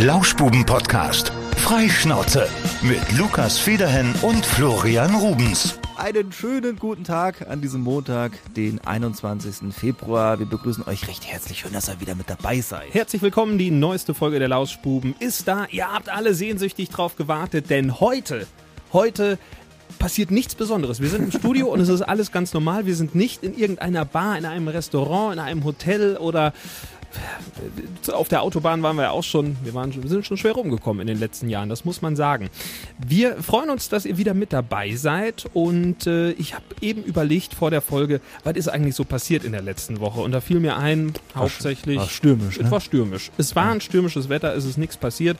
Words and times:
Lauschbuben-Podcast. 0.00 1.32
Freischnauze 1.56 2.48
mit 2.82 3.18
Lukas 3.18 3.58
Federhen 3.58 4.14
und 4.22 4.46
Florian 4.46 5.12
Rubens. 5.16 5.76
Einen 5.96 6.30
schönen 6.30 6.76
guten 6.76 7.02
Tag 7.02 7.50
an 7.50 7.60
diesem 7.60 7.80
Montag, 7.80 8.30
den 8.54 8.78
21. 8.86 9.74
Februar. 9.74 10.38
Wir 10.38 10.46
begrüßen 10.46 10.86
euch 10.86 11.08
recht 11.08 11.26
herzlich. 11.26 11.58
Schön, 11.58 11.72
dass 11.72 11.88
ihr 11.88 12.00
wieder 12.00 12.14
mit 12.14 12.30
dabei 12.30 12.60
seid. 12.60 12.94
Herzlich 12.94 13.22
willkommen, 13.22 13.58
die 13.58 13.72
neueste 13.72 14.14
Folge 14.14 14.38
der 14.38 14.46
Lauschbuben 14.46 15.16
ist 15.18 15.48
da. 15.48 15.66
Ihr 15.72 15.92
habt 15.92 16.08
alle 16.08 16.32
sehnsüchtig 16.32 16.90
drauf 16.90 17.16
gewartet, 17.16 17.68
denn 17.68 17.98
heute, 17.98 18.46
heute 18.92 19.36
passiert 19.98 20.30
nichts 20.30 20.54
Besonderes. 20.54 21.00
Wir 21.00 21.08
sind 21.08 21.24
im 21.24 21.32
Studio 21.32 21.72
und 21.72 21.80
es 21.80 21.88
ist 21.88 22.02
alles 22.02 22.30
ganz 22.30 22.54
normal. 22.54 22.86
Wir 22.86 22.94
sind 22.94 23.16
nicht 23.16 23.42
in 23.42 23.58
irgendeiner 23.58 24.04
Bar, 24.04 24.38
in 24.38 24.44
einem 24.44 24.68
Restaurant, 24.68 25.32
in 25.32 25.40
einem 25.40 25.64
Hotel 25.64 26.16
oder 26.18 26.52
auf 28.12 28.28
der 28.28 28.42
Autobahn 28.42 28.82
waren 28.82 28.96
wir 28.96 29.04
ja 29.04 29.10
auch 29.10 29.22
schon, 29.22 29.56
wir, 29.62 29.74
waren, 29.74 29.92
wir 29.94 30.08
sind 30.08 30.26
schon 30.26 30.36
schwer 30.36 30.52
rumgekommen 30.52 31.00
in 31.00 31.06
den 31.06 31.18
letzten 31.18 31.48
Jahren, 31.48 31.68
das 31.68 31.84
muss 31.84 32.02
man 32.02 32.16
sagen. 32.16 32.48
Wir 33.06 33.42
freuen 33.42 33.70
uns, 33.70 33.88
dass 33.88 34.04
ihr 34.04 34.18
wieder 34.18 34.34
mit 34.34 34.52
dabei 34.52 34.94
seid 34.94 35.46
und 35.52 36.06
äh, 36.06 36.30
ich 36.32 36.54
habe 36.54 36.64
eben 36.80 37.02
überlegt 37.02 37.54
vor 37.54 37.70
der 37.70 37.80
Folge, 37.80 38.20
was 38.44 38.56
ist 38.56 38.68
eigentlich 38.68 38.94
so 38.94 39.04
passiert 39.04 39.44
in 39.44 39.52
der 39.52 39.62
letzten 39.62 40.00
Woche 40.00 40.20
und 40.20 40.32
da 40.32 40.40
fiel 40.40 40.60
mir 40.60 40.76
ein, 40.76 41.12
hauptsächlich... 41.34 41.98
War 41.98 42.08
stürmisch, 42.08 42.56
Es 42.56 42.64
ne? 42.64 42.70
war 42.70 42.80
stürmisch. 42.80 43.30
Es 43.38 43.56
war 43.56 43.70
ein 43.70 43.80
stürmisches 43.80 44.28
Wetter, 44.28 44.54
es 44.54 44.64
ist 44.64 44.78
nichts 44.78 44.96
passiert. 44.96 45.36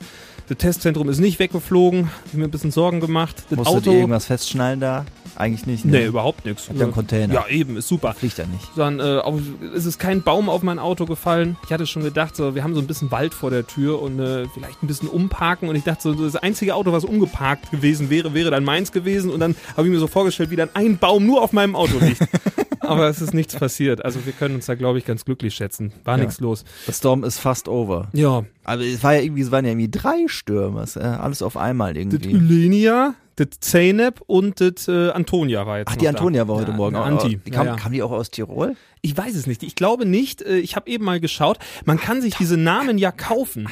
Das 0.47 0.57
Testzentrum 0.57 1.09
ist 1.09 1.19
nicht 1.19 1.39
weggeflogen, 1.39 2.09
hab 2.09 2.33
mir 2.33 2.45
ein 2.45 2.51
bisschen 2.51 2.71
Sorgen 2.71 2.99
gemacht. 2.99 3.35
Das 3.49 3.57
Musstet 3.57 3.75
Auto... 3.75 3.91
ihr 3.91 3.97
irgendwas 3.97 4.25
festschnallen 4.25 4.79
da? 4.79 5.05
Eigentlich 5.39 5.65
nicht. 5.65 5.85
ne? 5.85 5.99
Nee, 5.99 6.05
überhaupt 6.05 6.43
nichts. 6.45 6.67
Habt 6.67 6.77
ihr 6.77 6.83
einen 6.83 6.91
Container? 6.93 7.33
Ja, 7.33 7.47
eben, 7.47 7.77
ist 7.77 7.87
super. 7.87 8.13
Fliegt 8.13 8.37
ja 8.37 8.45
nicht. 8.45 8.67
Dann 8.75 8.99
äh, 8.99 9.19
auf, 9.19 9.39
es 9.73 9.85
ist 9.85 9.97
kein 9.97 10.21
Baum 10.21 10.49
auf 10.49 10.63
mein 10.63 10.79
Auto 10.79 11.05
gefallen. 11.05 11.55
Ich 11.65 11.71
hatte 11.71 11.87
schon 11.87 12.03
gedacht, 12.03 12.35
so, 12.35 12.55
wir 12.55 12.63
haben 12.63 12.75
so 12.75 12.81
ein 12.81 12.87
bisschen 12.87 13.09
Wald 13.09 13.33
vor 13.33 13.49
der 13.49 13.65
Tür 13.65 14.01
und 14.01 14.19
äh, 14.19 14.45
vielleicht 14.53 14.83
ein 14.83 14.87
bisschen 14.87 15.07
umparken. 15.07 15.69
Und 15.69 15.77
ich 15.77 15.85
dachte, 15.85 16.01
so, 16.03 16.13
das 16.13 16.35
einzige 16.35 16.75
Auto, 16.75 16.91
was 16.91 17.05
umgeparkt 17.05 17.71
gewesen 17.71 18.09
wäre, 18.09 18.33
wäre 18.33 18.51
dann 18.51 18.65
meins 18.65 18.91
gewesen. 18.91 19.31
Und 19.31 19.39
dann 19.39 19.55
habe 19.77 19.87
ich 19.87 19.93
mir 19.93 19.99
so 19.99 20.07
vorgestellt, 20.07 20.49
wie 20.49 20.57
dann 20.57 20.69
ein 20.73 20.97
Baum 20.97 21.25
nur 21.25 21.41
auf 21.41 21.53
meinem 21.53 21.75
Auto 21.75 21.97
liegt. 21.99 22.21
Aber 22.81 23.07
es 23.09 23.21
ist 23.21 23.33
nichts 23.33 23.55
passiert. 23.55 24.03
Also 24.05 24.25
wir 24.25 24.33
können 24.33 24.55
uns 24.55 24.65
da, 24.67 24.75
glaube 24.75 24.97
ich, 24.99 25.05
ganz 25.05 25.25
glücklich 25.25 25.53
schätzen. 25.55 25.91
War 26.03 26.17
Ja. 26.17 26.23
nichts 26.25 26.39
los. 26.39 26.63
Das 26.85 26.97
Storm 26.97 27.23
ist 27.23 27.39
fast 27.39 27.67
over. 27.67 28.09
Ja, 28.13 28.43
Aber 28.63 28.81
es 28.83 29.03
war 29.03 29.15
ja 29.15 29.21
irgendwie, 29.21 29.41
es 29.41 29.51
waren 29.51 29.65
ja 29.65 29.71
irgendwie 29.71 29.89
drei 29.91 30.27
Stürme. 30.27 30.85
Äh, 30.95 30.99
alles 30.99 31.41
auf 31.41 31.57
einmal 31.57 31.93
das 31.93 32.01
irgendwie. 32.01 32.31
Ylenia, 32.31 33.13
das 33.35 33.47
Zeynep 33.59 34.21
und 34.27 34.59
das 34.61 34.87
äh, 34.87 35.09
Antonia 35.11 35.65
war 35.65 35.79
jetzt 35.79 35.89
Ach, 35.91 35.95
die 35.95 36.05
da. 36.05 36.09
Antonia 36.11 36.47
war 36.47 36.57
heute 36.57 36.71
Ja, 36.71 36.77
Morgen. 36.77 36.95
Anti. 36.95 37.37
Die 37.37 37.51
kam, 37.51 37.65
ja, 37.67 37.73
ja. 37.75 37.79
kam 37.79 37.91
die 37.91 38.03
auch 38.03 38.11
aus 38.11 38.29
Tirol? 38.31 38.75
Ich 39.01 39.15
weiß 39.17 39.35
es 39.35 39.47
nicht. 39.47 39.63
Ich 39.63 39.75
glaube 39.75 40.05
nicht. 40.05 40.41
Äh, 40.41 40.57
Ich 40.57 40.75
habe 40.75 40.89
eben 40.89 41.05
mal 41.05 41.19
geschaut. 41.19 41.57
Man 41.85 41.99
kann 41.99 42.21
sich 42.21 42.35
diese 42.35 42.57
Namen 42.57 42.97
ja 42.97 43.11
kaufen. 43.11 43.67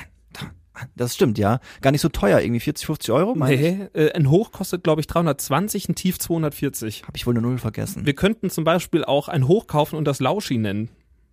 Das 0.96 1.16
stimmt, 1.16 1.38
ja. 1.38 1.60
Gar 1.82 1.92
nicht 1.92 2.02
so 2.02 2.10
teuer, 2.10 2.40
irgendwie 2.40 2.60
40, 2.60 2.86
50 2.86 3.12
Euro, 3.12 3.36
meine 3.36 3.54
ich. 3.56 3.62
Nee, 3.62 3.88
äh, 3.94 4.12
ein 4.14 4.30
Hoch 4.30 4.52
kostet, 4.52 4.84
glaube 4.84 5.02
ich, 5.02 5.08
320, 5.08 5.90
ein 5.90 5.96
Tief 5.96 6.20
240. 6.20 7.04
Hab 7.08 7.16
ich 7.16 7.26
wohl 7.26 7.34
eine 7.34 7.42
Null 7.42 7.58
vergessen. 7.58 8.06
Wir 8.06 8.14
könnten 8.16 8.50
zum 8.50 8.64
Beispiel 8.64 9.04
auch 9.04 9.28
ein 9.28 9.48
Hoch 9.48 9.68
kaufen 9.68 9.96
und 9.96 10.06
das 10.06 10.20
Lauschi 10.20 10.58
nennen. 10.58 10.90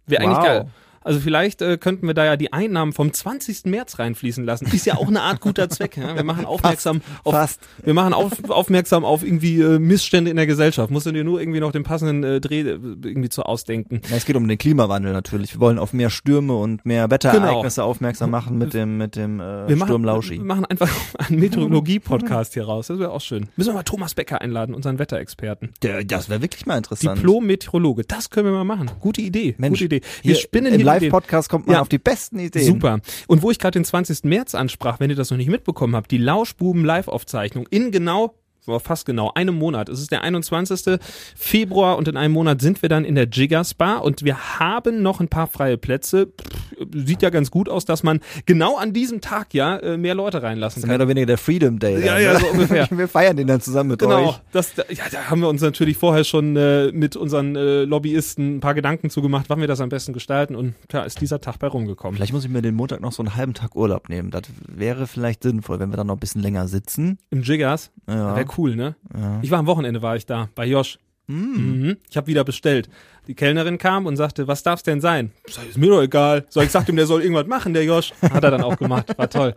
Wäre 0.06 0.22
eigentlich 0.22 0.36
Wow. 0.38 0.44
geil. 0.44 0.66
Also 1.04 1.20
vielleicht 1.20 1.62
äh, 1.62 1.78
könnten 1.78 2.06
wir 2.06 2.14
da 2.14 2.24
ja 2.24 2.36
die 2.36 2.52
Einnahmen 2.52 2.92
vom 2.92 3.12
20. 3.12 3.66
März 3.66 3.98
reinfließen 3.98 4.44
lassen. 4.44 4.66
Ist 4.66 4.86
ja 4.86 4.96
auch 4.96 5.08
eine 5.08 5.22
Art 5.22 5.40
guter 5.40 5.68
Zweck. 5.68 5.96
Ja? 5.96 6.16
Wir 6.16 6.24
machen 6.24 6.44
aufmerksam 6.44 7.00
auf, 7.22 7.34
Fast. 7.34 7.60
wir 7.82 7.94
machen 7.94 8.12
auf, 8.12 8.32
aufmerksam 8.50 9.04
auf 9.04 9.22
irgendwie 9.22 9.60
äh, 9.60 9.78
Missstände 9.78 10.30
in 10.30 10.36
der 10.36 10.46
Gesellschaft. 10.46 10.90
Musst 10.90 11.06
du 11.06 11.12
dir 11.12 11.24
nur 11.24 11.40
irgendwie 11.40 11.60
noch 11.60 11.72
den 11.72 11.84
passenden 11.84 12.24
äh, 12.24 12.40
Dreh 12.40 12.60
äh, 12.60 12.78
irgendwie 13.04 13.28
zu 13.28 13.42
ausdenken. 13.44 14.00
Ja, 14.08 14.16
es 14.16 14.24
geht 14.24 14.36
um 14.36 14.46
den 14.48 14.58
Klimawandel 14.58 15.12
natürlich. 15.12 15.54
Wir 15.54 15.60
wollen 15.60 15.78
auf 15.78 15.92
mehr 15.92 16.10
Stürme 16.10 16.54
und 16.56 16.84
mehr 16.84 17.10
Wetterereignisse 17.10 17.84
aufmerksam 17.84 18.30
machen 18.30 18.58
mit 18.58 18.74
dem, 18.74 18.98
mit 18.98 19.16
dem 19.16 19.40
äh, 19.40 19.44
Genau. 19.44 19.68
Wir 19.68 19.76
machen, 19.76 19.88
Sturm 19.88 20.04
Lauschi. 20.04 20.38
wir 20.38 20.44
machen 20.44 20.64
einfach 20.64 20.90
einen 21.18 21.38
Meteorologie-Podcast 21.40 22.54
hier 22.54 22.64
raus. 22.64 22.88
Das 22.88 22.98
wäre 22.98 23.10
auch 23.10 23.20
schön. 23.20 23.48
Müssen 23.56 23.70
wir 23.70 23.74
mal 23.74 23.82
Thomas 23.82 24.14
Becker 24.14 24.40
einladen, 24.40 24.74
unseren 24.74 24.98
Wetterexperten. 24.98 25.70
Der, 25.82 26.04
das 26.04 26.28
wäre 26.28 26.42
wirklich 26.42 26.66
mal 26.66 26.76
interessant. 26.76 27.18
Diplom-Meteorologe. 27.18 28.04
Das 28.04 28.30
können 28.30 28.46
wir 28.46 28.52
mal 28.52 28.64
machen. 28.64 28.90
Gute 29.00 29.20
Idee. 29.20 29.54
Mensch, 29.58 29.80
Gute 29.80 29.96
Idee. 29.96 30.06
Wir 30.22 30.34
spinnen 30.34 30.72
Im 30.72 30.80
hier. 30.80 30.86
Live-Podcast 31.02 31.48
kommt 31.48 31.66
man 31.66 31.74
Ja. 31.74 31.80
auf 31.80 31.88
die 31.88 31.98
besten 31.98 32.38
Ideen. 32.38 32.64
Super. 32.64 33.00
Und 33.26 33.42
wo 33.42 33.50
ich 33.50 33.58
gerade 33.58 33.78
den 33.78 33.84
20. 33.84 34.24
März 34.24 34.54
ansprach, 34.54 35.00
wenn 35.00 35.10
ihr 35.10 35.16
das 35.16 35.30
noch 35.30 35.38
nicht 35.38 35.50
mitbekommen 35.50 35.94
habt, 35.96 36.10
die 36.10 36.18
Lauschbuben 36.18 36.84
Live-Aufzeichnung 36.84 37.66
in 37.70 37.90
genau 37.90 38.34
aber 38.66 38.80
fast 38.80 39.06
genau 39.06 39.30
einem 39.34 39.54
Monat. 39.56 39.88
Es 39.88 40.00
ist 40.00 40.10
der 40.12 40.22
21. 40.22 40.98
Februar 41.36 41.96
und 41.96 42.08
in 42.08 42.16
einem 42.16 42.32
Monat 42.34 42.60
sind 42.60 42.82
wir 42.82 42.88
dann 42.88 43.04
in 43.04 43.14
der 43.14 43.26
Jiggers 43.28 43.74
Bar 43.74 44.02
und 44.04 44.24
wir 44.24 44.58
haben 44.58 45.02
noch 45.02 45.20
ein 45.20 45.28
paar 45.28 45.46
freie 45.46 45.76
Plätze. 45.76 46.26
Pff, 46.26 46.64
Sieht 46.92 47.22
ja 47.22 47.30
ganz 47.30 47.50
gut 47.52 47.68
aus, 47.68 47.84
dass 47.84 48.02
man 48.02 48.18
genau 48.46 48.76
an 48.76 48.92
diesem 48.92 49.20
Tag 49.20 49.54
ja 49.54 49.76
äh, 49.76 49.96
mehr 49.96 50.14
Leute 50.16 50.42
reinlassen 50.42 50.80
Das 50.80 50.84
ist 50.84 50.88
mehr 50.88 50.98
kann. 50.98 51.02
oder 51.06 51.08
weniger 51.10 51.26
der 51.26 51.38
Freedom 51.38 51.78
Day. 51.78 52.04
Ja, 52.04 52.14
dann, 52.14 52.22
ja, 52.22 52.32
ne? 52.32 52.40
so 52.40 52.46
ungefähr. 52.48 52.88
Wir 52.94 53.06
feiern 53.06 53.36
den 53.36 53.46
dann 53.46 53.60
zusammen 53.60 53.90
mit 53.90 54.00
Genau, 54.00 54.30
euch. 54.30 54.40
das, 54.52 54.74
da- 54.74 54.82
ja, 54.90 55.04
da 55.10 55.30
haben 55.30 55.40
wir 55.40 55.48
uns 55.48 55.62
natürlich 55.62 55.96
vorher 55.96 56.24
schon 56.24 56.56
äh, 56.56 56.90
mit 56.92 57.14
unseren 57.16 57.54
äh, 57.54 57.84
Lobbyisten 57.84 58.56
ein 58.56 58.60
paar 58.60 58.74
Gedanken 58.74 59.08
zugemacht, 59.10 59.46
wann 59.48 59.60
wir 59.60 59.68
das 59.68 59.80
am 59.80 59.88
besten 59.88 60.12
gestalten 60.12 60.56
und 60.56 60.74
da 60.88 61.02
ist 61.04 61.20
dieser 61.20 61.40
Tag 61.40 61.58
bei 61.60 61.68
rumgekommen. 61.68 62.16
Vielleicht 62.16 62.32
muss 62.32 62.44
ich 62.44 62.50
mir 62.50 62.60
den 62.62 62.74
Montag 62.74 63.00
noch 63.00 63.12
so 63.12 63.22
einen 63.22 63.36
halben 63.36 63.54
Tag 63.54 63.76
Urlaub 63.76 64.08
nehmen. 64.08 64.30
Das 64.32 64.42
wäre 64.66 65.06
vielleicht 65.06 65.42
sinnvoll, 65.44 65.78
wenn 65.78 65.90
wir 65.90 65.96
dann 65.96 66.08
noch 66.08 66.16
ein 66.16 66.20
bisschen 66.20 66.42
länger 66.42 66.66
sitzen. 66.66 67.18
Im 67.30 67.42
Jiggers, 67.42 67.90
Ja. 68.08 68.34
wäre 68.34 68.46
cool, 68.58 68.76
ne? 68.76 68.96
Ja. 69.16 69.38
Ich 69.42 69.50
war 69.50 69.58
am 69.58 69.66
Wochenende, 69.66 70.02
war 70.02 70.16
ich 70.16 70.26
da, 70.26 70.48
bei 70.54 70.66
Josh. 70.66 70.98
Mhm. 71.26 71.96
Ich 72.10 72.18
habe 72.18 72.26
wieder 72.26 72.44
bestellt. 72.44 72.90
Die 73.28 73.34
Kellnerin 73.34 73.78
kam 73.78 74.04
und 74.04 74.16
sagte, 74.16 74.46
was 74.46 74.62
darf's 74.62 74.82
denn 74.82 75.00
sein? 75.00 75.30
Sag, 75.48 75.66
ist 75.66 75.78
mir 75.78 75.88
doch 75.88 76.02
egal. 76.02 76.44
So, 76.50 76.60
ich 76.60 76.70
sagte 76.70 76.92
ihm, 76.92 76.96
der 76.96 77.06
soll 77.06 77.22
irgendwas 77.22 77.46
machen, 77.46 77.72
der 77.72 77.82
Josh. 77.84 78.12
Hat 78.20 78.44
er 78.44 78.50
dann 78.50 78.62
auch 78.62 78.76
gemacht, 78.76 79.16
war 79.16 79.30
toll. 79.30 79.54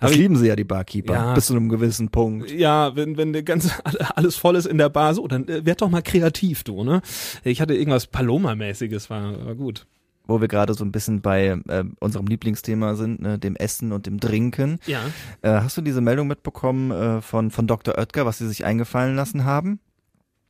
Das 0.00 0.08
Hab 0.08 0.10
ich- 0.10 0.16
lieben 0.16 0.36
sie 0.36 0.48
ja, 0.48 0.56
die 0.56 0.64
Barkeeper, 0.64 1.14
Ja. 1.14 1.34
bis 1.34 1.46
zu 1.46 1.54
einem 1.54 1.68
gewissen 1.68 2.08
Punkt. 2.08 2.50
Ja, 2.50 2.96
wenn, 2.96 3.16
wenn 3.16 3.32
der 3.32 3.44
ganze, 3.44 3.70
alles 4.16 4.34
voll 4.34 4.56
ist 4.56 4.66
in 4.66 4.78
der 4.78 4.88
Bar, 4.88 5.14
so, 5.14 5.28
dann 5.28 5.46
äh, 5.46 5.64
werd 5.64 5.82
doch 5.82 5.88
mal 5.88 6.02
kreativ, 6.02 6.64
du, 6.64 6.82
ne? 6.82 7.00
Ich 7.44 7.60
hatte 7.60 7.74
irgendwas 7.74 8.08
Paloma-mäßiges, 8.08 9.08
war, 9.08 9.46
war 9.46 9.54
gut. 9.54 9.86
Wo 10.26 10.40
wir 10.40 10.48
gerade 10.48 10.74
so 10.74 10.84
ein 10.84 10.92
bisschen 10.92 11.20
bei 11.20 11.58
äh, 11.68 11.84
unserem 12.00 12.26
Lieblingsthema 12.26 12.94
sind, 12.94 13.20
ne, 13.20 13.38
dem 13.38 13.56
Essen 13.56 13.92
und 13.92 14.06
dem 14.06 14.20
Trinken. 14.20 14.78
Ja. 14.86 15.00
Äh, 15.42 15.60
hast 15.60 15.76
du 15.76 15.82
diese 15.82 16.00
Meldung 16.00 16.28
mitbekommen 16.28 16.90
äh, 16.90 17.20
von, 17.20 17.50
von 17.50 17.66
Dr. 17.66 17.98
Oetker, 17.98 18.24
was 18.24 18.38
sie 18.38 18.48
sich 18.48 18.64
eingefallen 18.64 19.16
lassen 19.16 19.44
haben? 19.44 19.80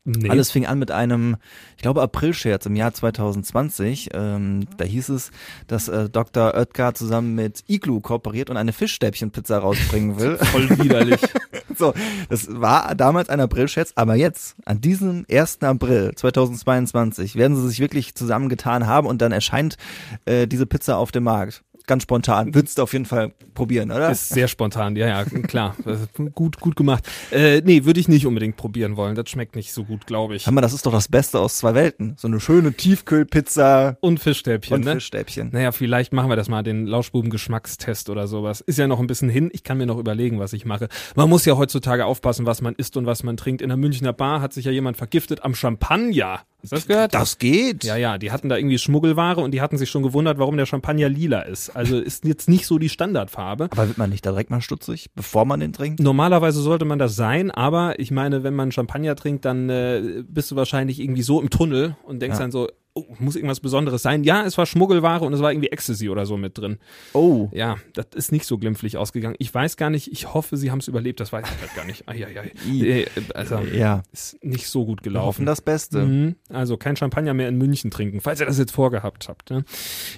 Nee. 0.07 0.29
Alles 0.29 0.51
fing 0.51 0.67
an 0.67 0.79
mit 0.79 0.91
einem, 0.91 1.37
ich 1.77 1.83
glaube, 1.83 2.03
Aprilscherz 2.03 2.67
im 2.67 2.77
Jahr 2.77 2.93
2020. 2.93 4.11
Ähm, 4.12 4.67
da 4.77 4.85
hieß 4.85 5.09
es, 5.09 5.31
dass 5.67 5.89
äh, 5.89 6.11
Dr. 6.11 6.53
Oetker 6.55 6.93
zusammen 6.93 7.35
mit 7.35 7.65
Iglu 7.69 8.01
kooperiert 8.01 8.51
und 8.51 8.59
eine 8.59 8.75
Fischstäbchenpizza 8.75 9.59
rausbringen 9.59 10.21
will. 10.21 10.37
voll 10.37 10.69
widerlich. 10.79 11.21
so, 11.79 11.95
das 12.29 12.49
war 12.49 12.95
damals 12.95 13.29
ein 13.29 13.41
Aprilscherz, 13.41 13.93
aber 13.95 14.15
jetzt, 14.15 14.57
an 14.65 14.81
diesem 14.81 15.25
1. 15.31 15.62
April 15.62 16.12
2022, 16.15 17.37
werden 17.37 17.57
sie 17.57 17.69
sich 17.69 17.81
wirklich 17.81 18.15
zusammengetan 18.15 18.87
haben 18.87 19.07
und 19.07 19.21
dann 19.21 19.33
erscheint 19.33 19.77
äh, 20.25 20.47
diese 20.47 20.67
Pizza 20.67 20.99
auf 20.99 21.12
dem 21.12 21.25
Markt. 21.25 21.62
Ganz 21.87 22.05
spontan. 22.05 22.55
Würdest 22.55 22.78
du 22.78 22.83
auf 22.83 22.95
jeden 22.95 23.05
Fall 23.05 23.33
probieren, 23.53 23.91
oder? 23.91 24.11
Ist 24.11 24.31
sehr 24.31 24.49
spontan, 24.49 24.97
ja, 24.97 25.06
ja, 25.06 25.25
klar. 25.25 25.77
Äh, 25.84 26.31
gut, 26.34 26.59
gut 26.59 26.77
gemacht. 26.77 27.06
Äh, 27.31 27.61
nee, 27.62 27.84
würde 27.84 28.00
ich 28.00 28.09
nicht 28.09 28.27
unbedingt 28.27 28.56
probieren 28.56 28.97
wollen. 28.97 29.15
Das 29.15 29.28
schmeckt 29.28 29.55
nicht 29.55 29.72
so 29.75 29.84
gut, 29.84 30.06
glaube 30.06 30.34
ich. 30.34 30.47
Hör 30.47 30.53
mal, 30.55 30.62
das 30.62 30.73
ist 30.73 30.87
doch 30.87 30.93
das 30.93 31.09
Beste 31.09 31.39
aus 31.39 31.59
zwei 31.59 31.75
Welten. 31.75 32.15
So 32.17 32.27
eine 32.27 32.41
schöne 32.41 32.73
Tiefkühlpizza 32.73 33.99
Und 34.00 34.19
Fischstäbchen, 34.19 34.77
und 34.77 34.84
ne? 34.87 34.94
Fischstäbchen. 34.94 35.50
Naja, 35.53 35.73
vielleicht 35.73 36.15
machen 36.15 36.31
wir 36.31 36.37
das 36.37 36.49
mal, 36.49 36.62
den 36.62 36.87
Lauschbuben-Geschmackstest 36.87 38.09
oder 38.09 38.28
sowas. 38.28 38.62
Ist 38.62 38.78
ja 38.78 38.87
noch 38.87 39.00
ein 39.00 39.06
bisschen 39.06 39.28
hin. 39.28 39.50
Ich 39.53 39.62
kann 39.62 39.77
mir 39.77 39.87
noch 39.87 39.99
überlegen, 39.99 40.39
was 40.39 40.55
ich 40.55 40.65
mache. 40.65 40.89
Man 41.17 41.28
muss 41.28 41.44
ja 41.44 41.59
heutzutage 41.59 42.06
aufpassen, 42.06 42.47
was 42.47 42.62
man 42.62 42.75
isst 42.75 42.97
und 42.97 43.05
was 43.05 43.25
man 43.25 43.37
trinkt. 43.37 43.61
In 43.61 43.69
der 43.69 43.77
Münchner 43.77 44.15
Bar 44.15 44.41
hat 44.41 44.55
sich 44.55 44.65
ja 44.65 44.73
jemand 44.73 44.97
vergiftet 44.97 45.44
am 45.44 45.55
Champagner. 45.55 46.41
Hast 46.64 46.72
du 46.72 46.76
das 46.76 46.86
gehört? 46.86 47.14
Das 47.14 47.38
geht. 47.38 47.84
Ja, 47.84 47.97
ja, 47.97 48.19
die 48.19 48.32
hatten 48.32 48.48
da 48.48 48.56
irgendwie 48.56 48.78
Schmuggelware 48.78 49.41
und 49.41 49.52
die 49.52 49.60
hatten 49.60 49.76
sich 49.78 49.91
schon 49.91 50.02
gewundert, 50.02 50.38
warum 50.38 50.56
der 50.56 50.66
Champagner 50.66 51.08
lila 51.08 51.41
ist. 51.42 51.70
Also 51.76 51.98
ist 51.98 52.25
jetzt 52.25 52.48
nicht 52.48 52.66
so 52.66 52.78
die 52.78 52.88
Standardfarbe. 52.88 53.64
Aber 53.70 53.87
wird 53.88 53.99
man 53.99 54.11
nicht 54.11 54.25
da 54.26 54.31
direkt 54.31 54.50
mal 54.50 54.61
stutzig, 54.61 55.11
bevor 55.14 55.44
man 55.44 55.61
den 55.61 55.72
trinkt? 55.72 56.00
Normalerweise 56.00 56.61
sollte 56.61 56.84
man 56.84 56.99
das 56.99 57.14
sein, 57.16 57.50
aber 57.50 57.99
ich 58.00 58.11
meine, 58.11 58.43
wenn 58.43 58.55
man 58.55 58.72
Champagner 58.72 59.14
trinkt, 59.16 59.44
dann 59.44 59.69
äh, 59.69 60.22
bist 60.26 60.50
du 60.50 60.56
wahrscheinlich 60.56 61.00
irgendwie 61.00 61.22
so 61.22 61.40
im 61.40 61.50
Tunnel 61.50 61.96
und 62.05 62.20
denkst 62.20 62.37
Ja. 62.38 62.43
dann 62.44 62.50
so, 62.52 62.69
oh, 62.94 63.05
muss 63.19 63.37
irgendwas 63.37 63.61
Besonderes 63.61 64.02
sein. 64.02 64.25
Ja, 64.25 64.44
es 64.44 64.56
war 64.56 64.67
Schmuggelware 64.67 65.25
und 65.25 65.32
es 65.32 65.41
war 65.41 65.52
irgendwie 65.52 65.69
Ecstasy 65.70 66.08
oder 66.08 66.26
so 66.26 66.37
mit 66.37 66.56
drin. 66.56 66.79
Oh. 67.12 67.49
Ja, 67.52 67.76
das 67.94 68.06
ist 68.14 68.32
nicht 68.32 68.46
so 68.46 68.56
glimpflich 68.58 68.96
ausgegangen. 68.96 69.35
Ich 69.38 69.52
weiß 69.52 69.76
gar 69.76 69.91
nicht, 69.91 70.11
ich 70.12 70.32
hoffe, 70.32 70.56
sie 70.56 70.70
haben 70.70 70.79
es 70.79 70.88
überlebt, 70.88 71.20
das 71.20 71.32
weiß 71.32 71.44
ich 71.44 71.61
halt 71.61 71.75
gar 71.75 71.85
nicht. 71.85 72.08
Eieiei. 72.08 72.52
I. 72.69 72.87
Äh, 72.88 73.06
Also, 73.35 73.58
Ja. 73.58 74.02
ist 74.12 74.43
nicht 74.44 74.69
so 74.69 74.85
gut 74.85 75.00
Wir 75.00 75.11
gelaufen. 75.11 75.26
hoffen 75.26 75.46
das 75.46 75.61
Beste. 75.61 75.99
Mhm. 76.05 76.37
Also 76.49 76.76
kein 76.76 76.96
Champagner 76.96 77.35
mehr 77.35 77.49
in 77.49 77.56
München 77.58 77.91
trinken, 77.91 78.20
falls 78.20 78.41
ihr 78.41 78.46
das 78.46 78.58
jetzt 78.58 78.73
vorgehabt 78.73 79.29
habt. 79.29 79.50
Ne? 79.50 79.64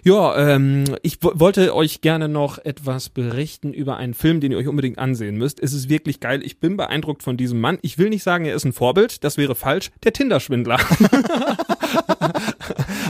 Ja, 0.05 0.37
ähm, 0.55 0.85
ich 1.03 1.19
wo- 1.23 1.33
wollte 1.35 1.75
euch 1.75 2.01
gerne 2.03 2.29
noch 2.29 2.59
etwas 2.59 3.09
berichten 3.09 3.73
über 3.73 3.97
einen 3.97 4.15
Film, 4.15 4.41
den 4.41 4.53
ihr 4.53 4.59
euch 4.59 4.69
unbedingt 4.69 4.99
ansehen 4.99 5.37
müsst. 5.37 5.61
Es 5.61 5.73
ist 5.73 5.89
wirklich 5.89 6.21
geil. 6.21 6.43
Ich 6.45 6.61
bin 6.61 6.77
beeindruckt 6.77 7.23
von 7.23 7.37
diesem 7.37 7.61
Mann. 7.61 7.79
Ich 7.83 7.97
will 7.99 8.11
nicht 8.11 8.23
sagen, 8.23 8.45
er 8.45 8.55
ist 8.55 8.65
ein 8.65 8.73
Vorbild. 8.73 9.25
Das 9.25 9.37
wäre 9.39 9.55
falsch. 9.55 9.91
Der 10.05 10.13
Tinder-Schwindler. 10.13 10.79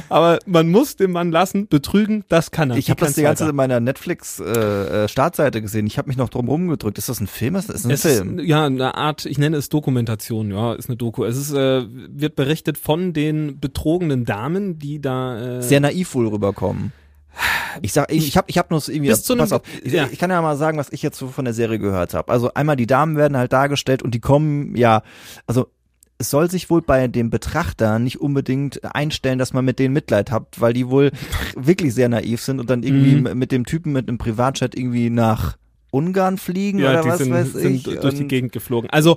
Aber 0.09 0.39
man 0.47 0.69
muss 0.69 0.97
den 0.97 1.11
Mann 1.13 1.31
lassen, 1.31 1.69
betrügen, 1.69 2.25
das 2.29 2.51
kann 2.51 2.71
er. 2.71 2.77
Ich 2.77 2.91
habe 2.91 3.01
das 3.01 3.15
die 3.15 3.23
ganze 3.23 3.45
Zeit 3.45 3.51
in 3.51 3.57
meiner 3.57 3.81
Netflix-Startseite 3.81 5.63
gesehen. 5.63 5.87
Ich 5.87 5.99
habe 5.99 6.09
mich 6.09 6.17
noch 6.17 6.29
drum 6.29 6.49
rumgedrückt. 6.49 6.99
Ist 6.99 7.09
das 7.09 7.21
ein 7.21 7.27
Film? 7.27 7.57
Ist 7.57 7.69
das 7.69 7.85
ein 7.85 7.91
Es 7.91 8.03
Film? 8.03 8.39
ist, 8.39 8.47
ja, 8.47 8.67
eine 8.67 8.95
Art, 8.95 9.27
ich 9.27 9.39
nenne 9.39 9.57
es 9.57 9.69
Dokumentation, 9.69 10.51
ja, 10.51 10.75
ist 10.75 10.89
eine 10.89 10.97
Doku. 10.97 11.25
Es 11.25 11.37
ist, 11.37 11.53
äh, 11.53 11.85
wird 11.89 12.37
berichtet 12.37 12.79
von 12.79 13.13
den 13.13 13.59
betrogenen 13.61 14.25
Damen, 14.25 14.79
die 14.79 15.01
da 15.01 15.59
äh, 15.59 15.63
Sehr 15.63 15.81
naiv 15.81 16.15
wohl 16.15 16.29
rüberkommen. 16.29 16.93
Ich 17.83 17.93
sag, 17.93 18.11
ich, 18.11 18.27
ich 18.29 18.37
habe 18.39 18.49
ich 18.49 18.57
hab 18.57 18.71
nur 18.71 18.81
so 18.81 18.91
irgendwie, 18.91 19.11
Bis 19.11 19.23
zu 19.25 19.35
einem- 19.35 19.41
pass 19.41 19.53
auf, 19.53 19.61
ich, 19.85 19.93
ja. 19.93 20.09
ich 20.11 20.19
kann 20.19 20.31
ja 20.31 20.41
mal 20.41 20.57
sagen, 20.57 20.79
was 20.79 20.91
ich 20.91 21.03
jetzt 21.03 21.19
so 21.19 21.29
von 21.29 21.45
der 21.45 21.53
Serie 21.53 21.79
gehört 21.79 22.15
habe. 22.15 22.33
Also 22.33 22.51
einmal 22.55 22.77
die 22.77 22.87
Damen 22.87 23.17
werden 23.19 23.37
halt 23.37 23.53
dargestellt 23.53 24.03
und 24.03 24.15
die 24.15 24.21
kommen, 24.21 24.75
ja, 24.77 25.03
also 25.47 25.67
es 26.19 26.31
soll 26.31 26.51
sich 26.51 26.71
wohl 26.71 26.83
bei 26.83 27.09
dem 27.09 27.29
Betrachter 27.31 27.99
nicht 27.99 28.21
unbedingt 28.21 28.81
einstellen, 28.95 29.39
dass 29.39 29.53
man 29.53 29.65
mit 29.65 29.79
denen 29.79 29.93
Mitleid 29.93 30.31
hat, 30.31 30.61
weil 30.61 30.73
die 30.73 30.89
wohl 30.89 31.11
wirklich 31.57 31.95
sehr 31.95 32.09
naiv 32.09 32.41
sind 32.43 32.59
und 32.61 32.71
dann 32.71 32.83
irgendwie 32.83 33.17
Mhm. 33.17 33.39
mit 33.39 33.53
dem 33.53 33.67
Typen 33.67 33.93
mit 33.93 34.09
einem 34.09 34.19
Privatjet 34.19 34.77
irgendwie 34.77 35.11
nach 35.11 35.57
Ungarn 35.91 36.37
fliegen 36.37 36.79
ja, 36.81 36.91
oder 36.91 37.05
was 37.07 37.19
sind, 37.19 37.33
weiß 37.33 37.53
sind 37.53 37.87
ich. 37.87 38.01
durch 38.01 38.15
die 38.15 38.27
Gegend 38.29 38.53
geflogen. 38.53 38.91
Also 38.91 39.17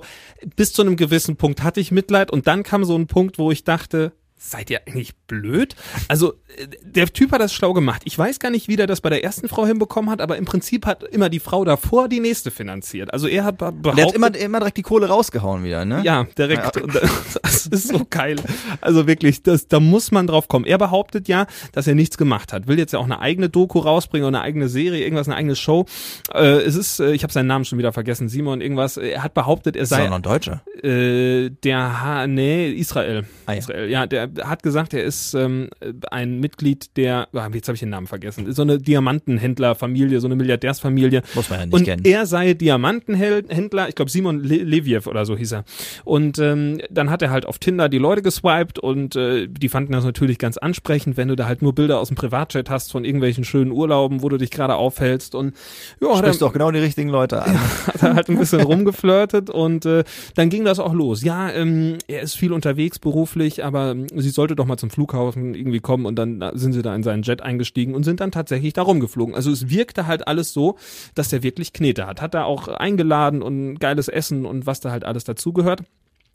bis 0.56 0.72
zu 0.72 0.82
einem 0.82 0.96
gewissen 0.96 1.36
Punkt 1.36 1.62
hatte 1.62 1.80
ich 1.80 1.90
Mitleid 1.90 2.30
und 2.30 2.46
dann 2.46 2.62
kam 2.62 2.84
so 2.84 2.96
ein 2.96 3.06
Punkt, 3.06 3.38
wo 3.38 3.50
ich 3.50 3.64
dachte, 3.64 4.12
seid 4.42 4.70
ihr 4.70 4.80
eigentlich 4.86 5.14
blöd? 5.26 5.76
Also 6.08 6.32
äh, 6.56 6.66
der 6.82 7.06
Typ 7.12 7.32
hat 7.32 7.40
das 7.40 7.52
schlau 7.52 7.74
gemacht. 7.74 8.02
Ich 8.06 8.18
weiß 8.18 8.38
gar 8.40 8.50
nicht, 8.50 8.68
wie 8.68 8.76
der 8.76 8.86
das 8.86 9.02
bei 9.02 9.10
der 9.10 9.22
ersten 9.22 9.48
Frau 9.48 9.66
hinbekommen 9.66 10.10
hat, 10.10 10.20
aber 10.22 10.38
im 10.38 10.46
Prinzip 10.46 10.86
hat 10.86 11.02
immer 11.04 11.28
die 11.28 11.40
Frau 11.40 11.64
davor 11.64 12.08
die 12.08 12.20
nächste 12.20 12.50
finanziert. 12.50 13.12
Also 13.12 13.28
er 13.28 13.44
hat 13.44 13.58
behauptet, 13.58 13.98
Der 13.98 14.06
hat 14.06 14.14
immer, 14.14 14.34
immer 14.34 14.58
direkt 14.60 14.78
die 14.78 14.82
Kohle 14.82 15.08
rausgehauen 15.08 15.62
wieder, 15.62 15.84
ne? 15.84 16.00
Ja, 16.04 16.26
direkt. 16.38 16.78
Und 16.78 16.94
Das 16.94 17.66
ist 17.66 17.88
so 17.88 18.06
geil. 18.08 18.36
Also 18.80 19.06
wirklich, 19.06 19.42
das, 19.42 19.68
da 19.68 19.78
muss 19.78 20.10
man 20.10 20.26
drauf 20.26 20.48
kommen. 20.48 20.64
Er 20.64 20.78
behauptet 20.78 21.28
ja, 21.28 21.46
dass 21.72 21.86
er 21.86 21.94
nichts 21.94 22.16
gemacht 22.16 22.52
hat. 22.54 22.66
Will 22.66 22.78
jetzt 22.78 22.92
ja 22.92 22.98
auch 22.98 23.04
eine 23.04 23.20
eigene 23.20 23.50
Doku 23.50 23.78
rausbringen 23.80 24.26
oder 24.26 24.38
eine 24.38 24.44
eigene 24.46 24.68
Serie, 24.68 25.04
irgendwas, 25.04 25.28
eine 25.28 25.36
eigene 25.36 25.56
Show. 25.56 25.84
Äh, 26.32 26.62
es 26.62 26.76
ist, 26.76 27.00
äh, 27.00 27.12
ich 27.12 27.22
habe 27.22 27.32
seinen 27.32 27.46
Namen 27.46 27.66
schon 27.66 27.78
wieder 27.78 27.92
vergessen, 27.92 28.28
Simon 28.30 28.62
irgendwas. 28.62 28.96
Er 28.96 29.22
hat 29.22 29.34
behauptet, 29.34 29.76
er 29.76 29.82
Ist 29.82 29.92
auch 29.92 29.98
sei 29.98 30.06
noch 30.06 30.16
ein 30.16 30.22
Deutscher. 30.22 30.62
äh, 30.82 31.50
der 31.50 32.02
ha 32.02 32.26
nee, 32.26 32.70
Israel. 32.72 33.26
Ah, 33.46 33.52
ja. 33.52 33.58
Israel. 33.58 33.90
Ja, 33.90 34.06
der 34.06 34.29
hat 34.42 34.62
gesagt, 34.62 34.94
er 34.94 35.04
ist 35.04 35.34
ähm, 35.34 35.68
ein 36.10 36.40
Mitglied 36.40 36.96
der, 36.96 37.28
ah, 37.32 37.48
jetzt 37.52 37.68
habe 37.68 37.74
ich 37.74 37.80
den 37.80 37.90
Namen 37.90 38.06
vergessen, 38.06 38.46
ist 38.46 38.56
so 38.56 38.62
eine 38.62 38.78
Diamantenhändlerfamilie, 38.78 40.20
so 40.20 40.26
eine 40.26 40.36
Milliardärsfamilie. 40.36 41.22
Muss 41.34 41.50
man 41.50 41.60
ja 41.60 41.66
nicht 41.66 41.74
Und 41.74 41.84
kennen. 41.84 42.04
er 42.04 42.26
sei 42.26 42.54
Diamantenhändler, 42.54 43.88
ich 43.88 43.94
glaube 43.94 44.10
Simon 44.10 44.40
Le 44.42 44.56
Leviev 44.56 45.06
oder 45.06 45.24
so 45.24 45.36
hieß 45.36 45.52
er. 45.52 45.64
Und 46.04 46.38
ähm, 46.38 46.80
dann 46.90 47.10
hat 47.10 47.22
er 47.22 47.30
halt 47.30 47.46
auf 47.46 47.58
Tinder 47.58 47.88
die 47.88 47.98
Leute 47.98 48.22
geswiped 48.22 48.78
und 48.78 49.16
äh, 49.16 49.46
die 49.48 49.68
fanden 49.68 49.92
das 49.92 50.04
natürlich 50.04 50.38
ganz 50.38 50.56
ansprechend, 50.56 51.16
wenn 51.16 51.28
du 51.28 51.36
da 51.36 51.46
halt 51.46 51.62
nur 51.62 51.74
Bilder 51.74 51.98
aus 51.98 52.08
dem 52.08 52.16
Privatchat 52.16 52.70
hast 52.70 52.92
von 52.92 53.04
irgendwelchen 53.04 53.44
schönen 53.44 53.70
Urlauben, 53.72 54.22
wo 54.22 54.28
du 54.28 54.36
dich 54.36 54.50
gerade 54.50 54.74
aufhältst. 54.76 55.34
Und 55.34 55.54
ja, 56.00 56.16
Sprichst 56.16 56.42
doch 56.42 56.52
genau 56.52 56.70
die 56.70 56.78
richtigen 56.78 57.08
Leute 57.10 57.42
an. 57.42 57.58
hat 57.86 58.02
er 58.02 58.14
halt 58.14 58.28
ein 58.28 58.38
bisschen 58.38 58.60
rumgeflirtet 58.60 59.50
und 59.50 59.86
äh, 59.86 60.04
dann 60.34 60.48
ging 60.50 60.64
das 60.64 60.78
auch 60.78 60.92
los. 60.94 61.22
Ja, 61.22 61.50
ähm, 61.50 61.98
er 62.08 62.22
ist 62.22 62.34
viel 62.36 62.52
unterwegs 62.52 62.98
beruflich, 62.98 63.64
aber 63.64 63.92
ähm, 63.92 64.06
sie 64.20 64.30
sollte 64.30 64.56
doch 64.56 64.66
mal 64.66 64.76
zum 64.76 64.90
Flughafen 64.90 65.54
irgendwie 65.54 65.80
kommen 65.80 66.06
und 66.06 66.16
dann 66.16 66.40
äh, 66.40 66.52
sind 66.54 66.72
sie 66.72 66.82
da 66.82 66.94
in 66.94 67.02
seinen 67.02 67.22
Jet 67.22 67.42
eingestiegen 67.42 67.94
und 67.94 68.04
sind 68.04 68.20
dann 68.20 68.32
tatsächlich 68.32 68.72
da 68.72 68.82
rumgeflogen. 68.82 69.34
Also 69.34 69.50
es 69.50 69.70
wirkte 69.70 70.06
halt 70.06 70.26
alles 70.26 70.52
so, 70.52 70.76
dass 71.14 71.28
der 71.28 71.42
wirklich 71.42 71.72
Knete 71.72 72.06
hat. 72.06 72.20
Hat 72.22 72.34
er 72.34 72.46
auch 72.46 72.68
eingeladen 72.68 73.42
und 73.42 73.78
geiles 73.78 74.08
Essen 74.08 74.46
und 74.46 74.66
was 74.66 74.80
da 74.80 74.90
halt 74.90 75.04
alles 75.04 75.24
dazugehört. 75.24 75.82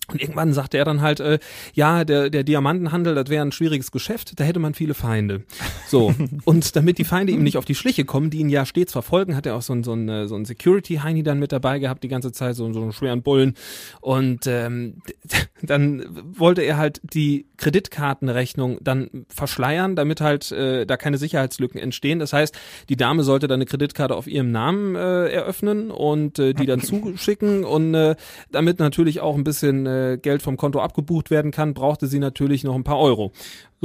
Und 0.07 0.21
irgendwann 0.21 0.53
sagte 0.53 0.77
er 0.77 0.85
dann 0.85 1.01
halt, 1.01 1.19
äh, 1.19 1.39
ja, 1.73 2.05
der, 2.05 2.29
der 2.29 2.43
Diamantenhandel, 2.43 3.15
das 3.15 3.29
wäre 3.29 3.43
ein 3.43 3.51
schwieriges 3.51 3.91
Geschäft, 3.91 4.39
da 4.39 4.43
hätte 4.43 4.59
man 4.59 4.73
viele 4.75 4.93
Feinde. 4.93 5.43
So. 5.87 6.13
und 6.45 6.75
damit 6.75 6.99
die 6.99 7.03
Feinde 7.03 7.33
ihm 7.33 7.43
nicht 7.43 7.57
auf 7.57 7.65
die 7.65 7.75
Schliche 7.75 8.05
kommen, 8.05 8.29
die 8.29 8.39
ihn 8.39 8.49
ja 8.49 8.65
stets 8.65 8.91
verfolgen, 8.91 9.35
hat 9.35 9.45
er 9.45 9.55
auch 9.55 9.63
so 9.63 9.73
ein, 9.73 9.83
so 9.83 9.93
ein, 9.93 10.07
äh, 10.07 10.27
so 10.27 10.35
ein 10.35 10.45
Security-Heini 10.45 11.23
dann 11.23 11.39
mit 11.39 11.51
dabei 11.51 11.79
gehabt, 11.79 12.03
die 12.03 12.07
ganze 12.07 12.31
Zeit, 12.31 12.55
so, 12.55 12.71
so 12.71 12.81
einen 12.81 12.93
schweren 12.93 13.23
Bullen. 13.23 13.55
Und 14.01 14.45
ähm, 14.45 15.01
dann 15.63 16.05
wollte 16.37 16.61
er 16.61 16.77
halt 16.77 17.01
die 17.03 17.47
Kreditkartenrechnung 17.57 18.77
dann 18.81 19.25
verschleiern, 19.29 19.95
damit 19.95 20.21
halt 20.21 20.51
äh, 20.51 20.85
da 20.85 20.97
keine 20.97 21.17
Sicherheitslücken 21.17 21.79
entstehen. 21.79 22.19
Das 22.19 22.31
heißt, 22.31 22.55
die 22.89 22.95
Dame 22.95 23.23
sollte 23.23 23.47
dann 23.47 23.55
eine 23.55 23.65
Kreditkarte 23.65 24.15
auf 24.15 24.27
ihrem 24.27 24.51
Namen 24.51 24.95
äh, 24.95 25.29
eröffnen 25.29 25.89
und 25.89 26.37
äh, 26.37 26.53
die 26.53 26.67
dann 26.67 26.79
zuschicken 26.81 27.63
und 27.63 27.95
äh, 27.95 28.15
damit 28.51 28.77
natürlich 28.79 29.21
auch 29.21 29.35
ein 29.35 29.43
bisschen 29.43 29.85
äh, 29.85 29.94
Geld 30.21 30.42
vom 30.42 30.57
Konto 30.57 30.80
abgebucht 30.80 31.31
werden 31.31 31.51
kann, 31.51 31.74
brauchte 31.74 32.07
sie 32.07 32.19
natürlich 32.19 32.63
noch 32.63 32.75
ein 32.75 32.83
paar 32.83 33.00
Euro. 33.00 33.31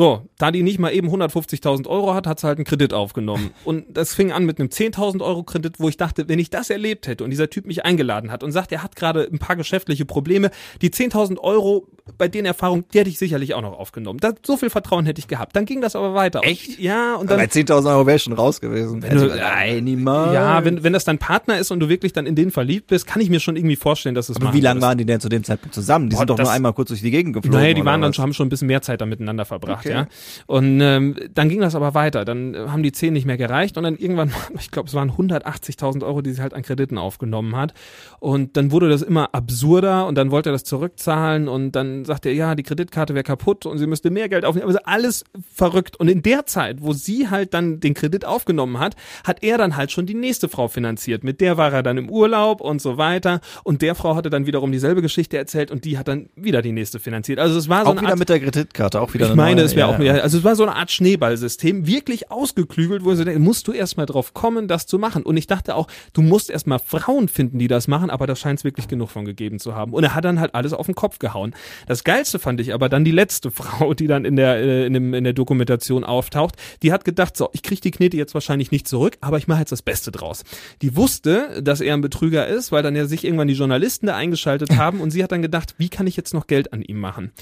So, 0.00 0.30
da 0.38 0.50
die 0.50 0.62
nicht 0.62 0.78
mal 0.78 0.94
eben 0.94 1.08
150.000 1.10 1.86
Euro 1.86 2.14
hat, 2.14 2.26
hat 2.26 2.40
sie 2.40 2.46
halt 2.46 2.56
einen 2.56 2.64
Kredit 2.64 2.94
aufgenommen. 2.94 3.50
Und 3.64 3.84
das 3.98 4.14
fing 4.14 4.32
an 4.32 4.46
mit 4.46 4.58
einem 4.58 4.70
10.000 4.70 5.20
Euro 5.22 5.42
Kredit, 5.42 5.74
wo 5.78 5.90
ich 5.90 5.98
dachte, 5.98 6.26
wenn 6.26 6.38
ich 6.38 6.48
das 6.48 6.70
erlebt 6.70 7.06
hätte 7.06 7.22
und 7.22 7.28
dieser 7.28 7.50
Typ 7.50 7.66
mich 7.66 7.84
eingeladen 7.84 8.32
hat 8.32 8.42
und 8.42 8.50
sagt, 8.50 8.72
er 8.72 8.82
hat 8.82 8.96
gerade 8.96 9.28
ein 9.30 9.38
paar 9.38 9.56
geschäftliche 9.56 10.06
Probleme, 10.06 10.50
die 10.80 10.88
10.000 10.88 11.38
Euro 11.38 11.86
bei 12.16 12.28
den 12.28 12.46
Erfahrungen, 12.46 12.86
die 12.94 12.98
hätte 13.00 13.10
ich 13.10 13.18
sicherlich 13.18 13.52
auch 13.52 13.60
noch 13.60 13.78
aufgenommen. 13.78 14.20
Da, 14.20 14.32
so 14.42 14.56
viel 14.56 14.70
Vertrauen 14.70 15.04
hätte 15.04 15.18
ich 15.18 15.28
gehabt. 15.28 15.54
Dann 15.54 15.66
ging 15.66 15.82
das 15.82 15.94
aber 15.94 16.14
weiter. 16.14 16.40
Echt? 16.44 16.70
Und, 16.70 16.78
ja, 16.78 17.16
und 17.16 17.26
Bei 17.28 17.36
dann 17.36 17.46
10.000 17.46 17.90
Euro 17.90 18.06
wäre 18.06 18.16
ich 18.16 18.22
schon 18.22 18.32
raus 18.32 18.62
gewesen. 18.62 19.02
Wenn 19.02 19.18
du- 19.18 19.26
Nein, 19.26 19.84
niemals. 19.84 20.32
ja, 20.32 20.64
wenn, 20.64 20.82
wenn 20.82 20.94
das 20.94 21.04
dein 21.04 21.18
Partner 21.18 21.58
ist 21.58 21.70
und 21.72 21.78
du 21.80 21.90
wirklich 21.90 22.14
dann 22.14 22.24
in 22.24 22.34
den 22.36 22.50
verliebt 22.50 22.86
bist, 22.86 23.06
kann 23.06 23.20
ich 23.20 23.28
mir 23.28 23.38
schon 23.40 23.54
irgendwie 23.56 23.76
vorstellen, 23.76 24.14
dass 24.14 24.30
es 24.30 24.36
Aber 24.36 24.54
wie 24.54 24.60
lange 24.60 24.80
waren 24.80 24.96
die 24.96 25.04
denn 25.04 25.20
zu 25.20 25.28
dem 25.28 25.44
Zeitpunkt 25.44 25.74
zusammen? 25.74 26.08
Die 26.08 26.14
Boah, 26.14 26.20
sind 26.20 26.30
doch 26.30 26.38
nur 26.38 26.50
einmal 26.50 26.72
kurz 26.72 26.88
durch 26.88 27.02
die 27.02 27.10
Gegend 27.10 27.34
geflogen. 27.34 27.60
Naja, 27.60 27.74
die 27.74 27.84
waren 27.84 28.00
dann 28.00 28.14
schon, 28.14 28.22
haben 28.22 28.32
schon 28.32 28.46
ein 28.46 28.50
bisschen 28.50 28.68
mehr 28.68 28.80
Zeit 28.80 29.02
da 29.02 29.06
miteinander 29.06 29.44
verbracht, 29.44 29.84
Okay. 29.84 29.89
Ja. 29.90 30.06
Und 30.46 30.80
ähm, 30.80 31.16
dann 31.34 31.48
ging 31.48 31.60
das 31.60 31.74
aber 31.74 31.94
weiter. 31.94 32.24
Dann 32.24 32.54
äh, 32.54 32.58
haben 32.68 32.82
die 32.82 32.92
zehn 32.92 33.12
nicht 33.12 33.26
mehr 33.26 33.36
gereicht 33.36 33.76
und 33.76 33.84
dann 33.84 33.96
irgendwann, 33.96 34.32
ich 34.58 34.70
glaube, 34.70 34.88
es 34.88 34.94
waren 34.94 35.10
180.000 35.10 36.04
Euro, 36.04 36.22
die 36.22 36.32
sie 36.32 36.42
halt 36.42 36.54
an 36.54 36.62
Krediten 36.62 36.98
aufgenommen 36.98 37.56
hat. 37.56 37.74
Und 38.18 38.56
dann 38.56 38.72
wurde 38.72 38.88
das 38.88 39.02
immer 39.02 39.34
absurder 39.34 40.06
und 40.06 40.16
dann 40.16 40.30
wollte 40.30 40.50
er 40.50 40.52
das 40.52 40.64
zurückzahlen 40.64 41.48
und 41.48 41.72
dann 41.72 42.04
sagte 42.04 42.28
er, 42.28 42.34
ja, 42.34 42.54
die 42.54 42.62
Kreditkarte 42.62 43.14
wäre 43.14 43.24
kaputt 43.24 43.66
und 43.66 43.78
sie 43.78 43.86
müsste 43.86 44.10
mehr 44.10 44.28
Geld 44.28 44.44
aufnehmen. 44.44 44.66
Also 44.66 44.80
alles 44.84 45.24
verrückt. 45.52 45.96
Und 45.98 46.08
in 46.08 46.22
der 46.22 46.46
Zeit, 46.46 46.78
wo 46.80 46.92
sie 46.92 47.28
halt 47.28 47.54
dann 47.54 47.80
den 47.80 47.94
Kredit 47.94 48.24
aufgenommen 48.24 48.78
hat, 48.78 48.96
hat 49.24 49.42
er 49.42 49.58
dann 49.58 49.76
halt 49.76 49.90
schon 49.90 50.06
die 50.06 50.14
nächste 50.14 50.48
Frau 50.48 50.68
finanziert. 50.68 51.24
Mit 51.24 51.40
der 51.40 51.56
war 51.56 51.72
er 51.72 51.82
dann 51.82 51.98
im 51.98 52.10
Urlaub 52.10 52.60
und 52.60 52.80
so 52.80 52.96
weiter. 52.96 53.40
Und 53.64 53.82
der 53.82 53.94
Frau 53.94 54.16
hatte 54.16 54.30
dann 54.30 54.46
wiederum 54.46 54.72
dieselbe 54.72 55.02
Geschichte 55.02 55.36
erzählt 55.36 55.70
und 55.70 55.84
die 55.84 55.98
hat 55.98 56.08
dann 56.08 56.28
wieder 56.36 56.62
die 56.62 56.72
nächste 56.72 56.98
finanziert. 56.98 57.38
Also 57.38 57.58
es 57.58 57.68
war 57.68 57.84
so 57.84 57.90
Auch 57.92 58.00
wieder 58.00 58.10
Art 58.10 58.18
mit 58.18 58.28
der 58.28 58.40
Kreditkarte, 58.40 59.00
auch 59.00 59.14
wieder 59.14 59.26
ich 59.26 59.32
eine 59.32 59.36
meine, 59.36 59.62
es 59.70 59.76
wäre 59.76 59.88
ja, 59.88 59.94
auch 59.94 59.98
mehr, 59.98 60.22
also 60.22 60.38
es 60.38 60.44
war 60.44 60.56
so 60.56 60.62
eine 60.64 60.74
Art 60.76 60.90
Schneeballsystem, 60.90 61.86
wirklich 61.86 62.30
ausgeklügelt, 62.30 63.04
wo 63.04 63.14
sie 63.14 63.24
denken, 63.24 63.42
musst 63.42 63.66
du 63.68 63.72
erstmal 63.72 64.06
drauf 64.06 64.34
kommen, 64.34 64.68
das 64.68 64.86
zu 64.86 64.98
machen. 64.98 65.22
Und 65.22 65.36
ich 65.36 65.46
dachte 65.46 65.74
auch, 65.74 65.88
du 66.12 66.22
musst 66.22 66.50
erstmal 66.50 66.78
Frauen 66.78 67.28
finden, 67.28 67.58
die 67.58 67.68
das 67.68 67.88
machen, 67.88 68.10
aber 68.10 68.26
da 68.26 68.36
scheint 68.36 68.58
es 68.60 68.64
wirklich 68.64 68.88
genug 68.88 69.10
von 69.10 69.24
gegeben 69.24 69.58
zu 69.58 69.74
haben. 69.74 69.92
Und 69.92 70.04
er 70.04 70.14
hat 70.14 70.24
dann 70.24 70.40
halt 70.40 70.54
alles 70.54 70.72
auf 70.72 70.86
den 70.86 70.94
Kopf 70.94 71.18
gehauen. 71.18 71.54
Das 71.86 72.04
Geilste 72.04 72.38
fand 72.38 72.60
ich 72.60 72.74
aber 72.74 72.88
dann 72.88 73.04
die 73.04 73.10
letzte 73.10 73.50
Frau, 73.60 73.94
die 73.94 74.06
dann 74.06 74.24
in 74.24 74.36
der, 74.36 74.56
äh, 74.56 74.86
in, 74.86 74.94
dem, 74.94 75.14
in 75.14 75.24
der 75.24 75.32
Dokumentation 75.32 76.04
auftaucht, 76.04 76.56
die 76.82 76.92
hat 76.92 77.04
gedacht, 77.04 77.36
so, 77.36 77.50
ich 77.52 77.62
kriege 77.62 77.80
die 77.80 77.90
Knete 77.90 78.16
jetzt 78.16 78.34
wahrscheinlich 78.34 78.70
nicht 78.70 78.88
zurück, 78.88 79.16
aber 79.20 79.38
ich 79.38 79.48
mache 79.48 79.60
jetzt 79.60 79.72
das 79.72 79.82
Beste 79.82 80.10
draus. 80.10 80.44
Die 80.82 80.96
wusste, 80.96 81.62
dass 81.62 81.80
er 81.80 81.94
ein 81.94 82.00
Betrüger 82.00 82.46
ist, 82.46 82.72
weil 82.72 82.82
dann 82.82 82.96
ja 82.96 83.06
sich 83.06 83.24
irgendwann 83.24 83.48
die 83.48 83.54
Journalisten 83.54 84.06
da 84.06 84.16
eingeschaltet 84.16 84.76
haben 84.76 85.00
und 85.00 85.10
sie 85.10 85.22
hat 85.22 85.32
dann 85.32 85.42
gedacht, 85.42 85.74
wie 85.78 85.88
kann 85.88 86.06
ich 86.06 86.16
jetzt 86.16 86.34
noch 86.34 86.46
Geld 86.46 86.72
an 86.72 86.82
ihm 86.82 86.98
machen? 86.98 87.32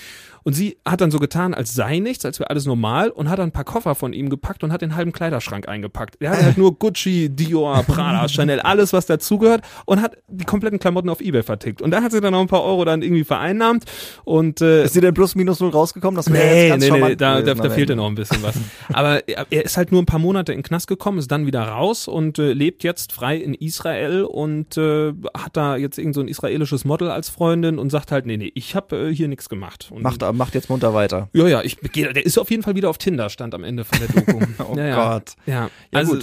Und 0.43 0.55
sie 0.55 0.79
hat 0.85 1.01
dann 1.01 1.11
so 1.11 1.19
getan, 1.19 1.53
als 1.53 1.75
sei 1.75 1.99
nichts, 1.99 2.18
als 2.25 2.39
wäre 2.41 2.51
alles 2.51 2.67
normal 2.67 3.11
und 3.11 3.29
hat 3.29 3.39
dann 3.39 3.49
ein 3.49 3.53
paar 3.53 3.65
Koffer 3.65 3.95
von 3.95 4.13
ihm 4.13 4.31
gepackt 4.31 4.65
und 4.65 4.73
hat 4.73 4.83
den 4.83 4.97
halben 4.97 5.13
Kleiderschrank 5.13 5.69
eingepackt. 5.69 6.17
Er 6.21 6.31
hat 6.31 6.43
halt 6.43 6.59
nur 6.59 6.79
Gucci, 6.79 7.29
Dior, 7.31 7.83
Prada, 7.85 8.29
Chanel, 8.29 8.61
alles 8.61 8.93
was 8.93 9.07
dazugehört 9.07 9.63
und 9.85 10.01
hat 10.01 10.17
die 10.29 10.45
kompletten 10.45 10.79
Klamotten 10.79 11.09
auf 11.09 11.21
Ebay 11.21 11.43
vertickt. 11.43 11.83
Und 11.83 11.91
da 11.91 12.03
hat 12.03 12.13
sie 12.13 12.21
dann 12.21 12.33
noch 12.33 12.41
ein 12.41 12.47
paar 12.47 12.65
Euro 12.65 12.85
dann 12.85 13.03
irgendwie 13.03 13.25
vereinnahmt 13.25 13.85
und 14.25 14.61
äh, 14.61 14.85
Ist 14.85 14.95
sie 14.95 15.01
denn 15.01 15.15
plus 15.15 15.35
minus 15.35 15.61
null 15.61 15.71
rausgekommen? 15.71 16.17
Das 16.17 16.29
Nee, 16.29 16.77
nee, 16.77 16.91
nee, 16.91 17.17
da, 17.17 17.43
da, 17.43 17.55
da 17.55 17.71
fehlte 17.71 17.97
noch 17.97 18.07
ein 18.07 18.15
bisschen 18.15 18.43
was. 18.43 18.57
Aber 18.93 19.27
er 19.29 19.65
ist 19.65 19.77
halt 19.77 19.93
nur 19.93 20.03
ein 20.03 20.07
paar 20.07 20.19
Monate 20.19 20.53
in 20.53 20.59
den 20.59 20.65
Knast 20.65 20.87
gekommen, 20.87 21.19
ist 21.19 21.31
dann 21.31 21.47
wieder 21.47 21.63
raus 21.63 22.09
und 22.09 22.39
äh, 22.39 22.53
lebt 22.53 22.85
jetzt 22.85 23.13
frei 23.13 23.37
in 23.37 23.55
Israel 23.55 24.25
und 24.25 24.77
äh, 24.77 25.13
hat 25.37 25.57
da 25.57 25.77
jetzt 25.77 25.99
irgend 25.99 26.15
so 26.15 26.21
ein 26.21 26.29
israelisches 26.29 26.85
Model 26.85 27.11
als 27.11 27.29
Freundin 27.29 27.79
und 27.79 27.91
sagt 27.91 28.13
halt, 28.13 28.27
nee, 28.27 28.37
nee, 28.37 28.53
ich 28.55 28.75
habe 28.75 29.09
äh, 29.09 29.15
hier 29.15 29.29
nichts 29.29 29.49
gemacht. 29.49 29.89
Und 29.91 30.03
Macht, 30.03 30.23
macht 30.35 30.55
jetzt 30.55 30.71
munter 30.71 30.95
weiter. 30.95 31.29
ja, 31.33 31.49
ja, 31.49 31.63
ich 31.63 31.79
geh- 32.09 32.15
der 32.15 32.27
ist 32.27 32.39
auf 32.39 32.51
jeden 32.51 32.63
Fall 32.63 32.75
wieder 32.75 32.91
auf 32.91 32.99
Tinder, 32.99 33.31
stand 33.31 33.55
am 33.55 33.65
Ende 33.65 33.85
von 33.85 33.99
der 33.99 34.09
Doku. 34.09 34.39
Oh 34.59 34.77
ja, 34.77 34.87
ja. 34.87 34.95
Gott. 35.15 35.33
Ja, 35.47 35.55
Ja, 35.55 35.71
also 35.93 36.19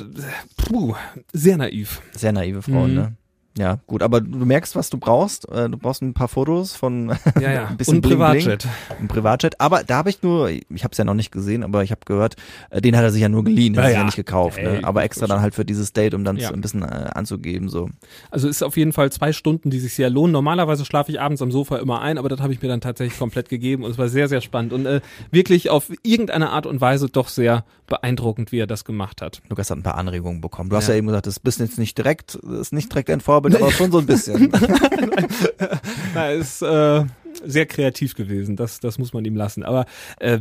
puh, 0.58 0.94
sehr 1.34 1.58
naiv. 1.58 2.02
Sehr 2.12 2.32
naive 2.32 2.62
Frauen, 2.62 2.90
Mhm. 2.92 2.96
ne? 2.96 3.16
Ja, 3.58 3.80
gut, 3.88 4.04
aber 4.04 4.20
du 4.20 4.46
merkst, 4.46 4.76
was 4.76 4.90
du 4.90 4.98
brauchst. 4.98 5.48
Äh, 5.50 5.70
Du 5.70 5.78
brauchst 5.78 6.02
ein 6.02 6.14
paar 6.14 6.28
Fotos 6.28 6.76
von 6.76 7.10
Ja, 7.40 7.52
ja. 7.52 7.68
ein 7.68 7.78
bisschen 7.78 7.96
Und 7.96 8.02
Bling 8.02 8.18
Bling. 8.18 8.28
Privatjet. 8.44 8.68
Ein 9.00 9.08
Privatjet. 9.08 9.62
Aber 9.62 9.84
da 9.84 9.96
habe 9.98 10.10
ich 10.10 10.22
nur, 10.22 10.50
ich 10.50 10.84
habe 10.84 10.92
es 10.92 10.98
ja 10.98 11.06
noch 11.06 11.14
nicht 11.14 11.32
gesehen, 11.32 11.64
aber 11.64 11.82
ich 11.84 11.92
habe 11.92 12.02
gehört, 12.06 12.36
äh, 12.70 12.82
den 12.82 12.98
hat 12.98 13.04
er 13.04 13.12
sich 13.12 13.22
ja 13.22 13.30
nur 13.30 13.44
geliehen, 13.46 13.74
den 13.74 13.78
Ja, 13.78 13.84
hat 13.84 13.90
er 13.90 13.94
ja 13.94 14.00
ja. 14.00 14.06
nicht 14.06 14.16
gekauft. 14.18 14.58
Ey, 14.58 14.80
Ne? 14.82 14.84
Aber 14.84 15.04
extra 15.04 15.26
dann 15.28 15.40
halt 15.42 15.56
für 15.56 15.64
dieses 15.64 15.94
Date, 15.94 16.14
um 16.14 16.24
dann 16.26 16.36
Ja. 16.38 16.50
so 16.50 16.54
ein 16.54 16.60
bisschen 16.62 16.84
äh, 16.84 16.86
anzugeben. 17.14 17.70
So. 17.70 17.90
Also 18.30 18.50
ist 18.50 18.62
auf 18.62 18.76
jeden 18.76 18.92
Fall 18.94 19.12
zwei 19.12 19.32
Stunden, 19.32 19.70
die 19.70 19.80
sich 19.80 19.94
sehr 19.96 20.10
lohnen. 20.10 20.34
Normalerweise 20.34 20.84
schlafe 20.84 21.12
ich 21.12 21.22
abends 21.22 21.42
am 21.42 21.52
Sofa 21.52 21.78
immer 21.78 22.02
ein, 22.02 22.18
aber 22.18 22.28
das 22.30 22.42
habe 22.42 22.52
ich 22.52 22.62
mir 22.62 22.68
dann 22.68 22.82
tatsächlich 22.82 23.18
komplett 23.18 23.48
gegeben 23.48 23.84
und 23.86 23.92
es 23.92 23.98
war 23.98 24.10
sehr, 24.10 24.28
sehr 24.28 24.42
spannend 24.42 24.74
und 24.74 24.86
äh, 24.86 25.00
wirklich 25.32 25.70
auf 25.70 25.92
irgendeine 26.04 26.50
Art 26.50 26.66
und 26.66 26.82
Weise 26.82 27.08
doch 27.10 27.30
sehr 27.30 27.64
beeindruckend, 27.88 28.52
wie 28.52 28.60
er 28.60 28.68
das 28.68 28.86
gemacht 28.86 29.22
hat. 29.22 29.42
Lukas 29.50 29.70
hat 29.70 29.78
ein 29.78 29.84
paar 29.84 29.96
Anregungen 29.96 30.42
bekommen. 30.42 30.70
Du 30.70 30.76
hast 30.76 30.88
Ja. 30.88 30.94
ja, 30.94 30.98
eben 31.00 31.08
gesagt, 31.08 31.28
das 31.28 31.40
bist 31.40 31.60
jetzt 31.60 31.78
nicht 31.78 31.98
direkt, 31.98 32.36
ist 32.36 32.74
nicht 32.74 32.92
direkt 32.92 33.10
ein 33.10 33.22
Vorbild, 33.22 33.56
aber 33.56 33.72
schon 33.72 33.92
so 33.92 34.00
ein 34.00 34.06
bisschen. 34.06 34.52
Na, 36.14 36.30
ist 36.32 36.62
äh, 36.62 37.06
sehr 37.46 37.66
kreativ 37.66 38.16
gewesen, 38.16 38.56
das, 38.56 38.80
das 38.80 38.98
muss 38.98 39.14
man 39.14 39.26
ihm 39.26 39.36
lassen. 39.36 39.64
Aber 39.64 39.86
äh, 40.20 40.40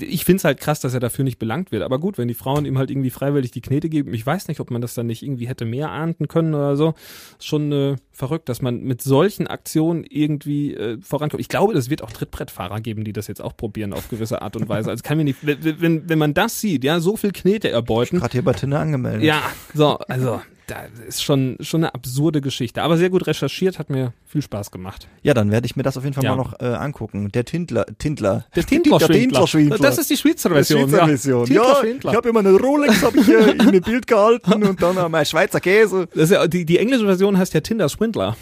ich 0.00 0.24
find's 0.24 0.44
halt 0.44 0.60
krass, 0.60 0.80
dass 0.80 0.94
er 0.94 1.00
dafür 1.00 1.24
nicht 1.24 1.38
belangt 1.38 1.72
wird. 1.72 1.82
Aber 1.82 1.98
gut, 1.98 2.18
wenn 2.18 2.28
die 2.28 2.34
Frauen 2.34 2.64
ihm 2.64 2.78
halt 2.78 2.90
irgendwie 2.90 3.10
freiwillig 3.10 3.50
die 3.50 3.60
Knete 3.60 3.88
geben, 3.88 4.14
ich 4.14 4.24
weiß 4.24 4.48
nicht, 4.48 4.60
ob 4.60 4.70
man 4.70 4.80
das 4.80 4.94
dann 4.94 5.06
nicht 5.06 5.22
irgendwie 5.22 5.48
hätte 5.48 5.64
mehr 5.64 5.90
ahnden 5.90 6.28
können 6.28 6.54
oder 6.54 6.76
so. 6.76 6.94
Ist 7.38 7.46
schon 7.46 7.72
äh, 7.72 7.96
verrückt, 8.12 8.48
dass 8.48 8.62
man 8.62 8.82
mit 8.82 9.02
solchen 9.02 9.46
Aktionen 9.46 10.04
irgendwie 10.08 10.74
äh, 10.74 10.98
vorankommt. 11.00 11.40
Ich 11.40 11.48
glaube, 11.48 11.74
es 11.74 11.90
wird 11.90 12.02
auch 12.02 12.12
Trittbrettfahrer 12.12 12.80
geben, 12.80 13.04
die 13.04 13.12
das 13.12 13.26
jetzt 13.26 13.42
auch 13.42 13.56
probieren 13.56 13.92
auf 13.92 14.08
gewisse 14.08 14.42
Art 14.42 14.56
und 14.56 14.68
Weise. 14.68 14.90
Also 14.90 15.02
kann 15.02 15.18
mir 15.18 15.24
nicht, 15.24 15.38
wenn, 15.42 15.80
wenn, 15.80 16.08
wenn 16.08 16.18
man 16.18 16.34
das 16.34 16.60
sieht, 16.60 16.84
ja, 16.84 17.00
so 17.00 17.16
viel 17.16 17.32
Knete 17.32 17.70
erbeuten, 17.70 18.18
Gerade 18.18 18.32
hier 18.32 18.44
bei 18.44 18.52
Tinder 18.52 18.80
angemeldet. 18.80 19.22
ja, 19.22 19.42
so, 19.74 19.98
also 19.98 20.40
da 20.70 20.84
ist 21.06 21.22
schon 21.22 21.56
schon 21.60 21.80
eine 21.84 21.94
absurde 21.94 22.40
Geschichte, 22.40 22.82
aber 22.82 22.96
sehr 22.96 23.10
gut 23.10 23.26
recherchiert, 23.26 23.78
hat 23.78 23.90
mir 23.90 24.12
viel 24.26 24.42
Spaß 24.42 24.70
gemacht. 24.70 25.08
Ja, 25.22 25.34
dann 25.34 25.50
werde 25.50 25.66
ich 25.66 25.76
mir 25.76 25.82
das 25.82 25.96
auf 25.96 26.04
jeden 26.04 26.14
Fall 26.14 26.24
Ja. 26.24 26.30
mal 26.30 26.36
noch 26.36 26.58
äh, 26.60 26.64
angucken. 26.66 27.30
Der 27.32 27.44
Tindler, 27.44 27.84
Tindler. 27.98 28.46
Der 28.54 28.64
Tindler-Schwindler. 28.66 29.78
Das 29.78 29.98
ist 29.98 30.08
die 30.10 30.16
Schweizer 30.16 30.50
Version. 30.50 30.88
Schweizer 30.88 31.06
Version. 31.06 31.46
Ja, 31.50 31.82
ich 31.82 32.04
habe 32.06 32.28
immer 32.28 32.40
eine 32.40 32.52
Rolex 32.56 33.02
hab 33.02 33.14
ich 33.16 33.26
hier 33.26 33.48
in 33.52 33.60
ein 33.60 33.80
Bild 33.80 34.06
gehalten 34.06 34.62
und 34.64 34.80
dann 34.82 35.10
mein 35.10 35.26
Schweizer 35.26 35.60
Käse. 35.60 36.08
Ja, 36.14 36.46
die, 36.46 36.64
die 36.64 36.78
englische 36.78 37.04
Version 37.04 37.36
heißt 37.36 37.52
ja 37.54 37.60
Tinder 37.60 37.88
Swindler, 37.88 38.36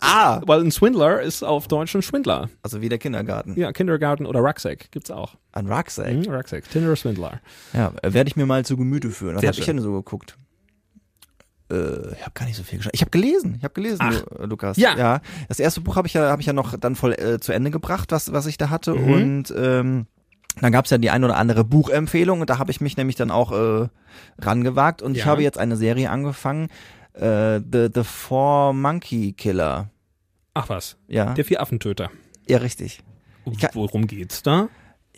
Ah, 0.00 0.40
weil 0.46 0.60
ein 0.60 0.70
Swindler 0.70 1.20
ist 1.20 1.42
auf 1.42 1.66
Deutsch 1.68 1.94
ein 1.96 2.02
Schwindler. 2.02 2.48
also 2.62 2.80
wie 2.80 2.88
der 2.88 2.98
Kindergarten. 2.98 3.58
Ja, 3.58 3.72
Kindergarten 3.72 4.24
oder 4.24 4.40
Rucksack 4.40 4.90
gibt's 4.92 5.10
auch. 5.10 5.34
Ein 5.52 5.66
Rucksack. 5.70 6.12
Mhm, 6.12 6.32
Rucksack, 6.32 6.70
Tinder 6.70 6.94
Swindler. 6.96 7.40
Ja, 7.72 7.92
äh, 8.02 8.12
werde 8.12 8.28
ich 8.28 8.36
mir 8.36 8.46
mal 8.46 8.64
zu 8.64 8.76
Gemüte 8.76 9.10
führen. 9.10 9.36
Was 9.36 9.44
habe 9.44 9.58
ich 9.58 9.64
denn 9.66 9.80
so 9.80 9.92
geguckt? 9.92 10.36
Äh, 11.70 12.12
ich 12.14 12.20
habe 12.22 12.32
gar 12.34 12.44
nicht 12.46 12.56
so 12.56 12.62
viel 12.62 12.78
geschaut. 12.78 12.92
Ich 12.94 13.00
habe 13.00 13.10
gelesen. 13.10 13.54
Ich 13.58 13.64
habe 13.64 13.74
gelesen, 13.74 13.98
Ach. 14.02 14.24
Lu- 14.38 14.46
Lukas. 14.46 14.76
Ja. 14.76 14.96
ja. 14.96 15.20
Das 15.48 15.58
erste 15.60 15.80
Buch 15.80 15.96
habe 15.96 16.06
ich 16.06 16.14
ja 16.14 16.28
habe 16.30 16.40
ich 16.42 16.46
ja 16.46 16.52
noch 16.52 16.78
dann 16.78 16.94
voll 16.96 17.12
äh, 17.14 17.40
zu 17.40 17.52
Ende 17.52 17.70
gebracht, 17.70 18.12
was 18.12 18.32
was 18.32 18.46
ich 18.46 18.58
da 18.58 18.70
hatte 18.70 18.94
Mhm. 18.94 19.12
und 19.12 19.54
ähm, 19.56 20.06
dann 20.60 20.70
gab's 20.72 20.90
ja 20.90 20.98
die 20.98 21.10
ein 21.10 21.24
oder 21.24 21.36
andere 21.36 21.64
Buchempfehlung 21.64 22.40
und 22.40 22.48
da 22.50 22.58
habe 22.58 22.70
ich 22.70 22.80
mich 22.80 22.96
nämlich 22.96 23.16
dann 23.16 23.30
auch 23.30 23.50
äh, 23.52 23.88
rangewagt 24.40 25.02
und 25.02 25.12
ich 25.16 25.20
Ja. 25.24 25.26
habe 25.26 25.42
jetzt 25.42 25.58
eine 25.58 25.76
Serie 25.76 26.10
angefangen, 26.10 26.68
äh, 27.14 27.60
The 27.60 27.88
The 27.92 28.04
Four 28.04 28.72
Monkey 28.74 29.32
Killer. 29.32 29.90
Ach 30.54 30.68
was, 30.68 30.96
Ja, 31.08 31.34
der 31.34 31.44
Vier-Affentöter. 31.44 32.10
ja 32.46 32.58
richtig. 32.58 33.00
kann- 33.60 33.70
Worum 33.74 34.06
geht's 34.06 34.42
da? 34.42 34.68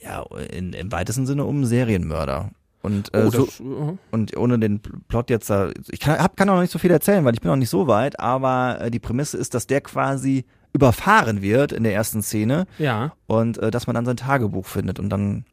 Ja, 0.03 0.25
in, 0.53 0.73
im 0.73 0.93
weitesten 0.93 1.27
Sinne 1.27 1.45
um 1.45 1.65
Serienmörder. 1.65 2.51
Und, 2.87 3.13
äh, 3.15 3.25
Oh, 3.27 3.31
so, 3.31 3.47
das, 3.47 3.59
äh, 3.59 3.97
und 4.13 4.37
ohne 4.37 4.61
den 4.61 4.81
Plot 4.81 5.29
jetzt 5.29 5.51
da, 5.51 5.71
ich 5.91 5.99
kann, 5.99 6.21
hab, 6.21 6.37
kann 6.37 6.49
auch 6.49 6.55
noch 6.55 6.61
nicht 6.61 6.71
so 6.71 6.79
viel 6.79 6.93
erzählen, 6.93 7.25
weil 7.25 7.35
ich 7.35 7.41
bin 7.41 7.51
noch 7.51 7.57
nicht 7.57 7.69
so 7.69 7.89
weit, 7.89 8.21
aber 8.21 8.81
äh, 8.81 8.91
die 8.93 9.01
Prämisse 9.01 9.37
ist, 9.39 9.55
dass 9.55 9.67
der 9.67 9.81
quasi 9.81 10.45
überfahren 10.73 11.43
wird 11.43 11.73
in 11.73 11.83
der 11.83 11.95
ersten 11.95 12.23
Szene 12.23 12.69
ja. 12.79 13.13
und 13.27 13.59
äh, 13.59 13.73
dass 13.73 13.89
man 13.89 13.95
dann 13.95 14.05
sein 14.05 14.17
Tagebuch 14.17 14.67
findet 14.67 15.01
und 15.01 15.09
dann 15.09 15.47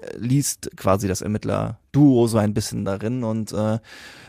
äh, 0.00 0.16
liest 0.16 0.76
quasi 0.76 1.06
das 1.06 1.22
Ermittler-Duo 1.22 2.26
so 2.26 2.38
ein 2.38 2.52
bisschen 2.52 2.84
darin 2.84 3.22
und 3.22 3.52
äh, 3.52 3.78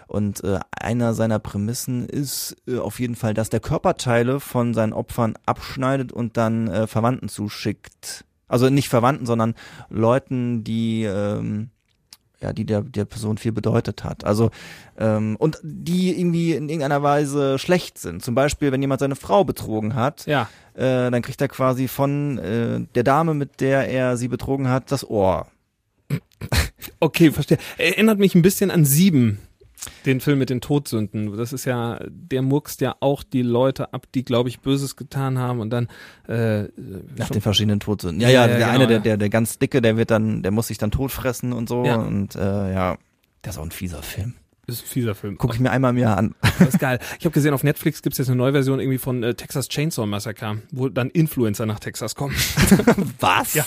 und 0.06 0.44
äh, 0.44 0.60
einer 0.80 1.16
seiner 1.16 1.40
Prämissen 1.40 2.08
ist 2.08 2.56
äh, 2.68 2.78
auf 2.78 3.00
jeden 3.00 3.16
Fall, 3.16 3.34
dass 3.34 3.50
der 3.50 3.62
Körperteile 3.62 4.40
von 4.40 4.76
seinen 4.76 4.94
Opfern 4.94 5.34
abschneidet 5.48 6.12
und 6.12 6.38
dann 6.38 6.68
äh, 6.68 6.86
Verwandten 6.86 7.30
zuschickt. 7.30 8.26
Also 8.48 8.70
nicht 8.70 8.90
Verwandten, 8.90 9.26
sondern 9.26 9.56
Leuten, 9.90 10.64
die 10.64 11.06
ähm, 11.06 11.72
ja, 12.44 12.54
die 12.54 12.66
der, 12.66 12.82
der 12.82 13.06
Person 13.06 13.38
viel 13.40 13.52
bedeutet 13.54 14.04
hat. 14.04 14.24
Also 14.26 14.52
ähm, 15.00 15.36
und 15.40 15.58
die 15.64 16.20
irgendwie 16.20 16.52
in 16.54 16.70
irgendeiner 16.70 17.02
Weise 17.02 17.58
schlecht 17.58 17.98
sind. 17.98 18.22
Zum 18.24 18.36
Beispiel, 18.36 18.72
wenn 18.72 18.82
jemand 18.82 19.00
seine 19.00 19.16
Frau 19.16 19.44
betrogen 19.44 19.96
hat, 19.96 20.26
Ja. 20.28 20.50
äh, 20.76 21.10
dann 21.10 21.22
kriegt 21.24 21.42
er 21.42 21.48
quasi 21.48 21.88
von 21.88 22.38
äh, 22.38 22.82
der 22.94 23.04
Dame, 23.04 23.34
mit 23.34 23.62
der 23.62 23.90
er 23.90 24.18
sie 24.18 24.28
betrogen 24.28 24.70
hat, 24.70 24.92
das 24.92 25.10
Ohr. 25.10 25.48
Okay, 27.00 27.32
verstehe. 27.32 27.58
Erinnert 27.78 28.20
mich 28.20 28.36
ein 28.36 28.42
bisschen 28.42 28.70
an 28.70 28.86
Sieben, 28.86 29.40
den 30.06 30.20
Film 30.20 30.40
mit 30.40 30.50
den 30.50 30.62
Todsünden. 30.62 31.36
Das 31.38 31.54
ist 31.54 31.66
ja, 31.66 32.00
der 32.10 32.42
murkst 32.42 32.82
ja 32.82 32.96
auch 33.00 33.24
die 33.24 33.42
Leute 33.42 33.94
ab, 33.94 34.08
die, 34.14 34.24
glaube 34.24 34.50
ich, 34.50 34.60
Böses 34.60 34.96
getan 34.96 35.40
haben 35.40 35.60
und 35.60 35.70
dann 35.70 35.88
äh, 36.28 36.64
Nach 37.18 37.30
den 37.30 37.42
verschiedenen 37.42 37.80
Todsünden. 37.80 38.22
Ja, 38.22 38.30
Ja, 38.30 38.42
ja, 38.42 38.48
der 38.48 38.58
genau, 38.58 38.70
eine, 38.70 38.88
der, 38.88 39.00
der, 39.00 39.18
der 39.18 39.30
ganz 39.30 39.60
dicke, 39.60 39.82
der 39.82 39.98
wird 39.98 40.12
dann, 40.12 40.44
der 40.44 40.52
muss 40.52 40.68
sich 40.68 40.78
dann 40.78 40.92
totfressen 40.92 41.54
und 41.54 41.70
so. 41.70 41.86
Ja. 41.86 41.96
Und 41.96 42.36
äh, 42.36 42.74
ja, 42.74 42.98
das 43.42 43.56
ist 43.56 43.60
auch 43.60 43.66
ein 43.66 43.72
fieser 43.72 44.02
Film. 44.02 44.36
Ist 44.68 44.84
ein 44.84 44.88
fieser 44.88 45.14
Film. 45.14 45.38
Gucke 45.38 45.56
ich 45.56 45.60
mir 45.60 45.72
einmal 45.72 45.92
im 45.92 45.98
Jahr 45.98 46.18
an. 46.18 46.36
Das 46.60 46.70
ist 46.76 46.80
geil. 46.80 47.00
Ich 47.20 47.26
habe 47.26 47.34
gesehen, 47.34 47.54
auf 47.54 47.64
Netflix 47.64 48.02
gibt's 48.04 48.20
jetzt 48.20 48.28
eine 48.30 48.38
neue 48.38 48.52
Version 48.54 48.80
irgendwie 48.80 49.00
von 49.00 49.24
äh, 49.24 49.34
Texas 49.34 49.68
Chainsaw 49.68 50.06
Massacre, 50.06 50.60
wo 50.72 50.88
dann 50.88 51.10
Influencer 51.10 51.66
nach 51.66 51.80
Texas 51.80 52.16
kommen. 52.16 52.36
Was? 53.20 53.56
ja, 53.56 53.66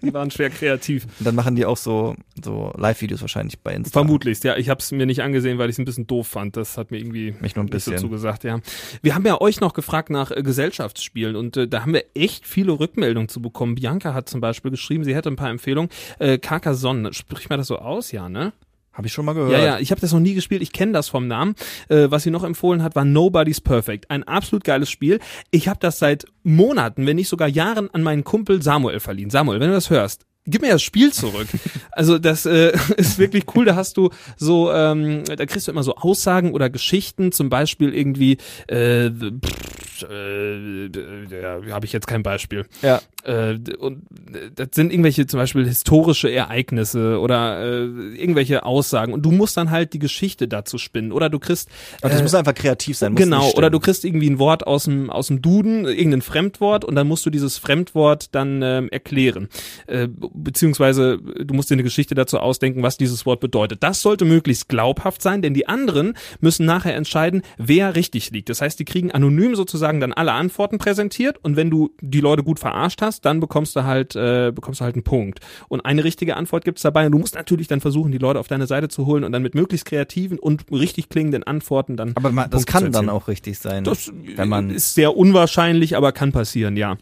die 0.00 0.14
waren 0.14 0.30
schwer 0.30 0.48
kreativ. 0.48 1.04
Und 1.18 1.26
dann 1.26 1.34
machen 1.34 1.56
die 1.56 1.66
auch 1.66 1.76
so, 1.76 2.14
so 2.42 2.72
Live-Videos 2.76 3.20
wahrscheinlich 3.20 3.58
bei 3.58 3.74
Insta. 3.74 3.92
Vermutlich, 3.92 4.42
ja. 4.44 4.56
Ich 4.56 4.68
habe 4.70 4.80
es 4.80 4.92
mir 4.92 5.04
nicht 5.04 5.20
angesehen, 5.22 5.58
weil 5.58 5.68
ich 5.68 5.74
es 5.74 5.78
ein 5.78 5.84
bisschen 5.84 6.06
doof 6.06 6.28
fand. 6.28 6.56
Das 6.56 6.78
hat 6.78 6.90
mir 6.90 6.98
irgendwie 6.98 7.34
Mich 7.40 7.56
nur 7.56 7.64
ein 7.64 7.66
nicht 7.66 7.84
so 7.84 7.90
bisschen. 7.90 7.98
zugesagt, 7.98 8.44
ja. 8.44 8.60
Wir 9.02 9.14
haben 9.14 9.26
ja 9.26 9.40
euch 9.40 9.60
noch 9.60 9.74
gefragt 9.74 10.10
nach 10.10 10.30
äh, 10.30 10.42
Gesellschaftsspielen 10.42 11.36
und 11.36 11.56
äh, 11.56 11.68
da 11.68 11.82
haben 11.82 11.92
wir 11.92 12.04
echt 12.14 12.46
viele 12.46 12.78
Rückmeldungen 12.78 13.28
zu 13.28 13.42
bekommen. 13.42 13.74
Bianca 13.74 14.14
hat 14.14 14.28
zum 14.28 14.40
Beispiel 14.40 14.70
geschrieben, 14.70 15.04
sie 15.04 15.14
hätte 15.14 15.28
ein 15.28 15.36
paar 15.36 15.50
Empfehlungen. 15.50 15.90
Äh, 16.18 16.38
Carcassonne, 16.38 17.12
sprich 17.12 17.48
mal 17.50 17.56
das 17.56 17.66
so 17.66 17.78
aus, 17.78 18.12
ja, 18.12 18.28
ne? 18.28 18.52
Habe 18.98 19.06
ich 19.06 19.12
schon 19.12 19.24
mal 19.24 19.32
gehört. 19.32 19.52
Ja, 19.52 19.64
ja, 19.64 19.78
ich 19.78 19.92
habe 19.92 20.00
das 20.00 20.12
noch 20.12 20.18
nie 20.18 20.34
gespielt, 20.34 20.60
ich 20.60 20.72
kenne 20.72 20.90
das 20.90 21.08
vom 21.08 21.28
Namen. 21.28 21.54
Äh, 21.88 22.10
was 22.10 22.24
sie 22.24 22.32
noch 22.32 22.42
empfohlen 22.42 22.82
hat, 22.82 22.96
war 22.96 23.04
Nobody's 23.04 23.60
Perfect. 23.60 24.10
Ein 24.10 24.24
absolut 24.24 24.64
geiles 24.64 24.90
Spiel. 24.90 25.20
Ich 25.52 25.68
habe 25.68 25.78
das 25.78 26.00
seit 26.00 26.24
Monaten, 26.42 27.06
wenn 27.06 27.14
nicht 27.14 27.28
sogar 27.28 27.46
Jahren 27.46 27.88
an 27.94 28.02
meinen 28.02 28.24
Kumpel 28.24 28.60
Samuel 28.60 28.98
verliehen. 28.98 29.30
Samuel, 29.30 29.60
wenn 29.60 29.68
du 29.68 29.74
das 29.74 29.88
hörst, 29.88 30.26
gib 30.46 30.62
mir 30.62 30.72
das 30.72 30.82
Spiel 30.82 31.12
zurück. 31.12 31.46
Also 31.90 32.16
das 32.18 32.46
äh, 32.46 32.76
ist 32.96 33.18
wirklich 33.18 33.44
cool. 33.56 33.64
Da 33.64 33.74
hast 33.74 33.96
du 33.96 34.10
so, 34.36 34.72
ähm, 34.72 35.24
da 35.24 35.46
kriegst 35.46 35.66
du 35.66 35.72
immer 35.72 35.82
so 35.82 35.96
Aussagen 35.96 36.52
oder 36.52 36.70
Geschichten, 36.70 37.32
zum 37.32 37.48
Beispiel 37.48 37.92
irgendwie, 37.92 38.38
äh, 38.68 39.10
pff, 39.10 40.02
äh, 40.08 40.86
ja, 40.86 41.60
habe 41.72 41.86
ich 41.86 41.92
jetzt 41.92 42.06
kein 42.06 42.22
Beispiel. 42.22 42.66
Ja. 42.82 43.00
Äh, 43.24 43.58
und 43.78 44.02
äh, 44.32 44.50
das 44.54 44.68
sind 44.74 44.92
irgendwelche 44.92 45.26
zum 45.26 45.38
Beispiel 45.38 45.66
historische 45.66 46.30
Ereignisse 46.30 47.18
oder 47.18 47.60
äh, 47.60 47.84
irgendwelche 48.14 48.64
Aussagen. 48.64 49.12
Und 49.12 49.22
du 49.22 49.32
musst 49.32 49.56
dann 49.56 49.70
halt 49.70 49.92
die 49.92 49.98
Geschichte 49.98 50.46
dazu 50.46 50.78
spinnen. 50.78 51.12
Oder 51.12 51.28
du 51.28 51.38
kriegst 51.38 51.68
Aber 52.00 52.10
das 52.10 52.20
äh, 52.20 52.22
muss 52.22 52.34
einfach 52.34 52.54
kreativ 52.54 52.96
sein. 52.96 53.12
Muss 53.12 53.22
genau 53.22 53.50
oder 53.52 53.70
du 53.70 53.80
kriegst 53.80 54.04
irgendwie 54.04 54.30
ein 54.30 54.38
Wort 54.38 54.66
aus 54.66 54.84
dem 54.84 55.10
aus 55.10 55.28
dem 55.28 55.42
Duden 55.42 55.84
irgendein 55.84 56.22
Fremdwort 56.22 56.84
und 56.84 56.94
dann 56.94 57.08
musst 57.08 57.26
du 57.26 57.30
dieses 57.30 57.58
Fremdwort 57.58 58.34
dann 58.34 58.62
ähm, 58.62 58.88
erklären. 58.90 59.48
Äh, 59.86 60.08
beziehungsweise 60.08 61.18
du 61.18 61.54
musst 61.54 61.70
dir 61.70 61.74
eine 61.74 61.82
Geschichte 61.82 62.14
dazu 62.14 62.38
ausdenken 62.38 62.82
was 62.82 62.96
dieses 62.96 63.26
Wort 63.26 63.40
bedeutet. 63.40 63.82
Das 63.82 64.00
sollte 64.00 64.24
möglichst 64.24 64.68
glaubhaft 64.68 65.22
sein 65.22 65.42
denn 65.42 65.54
die 65.54 65.66
anderen 65.66 66.14
müssen 66.40 66.66
nachher 66.66 66.94
entscheiden 66.94 67.42
wer 67.56 67.96
richtig 67.96 68.30
liegt. 68.30 68.48
Das 68.48 68.60
heißt 68.60 68.78
die 68.78 68.84
kriegen 68.84 69.10
anonym 69.10 69.56
sozusagen 69.56 69.98
dann 70.00 70.12
alle 70.12 70.32
Antworten 70.32 70.78
präsentiert 70.78 71.38
und 71.42 71.56
wenn 71.56 71.68
du 71.68 71.90
die 72.00 72.20
Leute 72.20 72.44
gut 72.44 72.60
verarscht 72.60 73.02
hast 73.02 73.17
dann 73.20 73.40
bekommst 73.40 73.76
du 73.76 73.84
halt 73.84 74.16
äh, 74.16 74.52
bekommst 74.54 74.80
du 74.80 74.84
halt 74.84 74.94
einen 74.94 75.04
Punkt 75.04 75.40
und 75.68 75.84
eine 75.84 76.04
richtige 76.04 76.36
Antwort 76.36 76.64
gibt's 76.64 76.82
dabei 76.82 77.06
und 77.06 77.12
du 77.12 77.18
musst 77.18 77.34
natürlich 77.34 77.68
dann 77.68 77.80
versuchen 77.80 78.12
die 78.12 78.18
Leute 78.18 78.38
auf 78.40 78.48
deine 78.48 78.66
Seite 78.66 78.88
zu 78.88 79.06
holen 79.06 79.24
und 79.24 79.32
dann 79.32 79.42
mit 79.42 79.54
möglichst 79.54 79.86
kreativen 79.86 80.38
und 80.38 80.64
richtig 80.70 81.08
klingenden 81.08 81.44
Antworten 81.44 81.96
dann 81.96 82.12
Aber 82.16 82.30
man, 82.30 82.50
das 82.50 82.66
kann 82.66 82.92
dann 82.92 83.08
auch 83.08 83.28
richtig 83.28 83.58
sein. 83.58 83.84
Das 83.84 84.12
wenn 84.36 84.48
man 84.48 84.70
ist 84.70 84.94
sehr 84.94 85.16
unwahrscheinlich, 85.16 85.96
aber 85.96 86.12
kann 86.12 86.32
passieren, 86.32 86.76
ja. 86.76 86.96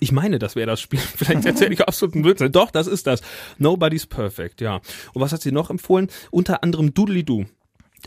Ich 0.00 0.12
meine, 0.12 0.38
das 0.38 0.54
wäre 0.54 0.66
das 0.66 0.80
Spiel. 0.80 0.98
Vielleicht 1.16 1.44
erzähle 1.44 1.72
ich 1.72 1.80
absoluten 1.80 2.22
Blödsinn. 2.22 2.52
Doch, 2.52 2.70
das 2.70 2.86
ist 2.86 3.06
das. 3.06 3.20
Nobody's 3.58 4.06
Perfect, 4.06 4.60
ja. 4.60 4.76
Und 5.12 5.22
was 5.22 5.32
hat 5.32 5.42
sie 5.42 5.52
noch 5.52 5.70
empfohlen? 5.70 6.08
Unter 6.30 6.62
anderem 6.62 6.94
Doodly 6.94 7.24
Doo. 7.24 7.46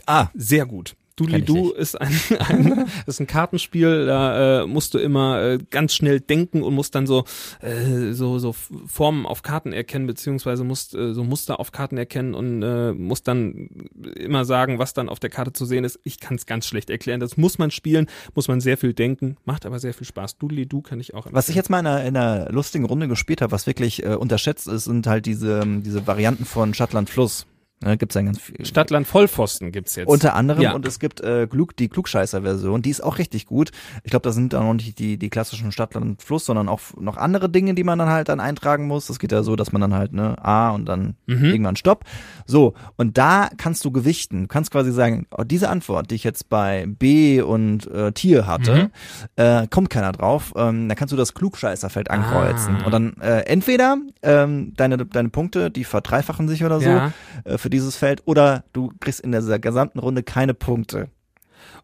ah, 0.06 0.28
Sehr 0.34 0.66
gut. 0.66 0.94
Doodly 1.16 1.32
Kenn 1.32 1.40
ich 1.42 1.46
Doo 1.46 1.66
nicht. 1.68 1.76
ist 1.76 2.00
ein, 2.00 2.20
ein, 2.38 2.86
ist 3.06 3.20
ein 3.20 3.26
Kartenspiel, 3.26 4.06
da 4.06 4.62
äh, 4.62 4.66
musst 4.66 4.94
du 4.94 4.98
immer 4.98 5.42
äh, 5.42 5.58
ganz 5.70 5.94
schnell 5.94 6.20
denken 6.20 6.62
und 6.62 6.74
musst 6.74 6.94
dann 6.94 7.06
so, 7.06 7.24
äh, 7.60 8.12
so, 8.12 8.38
so 8.38 8.52
Formen 8.52 9.26
auf 9.26 9.42
Karten 9.42 9.72
erkennen, 9.72 10.06
beziehungsweise 10.06 10.64
musst 10.64 10.94
äh, 10.94 11.12
so 11.12 11.24
Muster 11.24 11.60
auf 11.60 11.72
Karten 11.72 11.98
erkennen 11.98 12.34
und 12.34 12.62
äh, 12.62 12.92
musst 12.92 13.28
dann 13.28 13.68
immer 14.16 14.44
sagen, 14.44 14.78
was 14.78 14.94
dann 14.94 15.08
auf 15.08 15.20
der 15.20 15.30
Karte 15.30 15.52
zu 15.52 15.66
sehen 15.66 15.84
ist. 15.84 16.00
Ich 16.04 16.20
kann 16.20 16.36
es 16.36 16.46
ganz 16.46 16.66
schlecht 16.66 16.90
erklären. 16.90 17.20
Das 17.20 17.36
muss 17.36 17.58
man 17.58 17.70
spielen, 17.70 18.06
muss 18.34 18.48
man 18.48 18.60
sehr 18.60 18.78
viel 18.78 18.94
denken, 18.94 19.36
macht 19.44 19.66
aber 19.66 19.78
sehr 19.78 19.94
viel 19.94 20.06
Spaß. 20.06 20.38
Doodly 20.38 20.66
Doo 20.66 20.80
kann 20.80 21.00
ich 21.00 21.14
auch 21.14 21.26
Was 21.30 21.48
ich 21.48 21.54
jetzt 21.56 21.70
mal 21.70 21.80
in 21.80 21.86
einer, 21.86 22.04
in 22.04 22.16
einer 22.16 22.52
lustigen 22.52 22.84
Runde 22.84 23.08
gespielt 23.08 23.42
habe, 23.42 23.52
was 23.52 23.66
wirklich 23.66 24.02
äh, 24.02 24.14
unterschätzt 24.14 24.68
ist, 24.68 24.84
sind 24.84 25.06
halt 25.06 25.26
diese, 25.26 25.62
diese 25.66 26.06
Varianten 26.06 26.44
von 26.44 26.74
Stadtland 26.74 27.10
Fluss. 27.10 27.46
Ne, 27.84 27.96
gibt's 27.96 28.14
ja 28.14 28.22
ganz 28.22 28.38
viel. 28.40 28.64
Stadtland 28.64 29.06
Vollpfosten 29.06 29.72
gibt's 29.72 29.96
jetzt. 29.96 30.08
Unter 30.08 30.34
anderem 30.34 30.62
Ja. 30.62 30.72
und 30.74 30.86
es 30.86 30.98
gibt 31.00 31.20
äh, 31.20 31.46
Klug, 31.46 31.76
die 31.76 31.88
Klugscheißer-Version, 31.88 32.82
die 32.82 32.90
ist 32.90 33.02
auch 33.02 33.18
richtig 33.18 33.46
gut. 33.46 33.70
Ich 34.04 34.10
glaube, 34.10 34.22
da 34.24 34.32
sind 34.32 34.52
dann 34.52 34.64
noch 34.66 34.74
nicht 34.74 34.98
die, 34.98 35.16
die 35.16 35.30
klassischen 35.30 35.72
Stadtland 35.72 36.22
Fluss, 36.22 36.44
sondern 36.44 36.68
auch 36.68 36.80
noch 36.98 37.16
andere 37.16 37.48
Dinge, 37.48 37.74
die 37.74 37.84
man 37.84 37.98
dann 37.98 38.08
halt 38.08 38.28
dann 38.28 38.40
eintragen 38.40 38.86
muss. 38.86 39.06
Das 39.06 39.18
geht 39.18 39.32
ja 39.32 39.42
so, 39.42 39.56
dass 39.56 39.72
man 39.72 39.80
dann 39.80 39.94
halt 39.94 40.12
ne 40.12 40.36
A 40.44 40.70
und 40.70 40.86
dann 40.86 41.16
Mhm. 41.26 41.44
irgendwann 41.46 41.76
Stopp. 41.76 42.04
So 42.46 42.74
und 42.96 43.18
da 43.18 43.48
kannst 43.56 43.84
du 43.84 43.90
gewichten. 43.90 44.42
Du 44.42 44.48
kannst 44.48 44.70
quasi 44.70 44.92
sagen, 44.92 45.26
oh, 45.36 45.42
diese 45.44 45.68
Antwort, 45.68 46.10
die 46.10 46.14
ich 46.16 46.24
jetzt 46.24 46.48
bei 46.48 46.86
B 46.86 47.40
und 47.40 47.86
äh, 47.90 48.12
Tier 48.12 48.46
hatte, 48.46 48.74
Mhm. 48.84 48.90
äh, 49.36 49.66
kommt 49.68 49.90
keiner 49.90 50.12
drauf. 50.12 50.52
Ähm, 50.56 50.88
da 50.88 50.94
kannst 50.94 51.12
du 51.12 51.16
das 51.16 51.34
Klugscheißerfeld 51.34 52.10
ankreuzen 52.10 52.76
Ah. 52.82 52.84
und 52.86 52.92
dann 52.92 53.16
äh, 53.20 53.40
entweder 53.46 53.96
ähm, 54.22 54.72
deine 54.76 54.98
deine 55.04 55.28
Punkte, 55.30 55.70
die 55.70 55.84
verdreifachen 55.84 56.48
sich 56.48 56.64
oder 56.64 56.80
so 56.80 56.88
Ja. 56.88 57.12
äh, 57.44 57.58
für 57.58 57.70
dieses 57.72 57.96
Feld 57.96 58.22
oder 58.26 58.64
du 58.72 58.92
kriegst 59.00 59.20
in 59.20 59.32
dieser 59.32 59.58
gesamten 59.58 59.98
Runde 59.98 60.22
keine 60.22 60.54
Punkte. 60.54 61.10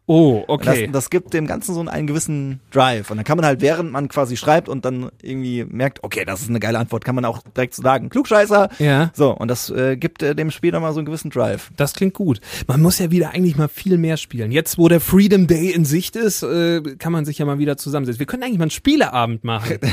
Oh, 0.09 0.43
okay. 0.47 0.87
Das, 0.87 0.91
das 0.91 1.09
gibt 1.11 1.35
dem 1.35 1.45
Ganzen 1.45 1.75
so 1.75 1.81
einen 1.85 2.07
gewissen 2.07 2.61
Drive. 2.71 3.11
Und 3.11 3.17
dann 3.17 3.23
kann 3.23 3.37
man 3.37 3.45
halt, 3.45 3.61
während 3.61 3.91
man 3.91 4.07
quasi 4.07 4.37
schreibt 4.37 4.67
und 4.67 4.83
dann 4.83 5.11
irgendwie 5.21 5.63
merkt, 5.65 6.03
okay, 6.03 6.25
das 6.25 6.41
ist 6.41 6.49
eine 6.49 6.59
geile 6.59 6.79
Antwort, 6.79 7.05
kann 7.05 7.13
man 7.13 7.25
auch 7.25 7.43
direkt 7.55 7.75
so 7.75 7.83
sagen, 7.83 8.09
Klugscheißer. 8.09 8.69
ja. 8.79 9.11
So, 9.13 9.29
und 9.37 9.49
das 9.49 9.69
äh, 9.69 9.97
gibt 9.97 10.23
äh, 10.23 10.33
dem 10.33 10.49
Spiel 10.49 10.71
nochmal 10.71 10.93
so 10.93 10.99
einen 10.99 11.05
gewissen 11.05 11.29
Drive. 11.29 11.69
Das 11.77 11.93
klingt 11.93 12.15
gut. 12.15 12.41
Man 12.65 12.81
muss 12.81 12.97
ja 12.97 13.11
wieder 13.11 13.35
eigentlich 13.35 13.55
mal 13.55 13.67
viel 13.67 13.99
mehr 13.99 14.17
spielen. 14.17 14.51
Jetzt, 14.51 14.79
wo 14.79 14.87
der 14.87 14.99
Freedom 14.99 15.45
Day 15.45 15.69
in 15.69 15.85
Sicht 15.85 16.15
ist, 16.15 16.41
äh, 16.41 16.81
kann 16.97 17.13
man 17.13 17.25
sich 17.25 17.37
ja 17.37 17.45
mal 17.45 17.59
wieder 17.59 17.77
zusammensetzen. 17.77 18.17
Wir 18.17 18.25
können 18.25 18.41
eigentlich 18.41 18.57
mal 18.57 18.63
einen 18.63 18.71
Spieleabend 18.71 19.43
machen. 19.43 19.77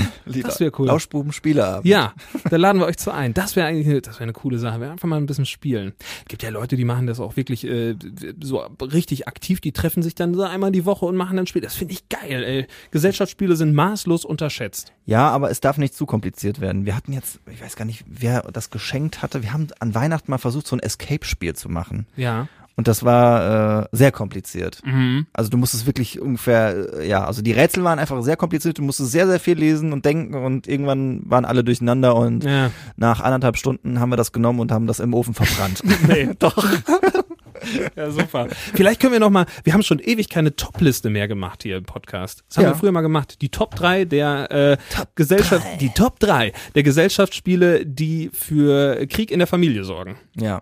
Das 0.46 0.60
wäre 0.60 0.72
cool. 0.78 0.86
Lauschbuben 0.86 1.32
Spieler. 1.32 1.80
Ja, 1.84 2.12
da 2.50 2.56
laden 2.56 2.80
wir 2.80 2.86
euch 2.86 2.98
zu 2.98 3.10
ein. 3.12 3.32
Das 3.34 3.56
wäre 3.56 3.66
eigentlich 3.66 3.86
eine, 3.86 4.00
das 4.00 4.14
wäre 4.16 4.24
eine 4.24 4.32
coole 4.32 4.58
Sache. 4.58 4.80
Wir 4.80 4.90
einfach 4.90 5.08
mal 5.08 5.16
ein 5.16 5.26
bisschen 5.26 5.46
spielen. 5.46 5.92
Gibt 6.28 6.42
ja 6.42 6.50
Leute, 6.50 6.76
die 6.76 6.84
machen 6.84 7.06
das 7.06 7.20
auch 7.20 7.36
wirklich 7.36 7.66
äh, 7.66 7.94
so 8.42 8.60
richtig 8.80 9.28
aktiv. 9.28 9.60
Die 9.60 9.72
treffen 9.72 10.02
sich 10.02 10.05
dann 10.14 10.34
so 10.34 10.42
einmal 10.42 10.70
die 10.72 10.84
Woche 10.86 11.04
und 11.06 11.16
machen 11.16 11.36
dann 11.36 11.46
Spiel. 11.46 11.62
Das 11.62 11.74
finde 11.74 11.94
ich 11.94 12.08
geil. 12.08 12.44
Ey. 12.44 12.66
Gesellschaftsspiele 12.90 13.56
sind 13.56 13.74
maßlos 13.74 14.24
unterschätzt. 14.24 14.92
Ja, 15.04 15.28
aber 15.30 15.50
es 15.50 15.60
darf 15.60 15.78
nicht 15.78 15.94
zu 15.94 16.06
kompliziert 16.06 16.60
werden. 16.60 16.86
Wir 16.86 16.96
hatten 16.96 17.12
jetzt, 17.12 17.40
ich 17.52 17.62
weiß 17.62 17.76
gar 17.76 17.84
nicht, 17.84 18.04
wer 18.06 18.42
das 18.52 18.70
geschenkt 18.70 19.22
hatte. 19.22 19.42
Wir 19.42 19.52
haben 19.52 19.68
an 19.80 19.94
Weihnachten 19.94 20.30
mal 20.30 20.38
versucht, 20.38 20.66
so 20.66 20.76
ein 20.76 20.80
Escape-Spiel 20.80 21.54
zu 21.54 21.68
machen. 21.68 22.06
Ja. 22.16 22.48
Und 22.78 22.88
das 22.88 23.04
war 23.04 23.84
äh, 23.84 23.88
sehr 23.92 24.12
kompliziert. 24.12 24.82
Mhm. 24.84 25.26
Also 25.32 25.48
du 25.48 25.56
musstest 25.56 25.86
wirklich 25.86 26.20
ungefähr, 26.20 26.98
äh, 26.98 27.08
ja, 27.08 27.24
also 27.24 27.40
die 27.40 27.52
Rätsel 27.52 27.82
waren 27.84 27.98
einfach 27.98 28.22
sehr 28.22 28.36
kompliziert. 28.36 28.76
Du 28.76 28.82
musstest 28.82 29.12
sehr, 29.12 29.26
sehr 29.26 29.40
viel 29.40 29.56
lesen 29.58 29.94
und 29.94 30.04
denken 30.04 30.34
und 30.34 30.68
irgendwann 30.68 31.22
waren 31.24 31.46
alle 31.46 31.64
durcheinander 31.64 32.14
und 32.14 32.44
Ja. 32.44 32.70
nach 32.96 33.20
anderthalb 33.22 33.56
Stunden 33.56 33.98
haben 33.98 34.10
wir 34.10 34.16
das 34.16 34.30
genommen 34.32 34.60
und 34.60 34.72
haben 34.72 34.86
das 34.86 35.00
im 35.00 35.14
Ofen 35.14 35.32
verbrannt. 35.32 35.82
Nee, 36.06 36.28
doch. 36.38 36.62
Ja, 37.96 38.10
super. 38.10 38.48
Vielleicht 38.74 39.00
können 39.00 39.12
wir 39.12 39.20
noch 39.20 39.30
mal, 39.30 39.46
wir 39.64 39.72
haben 39.72 39.82
schon 39.82 39.98
ewig 39.98 40.28
keine 40.28 40.54
Top-Liste 40.56 41.10
mehr 41.10 41.28
gemacht 41.28 41.62
hier 41.62 41.76
im 41.78 41.84
Podcast. 41.84 42.44
Das 42.48 42.58
haben 42.58 42.64
Ja. 42.64 42.70
wir 42.70 42.76
früher 42.76 42.92
mal 42.92 43.00
gemacht. 43.00 43.40
Die 43.42 43.48
Top 43.48 43.74
3 43.74 44.04
der 44.04 44.50
äh, 44.50 44.76
Gesellschaft, 45.14 45.66
die 45.80 45.90
Top 45.90 46.18
3 46.20 46.52
der 46.74 46.82
Gesellschaftsspiele, 46.82 47.86
die 47.86 48.30
für 48.32 49.06
Krieg 49.06 49.30
in 49.30 49.38
der 49.38 49.46
Familie 49.46 49.84
sorgen. 49.84 50.18
ja, 50.36 50.60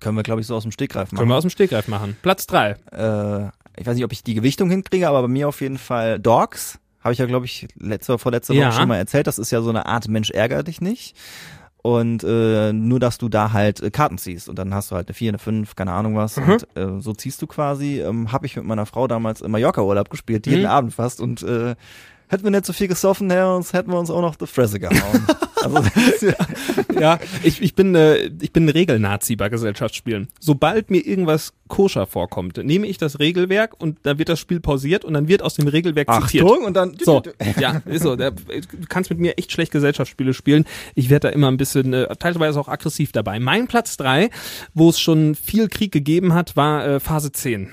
können 0.00 0.16
wir 0.16 0.22
glaube 0.24 0.40
ich 0.40 0.46
so 0.48 0.56
aus 0.56 0.62
dem 0.64 0.72
Stegreif 0.72 1.10
Können 1.10 1.18
machen. 1.20 1.28
wir 1.28 1.36
aus 1.36 1.42
dem 1.44 1.50
Stegreif 1.50 1.86
machen. 1.88 2.16
Platz 2.22 2.46
3. 2.48 2.70
Äh, 2.90 3.50
ich 3.80 3.86
weiß 3.86 3.94
nicht, 3.94 4.04
ob 4.04 4.12
ich 4.12 4.22
die 4.24 4.34
Gewichtung 4.34 4.68
hinkriege, 4.68 5.08
aber 5.08 5.22
bei 5.22 5.28
mir 5.28 5.48
auf 5.48 5.60
jeden 5.60 5.78
Fall 5.78 6.18
Dogs. 6.18 6.78
Habe 7.02 7.12
ich 7.14 7.18
ja, 7.18 7.26
glaube 7.26 7.46
ich, 7.46 7.66
letzte 7.78 8.16
vorletzte 8.18 8.52
Woche 8.52 8.60
Ja. 8.62 8.72
schon 8.72 8.86
mal 8.88 8.96
erzählt. 8.96 9.26
Das 9.26 9.38
ist 9.38 9.50
ja 9.50 9.60
so 9.60 9.70
eine 9.70 9.86
Art 9.86 10.06
Mensch 10.08 10.30
ärger 10.30 10.62
dich 10.62 10.80
nicht. 10.80 11.16
Und 11.82 12.22
äh, 12.22 12.72
nur, 12.72 13.00
dass 13.00 13.18
du 13.18 13.28
da 13.28 13.52
halt 13.52 13.82
äh, 13.82 13.90
Karten 13.90 14.16
ziehst. 14.16 14.48
Und 14.48 14.56
dann 14.56 14.72
hast 14.72 14.92
du 14.92 14.94
halt 14.94 15.08
eine 15.08 15.14
4, 15.14 15.30
eine 15.30 15.38
5, 15.38 15.74
keine 15.74 15.92
Ahnung 15.92 16.16
was. 16.16 16.36
Mhm. 16.36 16.50
Und 16.52 16.76
äh, 16.76 17.00
so 17.00 17.12
ziehst 17.12 17.42
du 17.42 17.48
quasi. 17.48 18.00
Ähm, 18.00 18.30
Habe 18.30 18.46
ich 18.46 18.54
mit 18.54 18.64
meiner 18.64 18.86
Frau 18.86 19.08
damals 19.08 19.40
im 19.40 19.50
Mallorca-Urlaub 19.50 20.08
gespielt, 20.08 20.46
jeden 20.46 20.62
Mhm. 20.62 20.68
Abend 20.68 20.94
fast. 20.94 21.20
Und 21.20 21.42
äh, 21.42 21.74
hätten 22.32 22.44
wir 22.44 22.50
nicht 22.50 22.66
so 22.66 22.72
viel 22.72 22.88
gesoffen, 22.88 23.30
Herr, 23.30 23.54
uns 23.54 23.72
hätten 23.72 23.92
wir 23.92 23.98
uns 23.98 24.10
auch 24.10 24.22
noch 24.22 24.34
die 24.34 24.46
Fresse 24.46 24.80
gehauen. 24.80 25.26
also, 25.62 26.26
ja, 26.26 27.00
Ja, 27.02 27.18
ich, 27.42 27.60
ich 27.60 27.74
bin 27.74 27.94
äh, 27.94 28.30
ich 28.40 28.52
bin 28.52 28.66
ein 28.66 28.68
Regelnazi 28.68 29.36
bei 29.36 29.48
Gesellschaftsspielen. 29.48 30.28
Sobald 30.40 30.90
mir 30.90 31.04
irgendwas 31.04 31.52
koscher 31.68 32.06
vorkommt, 32.06 32.58
nehme 32.58 32.86
ich 32.86 32.96
das 32.96 33.18
Regelwerk 33.18 33.74
und 33.78 33.98
dann 34.04 34.18
wird 34.18 34.28
das 34.28 34.38
Spiel 34.38 34.60
pausiert 34.60 35.04
und 35.04 35.14
dann 35.14 35.28
wird 35.28 35.42
aus 35.42 35.54
dem 35.54 35.68
Regelwerk 35.68 36.12
zitiert. 36.22 36.44
Achtung, 36.44 36.64
und 36.64 36.74
dann 36.74 36.96
So, 37.02 37.22
ja, 37.58 37.82
ist 37.86 38.02
so. 38.02 38.16
Du 38.16 38.32
kannst 38.88 39.10
mit 39.10 39.18
mir 39.18 39.36
echt 39.36 39.52
schlecht 39.52 39.72
Gesellschaftsspiele 39.72 40.32
spielen. 40.32 40.64
Ich 40.94 41.10
werde 41.10 41.28
da 41.28 41.34
immer 41.34 41.48
ein 41.48 41.56
bisschen, 41.56 41.92
äh, 41.92 42.14
teilweise 42.16 42.58
auch 42.60 42.68
aggressiv 42.68 43.12
dabei. 43.12 43.38
Mein 43.40 43.66
Platz 43.66 43.96
drei, 43.96 44.30
wo 44.74 44.88
es 44.88 45.00
schon 45.00 45.34
viel 45.34 45.68
Krieg 45.68 45.92
gegeben 45.92 46.34
hat, 46.34 46.56
war 46.56 46.86
äh, 46.86 47.00
Phase 47.00 47.32
10. 47.32 47.70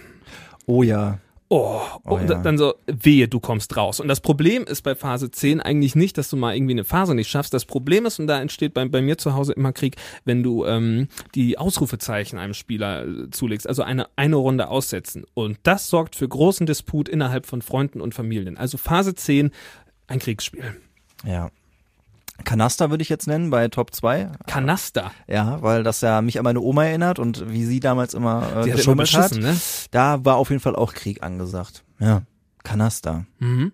Oh 0.65 0.83
ja. 0.83 1.19
Oh, 1.51 1.81
Oh 2.05 2.15
und 2.15 2.29
ja. 2.29 2.39
dann 2.39 2.57
so, 2.59 2.75
wehe, 2.85 3.27
du 3.27 3.39
kommst 3.39 3.75
raus. 3.75 3.99
Und 3.99 4.07
das 4.07 4.21
Problem 4.21 4.65
ist 4.65 4.83
bei 4.83 4.93
Phase 4.93 5.31
10 5.31 5.59
eigentlich 5.61 5.95
nicht, 5.95 6.17
dass 6.17 6.29
du 6.29 6.37
mal 6.37 6.55
irgendwie 6.55 6.73
eine 6.73 6.83
Phase 6.83 7.15
nicht 7.15 7.29
schaffst. 7.29 7.53
Das 7.53 7.65
Problem 7.65 8.05
ist, 8.05 8.19
und 8.19 8.27
da 8.27 8.39
entsteht 8.39 8.73
bei, 8.75 8.85
bei 8.85 9.01
mir 9.01 9.17
zu 9.17 9.33
Hause 9.33 9.53
immer 9.53 9.73
Krieg, 9.73 9.95
wenn 10.25 10.43
du 10.43 10.65
ähm, 10.65 11.07
die 11.33 11.57
Ausrufezeichen 11.57 12.37
einem 12.37 12.53
Spieler 12.53 13.05
äh, 13.05 13.29
zulegst, 13.31 13.67
also 13.67 13.81
eine, 13.81 14.07
eine 14.15 14.35
Runde 14.35 14.67
aussetzen. 14.67 15.25
Und 15.33 15.57
das 15.63 15.89
sorgt 15.89 16.15
für 16.15 16.27
großen 16.27 16.67
Disput 16.67 17.09
innerhalb 17.09 17.47
von 17.47 17.63
Freunden 17.63 17.99
und 17.99 18.13
Familien. 18.13 18.55
Also 18.55 18.77
Phase 18.77 19.15
10, 19.15 19.49
ein 20.07 20.19
Kriegsspiel. 20.19 20.79
Ja. 21.25 21.49
Kanaster 22.43 22.89
würde 22.89 23.01
ich 23.01 23.09
jetzt 23.09 23.27
nennen 23.27 23.49
bei 23.49 23.67
Top 23.67 23.93
2. 23.93 24.31
Kanaster. 24.47 25.11
Ja, 25.27 25.61
weil 25.61 25.83
das 25.83 26.01
ja 26.01 26.21
mich 26.21 26.37
an 26.37 26.43
meine 26.43 26.61
Oma 26.61 26.85
erinnert 26.85 27.19
und 27.19 27.49
wie 27.51 27.65
sie 27.65 27.79
damals 27.79 28.13
immer 28.13 28.65
äh, 28.65 28.69
geschummelt 28.69 29.13
hat. 29.13 29.35
ne? 29.37 29.55
Da 29.91 30.23
war 30.25 30.35
auf 30.37 30.49
jeden 30.49 30.61
Fall 30.61 30.75
auch 30.75 30.93
Krieg 30.93 31.23
angesagt. 31.23 31.83
Ja. 31.99 32.23
Kanaster. 32.63 33.25
Mhm. 33.39 33.71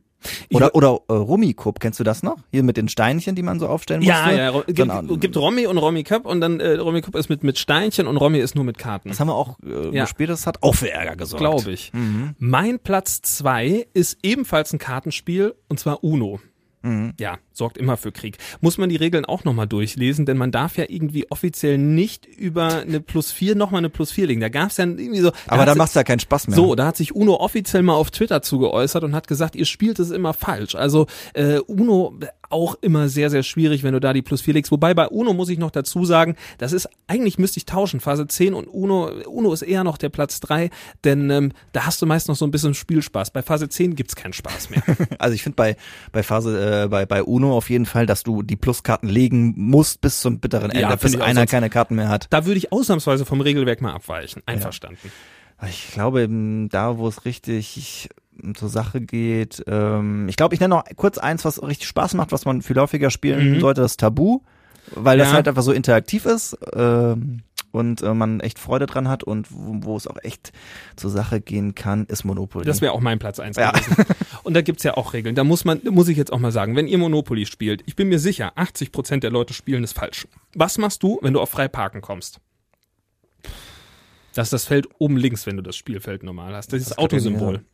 Oder, 0.51 0.73
oder 0.73 0.99
äh, 1.07 1.13
Rummikub, 1.13 1.79
kennst 1.79 1.99
du 1.99 2.03
das 2.03 2.23
noch? 2.23 2.37
Hier 2.51 2.63
mit 2.63 2.77
den 2.77 2.89
Steinchen, 2.89 3.35
die 3.35 3.43
man 3.43 3.59
so 3.59 3.67
aufstellen 3.67 3.99
musste. 4.01 4.11
Ja, 4.13 4.31
ja, 4.31 4.51
gibt, 4.61 4.75
Genau. 4.75 5.01
gibt 5.17 5.37
Romy 5.37 5.67
und 5.67 5.77
Romy 5.77 6.03
Cup 6.03 6.25
und 6.25 6.41
dann 6.41 6.59
äh, 6.59 6.73
Romy 6.77 7.01
Cup 7.01 7.13
ist 7.15 7.29
mit, 7.29 7.43
mit 7.43 7.59
Steinchen 7.59 8.07
und 8.07 8.17
Romy 8.17 8.39
ist 8.39 8.55
nur 8.55 8.63
mit 8.63 8.79
Karten. 8.79 9.09
Das 9.09 9.19
haben 9.19 9.27
wir 9.27 9.35
auch 9.35 9.59
äh, 9.63 9.95
Ja. 9.95 10.05
gespielt, 10.05 10.31
das 10.31 10.47
hat 10.47 10.63
auch 10.63 10.73
für 10.73 10.89
Ärger 10.91 11.15
gesorgt. 11.15 11.41
Glaube 11.41 11.71
ich. 11.71 11.93
Mhm. 11.93 12.33
Mein 12.39 12.79
Platz 12.79 13.21
zwei 13.21 13.85
ist 13.93 14.17
ebenfalls 14.23 14.73
ein 14.73 14.79
Kartenspiel 14.79 15.53
und 15.67 15.79
zwar 15.79 16.03
Uno. 16.03 16.39
Mhm. 16.81 17.13
Ja, 17.19 17.37
sorgt 17.57 17.77
immer 17.77 17.97
für 17.97 18.11
Krieg. 18.11 18.37
Muss 18.61 18.77
man 18.77 18.89
die 18.89 18.95
Regeln 18.95 19.25
auch 19.25 19.43
nochmal 19.43 19.67
durchlesen, 19.67 20.25
denn 20.25 20.37
man 20.37 20.51
darf 20.51 20.77
ja 20.77 20.85
irgendwie 20.87 21.29
offiziell 21.31 21.77
nicht 21.77 22.25
über 22.25 22.81
eine 22.81 22.99
Plus 22.99 23.31
4 23.31 23.55
nochmal 23.55 23.79
eine 23.79 23.89
Plus 23.89 24.11
4 24.11 24.27
legen. 24.27 24.41
Da 24.41 24.49
gab's 24.49 24.77
ja 24.77 24.85
irgendwie 24.85 25.19
so. 25.21 25.31
da 25.31 25.35
Aber 25.47 25.61
hat 25.61 25.67
dann 25.69 25.73
si- 25.75 25.77
macht's 25.79 25.93
ja 25.93 26.03
keinen 26.03 26.19
Spaß 26.19 26.47
mehr. 26.49 26.55
so, 26.55 26.75
da 26.75 26.87
hat 26.87 26.97
sich 26.97 27.15
Uno 27.15 27.35
offiziell 27.35 27.81
mal 27.83 27.93
auf 27.95 28.11
Twitter 28.11 28.41
zugeäußert 28.41 29.03
und 29.03 29.15
hat 29.15 29.27
gesagt, 29.27 29.55
ihr 29.55 29.65
spielt 29.65 29.99
es 29.99 30.11
immer 30.11 30.33
falsch. 30.33 30.75
Also 30.75 31.07
äh, 31.33 31.59
Uno 31.59 32.13
auch 32.51 32.75
immer 32.81 33.09
sehr, 33.09 33.31
sehr 33.31 33.41
schwierig, 33.41 33.81
wenn 33.83 33.93
du 33.93 33.99
da 33.99 34.13
die 34.13 34.21
Plus 34.21 34.41
4 34.41 34.53
legst. 34.53 34.71
Wobei 34.71 34.93
bei 34.93 35.07
Uno 35.07 35.33
muss 35.33 35.49
ich 35.49 35.57
noch 35.57 35.71
dazu 35.71 36.05
sagen, 36.05 36.35
das 36.59 36.73
ist, 36.73 36.87
eigentlich 37.07 37.39
müsste 37.39 37.57
ich 37.57 37.65
tauschen, 37.65 37.99
Phase 37.99 38.27
10 38.27 38.53
und 38.53 38.67
Uno, 38.67 39.09
Uno 39.27 39.51
ist 39.51 39.63
eher 39.63 39.83
noch 39.83 39.97
der 39.97 40.09
Platz 40.09 40.39
3, 40.41 40.69
denn 41.03 41.29
ähm, 41.31 41.51
da 41.73 41.87
hast 41.87 42.01
du 42.01 42.05
meist 42.05 42.27
noch 42.27 42.35
so 42.35 42.45
ein 42.45 42.51
bisschen 42.51 42.75
Spielspaß. 42.75 43.31
Bei 43.31 43.41
Phase 43.41 43.67
10 43.67 43.95
gibt's 43.95 44.15
keinen 44.15 44.33
Spaß 44.33 44.69
mehr. 44.69 44.83
Also 45.19 45.33
ich 45.33 45.43
finde 45.43 45.55
bei 45.55 45.75
bei 46.11 46.23
Phase 46.23 46.83
äh, 46.83 46.87
bei 46.87 47.05
bei 47.05 47.23
Uno 47.23 47.44
auf 47.51 47.69
jeden 47.69 47.85
Fall, 47.85 48.05
dass 48.05 48.23
du 48.23 48.41
die 48.43 48.55
Pluskarten 48.55 49.09
legen 49.09 49.53
musst 49.57 50.01
bis 50.01 50.21
zum 50.21 50.39
bitteren 50.39 50.71
Ende, 50.71 50.81
Ja, 50.81 50.95
bis 50.95 51.19
einer 51.19 51.45
keine 51.45 51.69
Karten 51.69 51.95
mehr 51.95 52.09
hat. 52.09 52.27
da 52.29 52.45
würde 52.45 52.57
ich 52.57 52.71
ausnahmsweise 52.71 53.25
vom 53.25 53.41
Regelwerk 53.41 53.81
mal 53.81 53.93
abweichen. 53.93 54.41
Einverstanden. 54.45 55.11
Ich 55.69 55.91
glaube, 55.91 56.27
da, 56.69 56.97
wo 56.97 57.07
es 57.07 57.23
richtig 57.25 58.09
zur 58.55 58.67
Sache 58.69 58.99
geht, 58.99 59.63
ähm, 59.67 60.27
ich 60.27 60.35
glaube, 60.35 60.53
ich 60.53 60.59
nenne 60.59 60.75
noch 60.75 60.83
kurz 60.97 61.17
eins, 61.17 61.45
was 61.45 61.61
richtig 61.63 61.87
Spaß 61.87 62.13
macht, 62.15 62.31
was 62.33 62.43
man 62.45 62.61
viel 62.61 62.77
häufiger 62.77 63.09
spielen 63.09 63.53
Mhm. 63.55 63.59
sollte, 63.61 63.79
das 63.81 63.95
Tabu, 63.95 64.41
weil 64.91 65.17
das 65.17 65.29
Ja. 65.29 65.35
halt 65.35 65.47
einfach 65.47 65.63
so 65.63 65.71
interaktiv 65.71 66.25
ist 66.25 66.57
ähm, 66.73 67.43
und 67.75 68.01
äh, 68.01 68.13
man 68.13 68.39
echt 68.39 68.57
Freude 68.57 68.85
dran 68.85 69.07
hat 69.07 69.23
und 69.23 69.47
wo, 69.51 69.83
wo 69.83 69.97
es 69.97 70.07
auch 70.07 70.17
echt 70.23 70.51
zur 70.95 71.11
Sache 71.11 71.41
gehen 71.41 71.75
kann, 71.75 72.05
ist 72.05 72.23
Monopoly. 72.23 72.65
Das 72.65 72.81
wäre 72.81 72.93
auch 72.93 73.01
mein 73.01 73.19
Platz 73.19 73.39
1 73.39 73.57
Ja. 73.57 73.71
gewesen. 73.71 73.95
Und 74.43 74.53
da 74.55 74.61
gibt's 74.61 74.83
ja 74.83 74.95
auch 74.97 75.13
Regeln. 75.13 75.35
Da 75.35 75.43
muss 75.43 75.65
man, 75.65 75.81
muss 75.91 76.07
ich 76.07 76.17
jetzt 76.17 76.31
auch 76.33 76.39
mal 76.39 76.51
sagen, 76.51 76.75
wenn 76.75 76.87
ihr 76.87 76.97
Monopoly 76.97 77.45
spielt, 77.45 77.83
ich 77.85 77.95
bin 77.95 78.07
mir 78.07 78.19
sicher, 78.19 78.53
80 78.55 78.91
Prozent 78.91 79.23
der 79.23 79.31
Leute 79.31 79.53
spielen 79.53 79.83
es 79.83 79.91
falsch. 79.91 80.27
Was 80.55 80.77
machst 80.77 81.03
du, 81.03 81.19
wenn 81.21 81.33
du 81.33 81.41
auf 81.41 81.49
frei 81.49 81.67
parken 81.67 82.01
kommst? 82.01 82.39
Das 84.33 84.47
ist 84.47 84.53
das 84.53 84.65
Feld 84.65 84.87
oben 84.99 85.17
links, 85.17 85.45
wenn 85.45 85.55
du 85.57 85.63
das 85.63 85.75
Spielfeld 85.75 86.23
normal 86.23 86.55
hast. 86.55 86.73
Das 86.73 86.81
ist 86.81 86.89
das 86.91 86.97
Das 86.97 86.97
kann 86.97 87.05
ich 87.19 87.25
Autosymbol. 87.25 87.65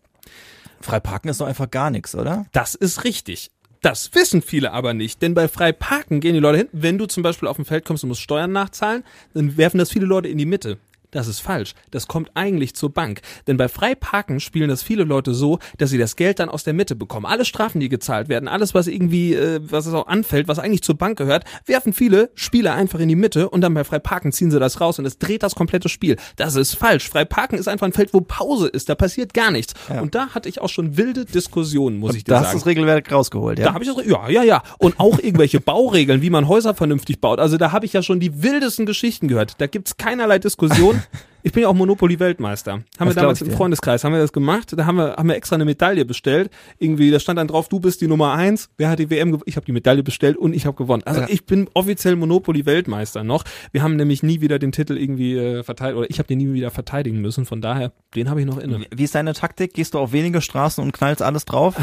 Freiparken 0.81 1.29
ist 1.29 1.39
doch 1.41 1.47
einfach 1.47 1.69
gar 1.69 1.89
nichts, 1.91 2.15
oder? 2.15 2.45
Das 2.51 2.75
ist 2.75 3.03
richtig. 3.03 3.51
Das 3.81 4.13
wissen 4.13 4.43
viele 4.43 4.73
aber 4.73 4.93
nicht, 4.93 5.23
denn 5.23 5.33
bei 5.33 5.47
Freiparken 5.47 6.19
gehen 6.19 6.35
die 6.35 6.39
Leute 6.39 6.59
hin. 6.59 6.67
Wenn 6.71 6.99
du 6.99 7.07
zum 7.07 7.23
Beispiel 7.23 7.47
auf 7.47 7.55
dem 7.55 7.65
Feld 7.65 7.83
kommst 7.83 8.03
und 8.03 8.09
musst 8.09 8.21
Steuern 8.21 8.51
nachzahlen, 8.51 9.03
dann 9.33 9.57
werfen 9.57 9.79
das 9.79 9.91
viele 9.91 10.05
Leute 10.05 10.27
in 10.27 10.37
die 10.37 10.45
Mitte. 10.45 10.77
Das 11.11 11.27
ist 11.27 11.39
falsch. 11.41 11.73
Das 11.91 12.07
kommt 12.07 12.31
eigentlich 12.35 12.73
zur 12.73 12.89
Bank. 12.91 13.21
Denn 13.47 13.57
bei 13.57 13.67
Freiparken 13.67 14.39
spielen 14.39 14.69
das 14.69 14.81
viele 14.81 15.03
Leute 15.03 15.33
so, 15.33 15.59
dass 15.77 15.89
sie 15.89 15.97
das 15.97 16.15
Geld 16.15 16.39
dann 16.39 16.49
aus 16.49 16.63
der 16.63 16.73
Mitte 16.73 16.95
bekommen. 16.95 17.25
Alle 17.25 17.45
Strafen, 17.45 17.79
die 17.79 17.89
gezahlt 17.89 18.29
werden, 18.29 18.47
alles, 18.47 18.73
was 18.73 18.87
irgendwie, 18.87 19.33
äh, 19.35 19.59
was 19.61 19.85
es 19.85 19.93
auch 19.93 20.07
anfällt, 20.07 20.47
was 20.47 20.57
eigentlich 20.59 20.81
zur 20.83 20.95
Bank 20.95 21.17
gehört, 21.17 21.43
werfen 21.65 21.93
viele 21.93 22.31
Spieler 22.35 22.73
einfach 22.75 22.99
in 22.99 23.09
die 23.09 23.15
Mitte 23.15 23.49
und 23.49 23.61
dann 23.61 23.73
bei 23.73 23.83
Freiparken 23.83 24.31
ziehen 24.31 24.51
sie 24.51 24.59
das 24.59 24.79
raus 24.79 24.99
und 24.99 25.05
es 25.05 25.17
dreht 25.17 25.43
das 25.43 25.53
komplette 25.55 25.89
Spiel. 25.89 26.15
Das 26.37 26.55
ist 26.55 26.75
falsch. 26.75 27.09
Freiparken 27.09 27.57
ist 27.59 27.67
einfach 27.67 27.87
ein 27.87 27.93
Feld, 27.93 28.13
wo 28.13 28.21
Pause 28.21 28.67
ist. 28.67 28.87
Da 28.89 28.95
passiert 28.95 29.33
gar 29.33 29.51
nichts. 29.51 29.73
Und 30.01 30.15
da 30.15 30.29
hatte 30.29 30.47
ich 30.47 30.61
auch 30.61 30.69
schon 30.69 30.95
wilde 30.97 31.25
Diskussionen, 31.25 31.97
muss 31.97 32.15
ich 32.15 32.23
dir 32.23 32.31
Da 32.31 32.35
sagen. 32.37 32.45
hast 32.45 32.53
du 32.53 32.57
das 32.59 32.65
Regelwerk 32.67 33.11
rausgeholt, 33.11 33.59
ja? 33.59 33.65
Da 33.65 33.73
habe 33.73 33.83
ich 33.83 33.93
das, 33.93 34.05
ja, 34.05 34.29
ja, 34.29 34.43
ja. 34.43 34.63
Und 34.77 34.99
auch 34.99 35.19
irgendwelche 35.19 35.59
Bauregeln, 35.61 36.21
wie 36.21 36.29
man 36.29 36.47
Häuser 36.47 36.73
vernünftig 36.73 37.19
baut. 37.19 37.39
Also 37.39 37.57
da 37.57 37.71
habe 37.73 37.85
ich 37.85 37.91
ja 37.93 38.01
schon 38.01 38.19
die 38.21 38.41
wildesten 38.43 38.85
Geschichten 38.85 39.27
gehört. 39.27 39.55
Da 39.59 39.67
gibt's 39.67 39.97
keinerlei 39.97 40.39
Diskussion. 40.39 41.00
Ich 41.43 41.53
bin 41.53 41.63
ja 41.63 41.69
auch 41.69 41.73
Monopoly-Weltmeister. 41.73 42.71
Haben 42.73 42.83
wir 42.99 43.05
Das 43.05 43.15
damals 43.15 43.15
glaub 43.15 43.31
ich 43.37 43.41
im 43.41 43.47
dir. 43.47 43.57
Freundeskreis, 43.57 44.03
haben 44.03 44.13
wir 44.13 44.19
das 44.19 44.31
gemacht. 44.31 44.73
Da 44.77 44.85
haben 44.85 44.97
wir, 44.97 45.15
haben 45.15 45.27
wir 45.27 45.35
extra 45.35 45.55
eine 45.55 45.65
Medaille 45.65 46.05
bestellt. 46.05 46.51
Irgendwie, 46.77 47.09
da 47.09 47.19
stand 47.19 47.39
dann 47.39 47.47
drauf, 47.47 47.67
du 47.67 47.79
bist 47.79 47.99
die 48.01 48.07
Nummer 48.07 48.33
eins. 48.33 48.69
Wer 48.77 48.89
hat 48.89 48.99
die 48.99 49.09
WM 49.09 49.29
gewonnen? 49.31 49.41
Ich 49.47 49.55
habe 49.55 49.65
die 49.65 49.71
Medaille 49.71 50.03
bestellt 50.03 50.37
und 50.37 50.53
ich 50.53 50.67
habe 50.67 50.77
gewonnen. 50.77 51.01
Also 51.03 51.21
Ja. 51.21 51.27
ich 51.31 51.47
bin 51.47 51.67
offiziell 51.73 52.15
Monopoly-Weltmeister 52.15 53.23
noch. 53.23 53.43
Wir 53.71 53.81
haben 53.81 53.95
nämlich 53.95 54.21
nie 54.21 54.39
wieder 54.41 54.59
den 54.59 54.71
Titel 54.71 54.95
irgendwie 54.97 55.35
äh, 55.35 55.63
verteidigt, 55.63 55.97
oder 55.97 56.09
ich 56.11 56.19
habe 56.19 56.27
den 56.27 56.37
nie 56.37 56.53
wieder 56.53 56.69
verteidigen 56.69 57.21
müssen. 57.21 57.47
Von 57.47 57.59
daher, 57.59 57.91
den 58.13 58.29
habe 58.29 58.39
ich 58.39 58.45
noch 58.45 58.59
inne. 58.59 58.85
Wie 58.95 59.03
ist 59.03 59.15
deine 59.15 59.33
Taktik? 59.33 59.73
Gehst 59.73 59.95
du 59.95 59.97
auf 59.97 60.11
wenige 60.13 60.41
Straßen 60.41 60.83
und 60.83 60.91
knallst 60.91 61.23
alles 61.23 61.45
drauf? 61.45 61.75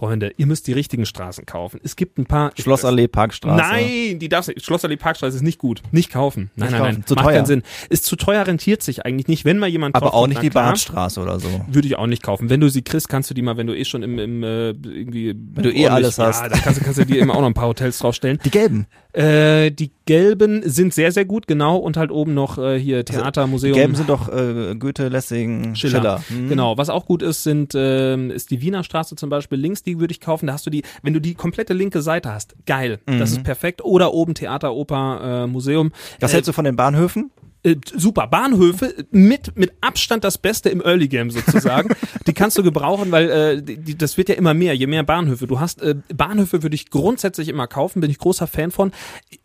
Freunde, 0.00 0.32
ihr 0.38 0.46
müsst 0.46 0.66
die 0.66 0.72
richtigen 0.72 1.04
Straßen 1.04 1.44
kaufen. 1.44 1.78
Es 1.84 1.94
gibt 1.94 2.16
ein 2.18 2.24
paar 2.24 2.52
Schlossallee, 2.58 3.06
Parkstraße. 3.06 3.62
Nein, 3.62 4.18
die 4.18 4.30
darfst 4.30 4.48
du. 4.48 4.54
Schlossallee 4.58 4.96
Parkstraße 4.96 5.36
ist 5.36 5.42
nicht 5.42 5.58
gut. 5.58 5.82
Nicht 5.92 6.10
kaufen. 6.10 6.50
Nein, 6.56 6.68
Nicht 6.68 6.72
nein, 6.72 6.80
kaufen. 6.80 6.94
nein. 6.94 7.06
Zu 7.06 7.14
Macht 7.16 7.24
teuer. 7.26 7.34
keinen 7.34 7.46
Sinn. 7.46 7.62
Ist 7.90 8.06
zu 8.06 8.16
teuer, 8.16 8.46
rentiert 8.46 8.82
sich 8.82 9.04
eigentlich 9.04 9.28
nicht. 9.28 9.44
Wenn 9.44 9.58
mal 9.58 9.68
jemand 9.68 9.94
Aber 9.94 10.06
drauf 10.06 10.14
auch 10.14 10.26
nicht 10.26 10.42
die 10.42 10.48
klar, 10.48 10.70
Badstraße 10.70 11.20
oder 11.20 11.38
so. 11.38 11.48
Würde 11.68 11.86
ich 11.86 11.96
auch 11.96 12.06
nicht 12.06 12.22
kaufen. 12.22 12.48
Wenn 12.48 12.60
du 12.60 12.70
sie 12.70 12.80
kriegst, 12.82 13.10
kannst 13.10 13.28
du 13.28 13.34
die 13.34 13.42
mal, 13.42 13.58
wenn 13.58 13.66
du 13.66 13.76
eh 13.76 13.84
schon 13.84 14.02
im, 14.02 14.18
im 14.18 14.42
äh, 14.42 14.70
irgendwie 14.70 15.34
Wenn 15.36 15.62
du 15.64 15.70
eh 15.72 15.86
alles 15.88 16.18
hast. 16.18 16.40
Ja, 16.42 16.48
da 16.48 16.56
kannst, 16.58 16.80
du- 16.80 16.84
kannst 16.84 16.98
du 16.98 17.04
dir 17.04 17.20
immer 17.20 17.34
auch 17.34 17.40
noch 17.42 17.46
ein 17.48 17.54
paar 17.54 17.68
Hotels 17.68 17.98
draufstellen. 17.98 18.38
Die 18.44 18.50
gelben. 18.50 18.86
Äh, 19.12 19.70
die 19.72 19.90
gelben 20.06 20.62
sind 20.68 20.94
sehr, 20.94 21.12
sehr 21.12 21.24
gut, 21.26 21.46
genau. 21.46 21.76
Und 21.76 21.96
halt 21.96 22.10
oben 22.10 22.32
noch 22.32 22.58
äh, 22.58 22.78
hier 22.78 23.04
Theater, 23.04 23.44
Die 23.44 23.50
Museum. 23.50 23.74
gelben 23.74 23.94
sind 23.96 24.08
doch 24.08 24.28
äh, 24.32 24.74
Goethe, 24.76 25.08
Lessing, 25.08 25.74
Schiller. 25.74 25.90
Schiller. 25.98 26.22
Hm. 26.28 26.48
Genau. 26.48 26.78
Was 26.78 26.88
auch 26.90 27.06
gut 27.06 27.22
ist, 27.22 27.42
sind 27.42 27.72
ähm, 27.74 28.30
ist 28.30 28.50
die 28.50 28.62
Wiener 28.62 28.84
Straße 28.84 29.16
zum 29.16 29.28
Beispiel 29.28 29.58
links. 29.58 29.82
Die 29.82 29.89
würde 29.98 30.12
ich 30.12 30.20
kaufen. 30.20 30.46
Da 30.46 30.52
hast 30.52 30.66
du 30.66 30.70
die, 30.70 30.82
wenn 31.02 31.14
du 31.14 31.20
die 31.20 31.34
komplette 31.34 31.72
linke 31.72 32.02
Seite 32.02 32.32
hast, 32.32 32.54
geil. 32.66 33.00
Das 33.06 33.32
ist 33.32 33.42
perfekt. 33.42 33.82
Oder 33.82 34.12
oben 34.12 34.34
Theater, 34.34 34.74
Oper, 34.74 35.44
äh, 35.44 35.46
Museum. 35.46 35.92
Was 36.20 36.30
äh, 36.30 36.34
hältst 36.34 36.48
du 36.48 36.52
von 36.52 36.64
den 36.64 36.76
Bahnhöfen? 36.76 37.30
Äh, 37.62 37.76
super. 37.94 38.26
Bahnhöfe 38.26 38.94
mit, 39.10 39.56
mit 39.56 39.72
Abstand 39.80 40.24
das 40.24 40.38
Beste 40.38 40.68
im 40.70 40.80
Early 40.80 41.08
Game 41.08 41.30
sozusagen. 41.30 41.94
die 42.26 42.32
kannst 42.32 42.56
du 42.58 42.62
gebrauchen, 42.62 43.10
weil 43.10 43.30
äh, 43.30 43.62
die, 43.62 43.76
die, 43.78 43.98
das 43.98 44.16
wird 44.16 44.28
ja 44.28 44.34
immer 44.34 44.54
mehr, 44.54 44.74
je 44.74 44.86
mehr 44.86 45.02
Bahnhöfe 45.02 45.46
du 45.46 45.60
hast. 45.60 45.82
Äh, 45.82 45.96
Bahnhöfe 46.14 46.62
würde 46.62 46.74
ich 46.74 46.90
grundsätzlich 46.90 47.48
immer 47.48 47.66
kaufen, 47.66 48.00
bin 48.00 48.10
ich 48.10 48.18
großer 48.18 48.46
Fan 48.46 48.70
von. 48.70 48.92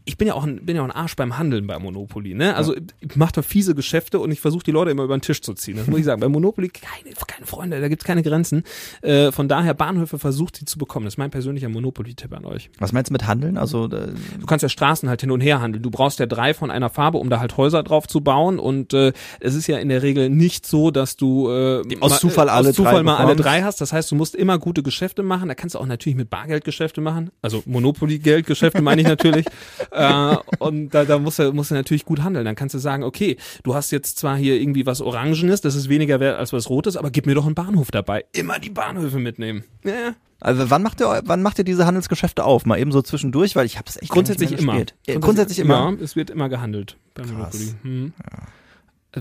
Ich 0.06 0.18
bin 0.18 0.28
ja 0.28 0.34
auch 0.36 0.44
ein, 0.44 0.66
bin 0.66 0.76
ja 0.76 0.82
auch 0.82 0.86
ein 0.86 0.92
Arsch 0.92 1.16
beim 1.16 1.38
Handeln 1.38 1.68
bei 1.68 1.78
Monopoly. 1.80 2.34
Ne? 2.34 2.56
Also 2.56 2.76
ich 3.00 3.16
mache 3.16 3.34
da 3.34 3.42
fiese 3.42 3.76
Geschäfte 3.76 4.20
und 4.20 4.32
ich 4.32 4.40
versuche 4.40 4.64
die 4.64 4.72
Leute 4.72 4.92
immer 4.92 5.04
über 5.04 5.18
den 5.18 5.22
Tisch 5.22 5.42
zu 5.42 5.54
ziehen. 5.54 5.78
Das 5.78 5.88
muss 5.88 6.00
ich 6.00 6.06
sagen. 6.06 6.22
Bei 6.22 6.30
Monopoly 6.30 6.70
keine, 6.70 7.16
keine 7.28 7.46
Freunde, 7.46 7.82
da 7.82 7.88
gibt's 7.88 8.06
keine 8.06 8.24
Grenzen. 8.24 8.64
Äh, 9.02 9.32
von 9.32 9.48
daher 9.48 9.74
Bahnhöfe 9.74 10.20
versucht 10.20 10.58
sie 10.58 10.66
zu 10.66 10.78
bekommen. 10.78 11.06
Das 11.06 11.16
ist 11.16 11.18
mein 11.18 11.32
persönlicher 11.32 11.70
Monopoly-Tipp 11.70 12.34
an 12.34 12.46
euch. 12.46 12.70
Was 12.80 12.92
meinst 12.92 13.10
du 13.10 13.14
mit 13.14 13.28
Handeln? 13.28 13.58
Also 13.58 13.86
äh, 13.90 14.14
Du 14.40 14.46
kannst 14.46 14.64
ja 14.64 14.70
Straßen 14.70 15.10
halt 15.10 15.22
hin 15.22 15.32
und 15.32 15.42
her 15.42 15.62
handeln. 15.62 15.82
Du 15.82 15.90
brauchst 15.90 16.20
ja 16.20 16.26
drei 16.26 16.54
von 16.54 16.72
einer 16.72 16.90
Farbe, 16.90 17.18
um 17.18 17.30
da 17.30 17.40
halt 17.40 17.58
Häuser 17.58 17.84
drauf 17.84 18.05
zu 18.08 18.22
bauen. 18.22 18.60
Und 18.60 18.94
äh, 18.94 19.14
es 19.40 19.56
ist 19.56 19.68
ja 19.68 19.78
in 19.78 19.90
der 19.90 20.02
Regel 20.04 20.30
nicht 20.30 20.66
so, 20.66 20.92
dass 20.92 21.16
du 21.16 21.50
äh, 21.50 21.82
aus 22.00 22.12
mal- 22.12 22.20
Zufall 22.20 22.50
alle 22.50 22.70
aus 22.70 22.76
Zufall 22.76 22.96
drei 22.96 23.04
mal 23.04 23.18
alle 23.18 23.36
drei 23.36 23.64
hast. 23.64 23.82
Das 23.82 23.94
heißt, 23.94 24.12
du 24.12 24.16
musst 24.16 24.36
immer 24.36 24.60
gute 24.60 24.84
Geschäfte 24.84 25.24
machen. 25.24 25.48
Da 25.48 25.56
kannst 25.56 25.76
du 25.76 25.80
auch 25.80 25.86
natürlich 25.86 26.16
mit 26.16 26.30
Bargeldgeschäfte 26.30 27.02
machen. 27.02 27.32
Also 27.42 27.64
Monopoly-Geldgeschäfte 27.66 28.82
meine 28.82 29.02
ich 29.02 29.08
natürlich. 29.08 29.46
äh, 29.92 30.36
und 30.60 30.90
da, 30.90 31.06
da 31.06 31.20
musst 31.20 31.40
du, 31.40 31.52
musst 31.54 31.72
du 31.72 31.76
natürlich 31.76 32.06
gut 32.06 32.24
handeln. 32.24 32.46
Dann 32.46 32.56
kannst 32.56 32.76
du 32.76 32.80
sagen, 32.80 33.04
okay, 33.04 33.38
du 33.64 33.76
hast 33.76 33.92
jetzt 33.92 34.18
zwar 34.18 34.38
hier 34.38 34.60
irgendwie 34.60 34.86
was 34.86 35.02
Orangenes, 35.02 35.62
das 35.62 35.76
ist 35.76 35.90
weniger 35.90 36.20
wert 36.20 36.38
als 36.40 36.54
was 36.54 36.70
Rotes, 36.70 36.98
aber 36.98 37.10
gib 37.12 37.26
mir 37.26 37.36
doch 37.36 37.46
einen 37.46 37.56
Bahnhof 37.56 37.92
dabei. 37.92 38.26
Immer 38.34 38.60
die 38.60 38.70
Bahnhöfe 38.70 39.20
mitnehmen. 39.20 39.64
Ja. 39.84 40.16
Also 40.40 40.70
wann 40.70 40.84
macht 40.84 41.02
ihr 41.02 41.22
wann 41.26 41.42
macht 41.42 41.58
ihr 41.60 41.64
diese 41.64 41.86
Handelsgeschäfte 41.86 42.44
auf? 42.44 42.66
Mal 42.66 42.80
eben 42.80 42.92
so 42.92 43.02
zwischendurch, 43.02 43.56
weil 43.56 43.66
ich 43.66 43.78
habe 43.78 43.88
es 43.90 43.98
echt 44.02 44.12
Grundsätzlich 44.12 44.52
immer. 44.52 44.78
Äh, 45.08 45.20
Grundsätzlich 45.20 45.60
immer. 45.60 45.92
Ja, 45.92 46.04
es 46.04 46.16
wird 46.16 46.30
immer 46.30 46.50
gehandelt 46.50 46.98
bei 47.14 47.26
Monopoly. 47.26 47.74
Hm. 47.82 48.14
Das 48.18 48.34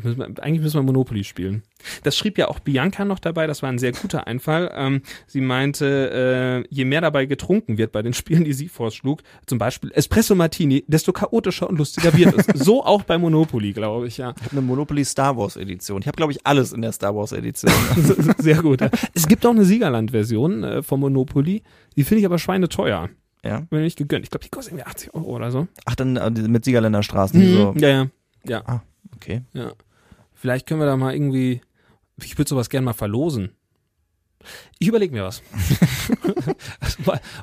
müssen 0.03 0.19
wir, 0.19 0.43
eigentlich 0.43 0.61
müssen 0.63 0.79
wir 0.79 0.83
Monopoly 0.83 1.23
spielen. 1.23 1.63
Das 2.03 2.17
schrieb 2.17 2.39
ja 2.39 2.49
auch 2.49 2.59
Bianca 2.59 3.05
noch 3.05 3.19
dabei, 3.19 3.47
das 3.47 3.63
war 3.63 3.69
ein 3.69 3.79
sehr 3.79 3.93
guter 3.93 4.27
Einfall. 4.27 4.73
Ähm, 4.75 5.03
sie 5.27 5.41
meinte, 5.41 6.65
äh, 6.67 6.75
je 6.75 6.85
mehr 6.85 7.01
dabei 7.01 7.27
getrunken 7.27 7.79
wird 7.79 7.93
bei 7.93 8.03
den 8.03 8.13
Spielen, 8.15 8.45
die 8.45 8.53
sie 8.55 8.69
vorschlug, 8.69 9.23
zum 9.47 9.59
Beispiel 9.59 9.93
Espresso 9.93 10.35
Martini, 10.35 10.85
desto 10.89 11.13
chaotischer 11.13 11.69
und 11.69 11.79
lustiger 11.79 12.13
wird 12.17 12.35
es. 12.37 12.47
so 12.65 12.83
auch 12.85 13.03
bei 13.03 13.19
Monopoly, 13.19 13.73
glaube 13.73 14.07
ich, 14.09 14.17
ja. 14.19 14.35
Ich 14.37 14.43
habe 14.47 14.53
eine 14.53 14.63
Monopoly 14.63 15.05
Star 15.05 15.37
Wars 15.37 15.57
Edition. 15.57 16.01
Ich 16.01 16.07
habe 16.07 16.17
glaube 16.17 16.33
ich 16.33 16.47
alles 16.47 16.73
in 16.73 16.83
der 16.83 16.93
Star 16.93 17.15
Wars 17.15 17.33
Edition. 17.33 17.71
Sehr 18.39 18.63
gut. 18.63 18.81
Ja. 18.81 18.91
Es 19.15 19.29
gibt 19.29 19.45
auch 19.47 19.51
eine 19.51 19.65
Siegerland-Version 19.65 20.65
äh, 20.65 20.83
von 20.83 20.99
Monopoly, 21.01 21.63
die 21.97 22.05
finde 22.05 22.21
ich 22.21 22.27
aber 22.27 22.39
schweineteuer. 22.39 23.11
ja. 23.45 23.63
Mir 23.71 23.81
nicht 23.81 23.99
gegönnt. 23.99 24.25
Ich 24.25 24.31
glaube, 24.31 24.45
die 24.45 24.51
kostet 24.51 24.73
irgendwie 24.73 24.87
80 24.89 25.15
Euro 25.15 25.37
oder 25.37 25.51
so. 25.51 25.69
Ach 25.85 25.95
dann 25.95 26.17
äh, 26.17 26.31
mit 26.31 26.65
Siegerländer 26.65 27.03
Straßen. 27.03 27.39
die 27.41 27.53
so. 27.53 27.73
Mhm. 27.73 27.79
Ja, 27.79 27.89
ja. 27.89 28.07
Ja. 28.47 28.63
Ah, 28.67 28.81
okay. 29.25 29.43
Ja. 29.55 29.73
Vielleicht 30.35 30.67
können 30.67 30.81
wir 30.81 30.87
da 30.87 30.97
mal 30.97 31.15
irgendwie. 31.15 31.61
Ich 32.23 32.37
würde 32.39 32.49
sowas 32.49 32.69
gerne 32.71 32.85
mal 32.85 32.93
verlosen. 32.93 33.51
Ich 34.79 34.89
überlege 34.89 35.15
mir 35.15 35.25
was. 35.25 35.43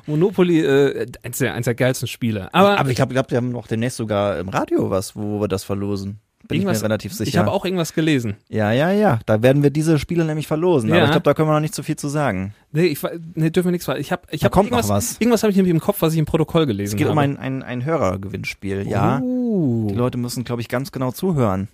Monopoly, 0.06 0.60
äh, 0.60 1.06
eins 1.22 1.38
der, 1.38 1.54
eins 1.54 1.64
der 1.64 1.74
geilsten 1.74 2.08
Spiele. 2.08 2.52
Aber, 2.54 2.78
Aber 2.78 2.90
ich 2.90 2.96
glaube, 2.96 3.12
glaub, 3.12 3.30
wir 3.30 3.38
haben 3.38 3.50
noch 3.50 3.66
demnächst 3.66 3.96
sogar 3.96 4.38
im 4.38 4.48
Radio 4.48 4.90
was, 4.90 5.16
wo 5.16 5.40
wir 5.40 5.48
das 5.48 5.64
verlosen. 5.64 6.20
Bin 6.48 6.58
ich 6.58 6.64
mir 6.66 6.82
relativ 6.82 7.14
sicher. 7.14 7.28
ich 7.28 7.36
habe 7.36 7.52
auch 7.52 7.64
irgendwas 7.64 7.94
gelesen. 7.94 8.34
ja, 8.48 8.72
ja, 8.72 8.90
ja. 8.90 9.20
Da 9.26 9.42
werden 9.42 9.62
wir 9.62 9.70
diese 9.70 9.98
Spiele 10.00 10.24
nämlich 10.24 10.48
verlosen. 10.48 10.90
Ja. 10.90 10.96
Aber 10.96 11.04
ich 11.04 11.10
glaube, 11.12 11.22
da 11.24 11.34
können 11.34 11.48
wir 11.48 11.54
noch 11.54 11.60
nicht 11.60 11.74
so 11.74 11.82
viel 11.84 11.96
zu 11.96 12.08
sagen. 12.08 12.52
Nee, 12.72 12.86
ich, 12.86 12.98
nee 13.34 13.50
dürfen 13.50 13.68
wir 13.68 13.72
nichts 13.72 13.84
ver- 13.86 13.98
Ich 13.98 14.10
habe 14.10 14.22
ich 14.30 14.40
Da 14.40 14.46
hab 14.46 14.52
kommt 14.52 14.70
noch 14.70 14.78
irgendwas, 14.78 15.12
was. 15.12 15.20
irgendwas 15.20 15.42
habe 15.44 15.52
ich 15.52 15.56
nämlich 15.56 15.72
im 15.72 15.80
Kopf, 15.80 16.02
was 16.02 16.12
ich 16.12 16.18
im 16.18 16.26
Protokoll 16.26 16.66
gelesen 16.66 16.94
Es 16.94 16.98
geht 16.98 17.06
habe. 17.06 17.12
um 17.12 17.18
ein, 17.18 17.36
ein, 17.36 17.62
ein 17.62 17.84
Hörergewinnspiel, 17.84 18.88
ja. 18.88 19.20
Uh. 19.20 19.41
Die 19.88 19.94
Leute 19.94 20.18
müssen, 20.18 20.44
glaube 20.44 20.62
ich, 20.62 20.68
ganz 20.68 20.92
genau 20.92 21.12
zuhören. 21.12 21.68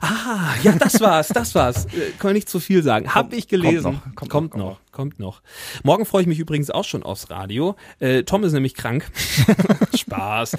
Ah, 0.00 0.54
ja, 0.62 0.72
das 0.72 1.00
war's, 1.00 1.28
das 1.28 1.54
war's. 1.54 1.84
Äh, 1.86 2.12
Kann 2.18 2.28
man 2.28 2.32
nicht 2.32 2.48
zu 2.48 2.60
viel 2.60 2.82
sagen. 2.82 3.14
Hab 3.14 3.34
ich 3.34 3.46
gelesen. 3.46 3.82
kommt 3.82 3.94
noch, 3.94 4.14
kommt 4.14 4.30
kommt 4.30 4.56
noch, 4.56 4.64
noch, 4.64 4.80
kommt 4.90 5.18
noch. 5.18 5.42
Morgen 5.82 6.06
freue 6.06 6.22
ich 6.22 6.26
mich 6.26 6.38
übrigens 6.38 6.70
auch 6.70 6.84
schon 6.84 7.02
aufs 7.02 7.28
Radio. 7.28 7.76
Äh, 7.98 8.22
Tom 8.22 8.42
ist 8.44 8.52
nämlich 8.52 8.74
krank. 8.74 9.04
Spaß. 9.94 10.56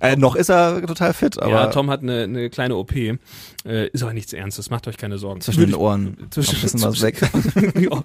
Äh, 0.00 0.16
noch 0.16 0.34
ist 0.34 0.48
er 0.48 0.84
total 0.84 1.14
fit, 1.14 1.40
aber 1.40 1.52
ja, 1.52 1.66
Tom 1.68 1.88
hat 1.88 2.02
eine, 2.02 2.24
eine 2.24 2.50
kleine 2.50 2.74
OP. 2.76 2.92
Äh, 3.64 3.88
ist 3.88 4.02
aber 4.02 4.12
nichts 4.12 4.32
Ernstes, 4.32 4.70
macht 4.70 4.88
euch 4.88 4.96
keine 4.96 5.18
Sorgen. 5.18 5.40
zwischen 5.40 5.60
den 5.60 5.74
Ohren 5.74 6.16
zwischen- 6.30 6.56
ein 6.56 6.62
bisschen 6.62 6.82
was 6.82 7.00
weg. 7.02 7.20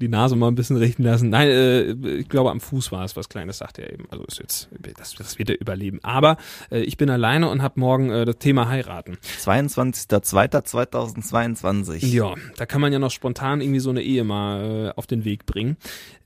Die 0.00 0.08
Nase 0.08 0.36
mal 0.36 0.48
ein 0.48 0.54
bisschen 0.54 0.76
richten 0.76 1.02
lassen. 1.04 1.30
Nein, 1.30 1.48
äh, 1.48 1.82
ich 2.18 2.28
glaube 2.28 2.50
am 2.50 2.60
Fuß 2.60 2.92
war 2.92 3.04
es 3.04 3.16
was 3.16 3.28
Kleines, 3.28 3.58
sagte 3.58 3.82
er 3.82 3.92
eben. 3.92 4.04
Also 4.10 4.24
ist 4.24 4.38
jetzt, 4.40 4.68
das, 4.96 5.14
das 5.14 5.38
wird 5.38 5.50
er 5.50 5.60
überleben. 5.60 6.00
Aber 6.02 6.36
äh, 6.70 6.80
ich 6.80 6.96
bin 6.96 7.10
alleine 7.10 7.48
und 7.48 7.62
habe 7.62 7.78
morgen 7.80 8.10
äh, 8.10 8.24
das 8.24 8.38
Thema 8.38 8.68
heiraten. 8.68 9.18
22.02.2022. 9.44 12.06
Ja, 12.06 12.34
da 12.56 12.66
kann 12.66 12.80
man 12.80 12.92
ja 12.92 12.98
noch 12.98 13.10
spontan 13.10 13.60
irgendwie 13.60 13.80
so 13.80 13.90
eine 13.90 14.02
Ehe 14.02 14.24
mal 14.24 14.88
äh, 14.88 14.92
auf 14.98 15.06
den 15.06 15.24
Weg 15.24 15.46
bringen. 15.46 15.76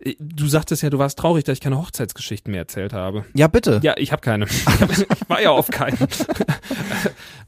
Äh, 0.01 0.15
Du 0.19 0.47
sagtest 0.49 0.83
ja, 0.83 0.91
du 0.91 0.99
warst 0.99 1.19
traurig, 1.19 1.45
dass 1.45 1.55
ich 1.55 1.61
keine 1.61 1.79
Hochzeitsgeschichten 1.79 2.51
mehr 2.51 2.61
erzählt 2.63 2.93
habe. 2.93 3.25
Ja, 3.35 3.47
bitte. 3.49 3.81
Ja, 3.83 3.95
ich 3.97 4.13
habe 4.13 4.21
keine. 4.23 4.47
ich 4.47 4.67
war 5.29 5.41
ja 5.41 5.51
auf 5.51 5.69
keinen. 5.69 5.97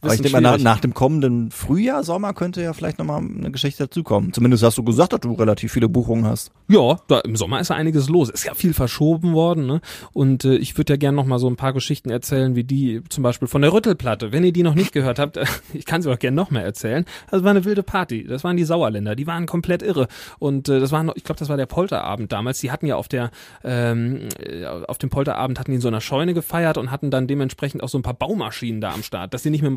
Aber 0.01 0.15
ich 0.15 0.21
mal, 0.35 0.59
nach, 0.59 0.59
nach 0.59 0.81
dem 0.81 0.95
kommenden 0.95 1.51
Frühjahr, 1.51 2.05
Sommer 2.05 2.35
könnte 2.35 2.63
ja 2.63 2.73
vielleicht 2.73 2.99
nochmal 2.99 3.21
eine 3.21 3.51
Geschichte 3.51 3.85
dazukommen. 3.85 4.33
Zumindest 4.33 4.63
hast 4.63 4.79
du 4.79 4.83
gesagt, 4.83 5.13
dass 5.13 5.21
du 5.21 5.33
relativ 5.33 5.73
viele 5.73 5.89
Buchungen 5.89 6.27
hast. 6.27 6.51
Ja, 6.69 6.99
da, 7.09 7.21
im 7.21 7.37
Sommer 7.37 7.61
ist 7.61 7.71
ja 7.71 7.77
einiges 7.77 8.09
los. 8.09 8.31
Ist 8.31 8.45
ja 8.45 8.55
viel 8.55 8.75
verschoben 8.75 9.33
worden, 9.33 9.67
ne? 9.67 9.81
Und 10.13 10.45
äh, 10.45 10.57
ich 10.57 10.77
würde 10.77 10.95
ja 10.95 10.97
gerne 10.97 11.17
noch 11.17 11.27
mal 11.27 11.39
so 11.39 11.49
ein 11.49 11.57
paar 11.57 11.73
Geschichten 11.73 12.11
erzählen, 12.11 12.57
wie 12.57 12.65
die 12.65 13.03
zum 13.09 13.23
Beispiel 13.23 13.49
von 13.49 13.63
der 13.63 13.73
Rüttelplatte. 13.73 14.33
Wenn 14.33 14.45
ihr 14.45 14.53
die 14.53 14.63
noch 14.63 14.75
nicht 14.75 14.93
gehört 14.93 15.19
habt, 15.19 15.39
ich 15.75 15.85
kann 15.85 16.03
sie 16.03 16.11
auch 16.11 16.19
gerne 16.19 16.35
noch 16.35 16.51
mal 16.51 16.61
erzählen. 16.61 17.05
Das 17.31 17.45
war 17.45 17.51
eine 17.51 17.65
wilde 17.65 17.83
Party. 17.83 18.25
Das 18.25 18.45
waren 18.45 18.57
die 18.57 18.65
Sauerländer. 18.65 19.15
Die 19.15 19.27
waren 19.27 19.47
komplett 19.47 19.83
irre. 19.83 20.09
Und 20.39 20.69
äh, 20.69 20.81
das 20.81 20.93
war, 20.93 21.03
noch, 21.03 21.17
ich 21.17 21.25
glaube, 21.25 21.39
das 21.39 21.49
war 21.49 21.57
der 21.57 21.67
Polterabend 21.67 22.33
damals. 22.33 22.61
Die 22.61 22.71
hatten 22.71 22.87
ja 22.87 22.97
auf 22.97 23.09
der, 23.09 23.31
ähm, 23.63 24.29
äh, 24.39 24.65
auf 24.65 24.99
dem 24.99 25.11
Polterabend 25.11 25.59
hatten 25.59 25.71
die 25.71 25.77
in 25.77 25.81
so 25.81 25.89
einer 25.89 26.01
Scheune 26.01 26.35
gefeiert 26.35 26.79
und 26.79 26.91
hatten 26.91 27.11
dann 27.11 27.27
dementsprechend 27.27 27.83
auch 27.83 27.89
so 27.89 27.99
ein 27.99 28.03
paar 28.03 28.15
Baumaschinen 28.15 28.81
da 28.81 28.93
am 28.93 29.03
Start. 29.03 29.35
Dass 29.35 29.43
die 29.43 29.51
nicht 29.51 29.63
mehr 29.63 29.71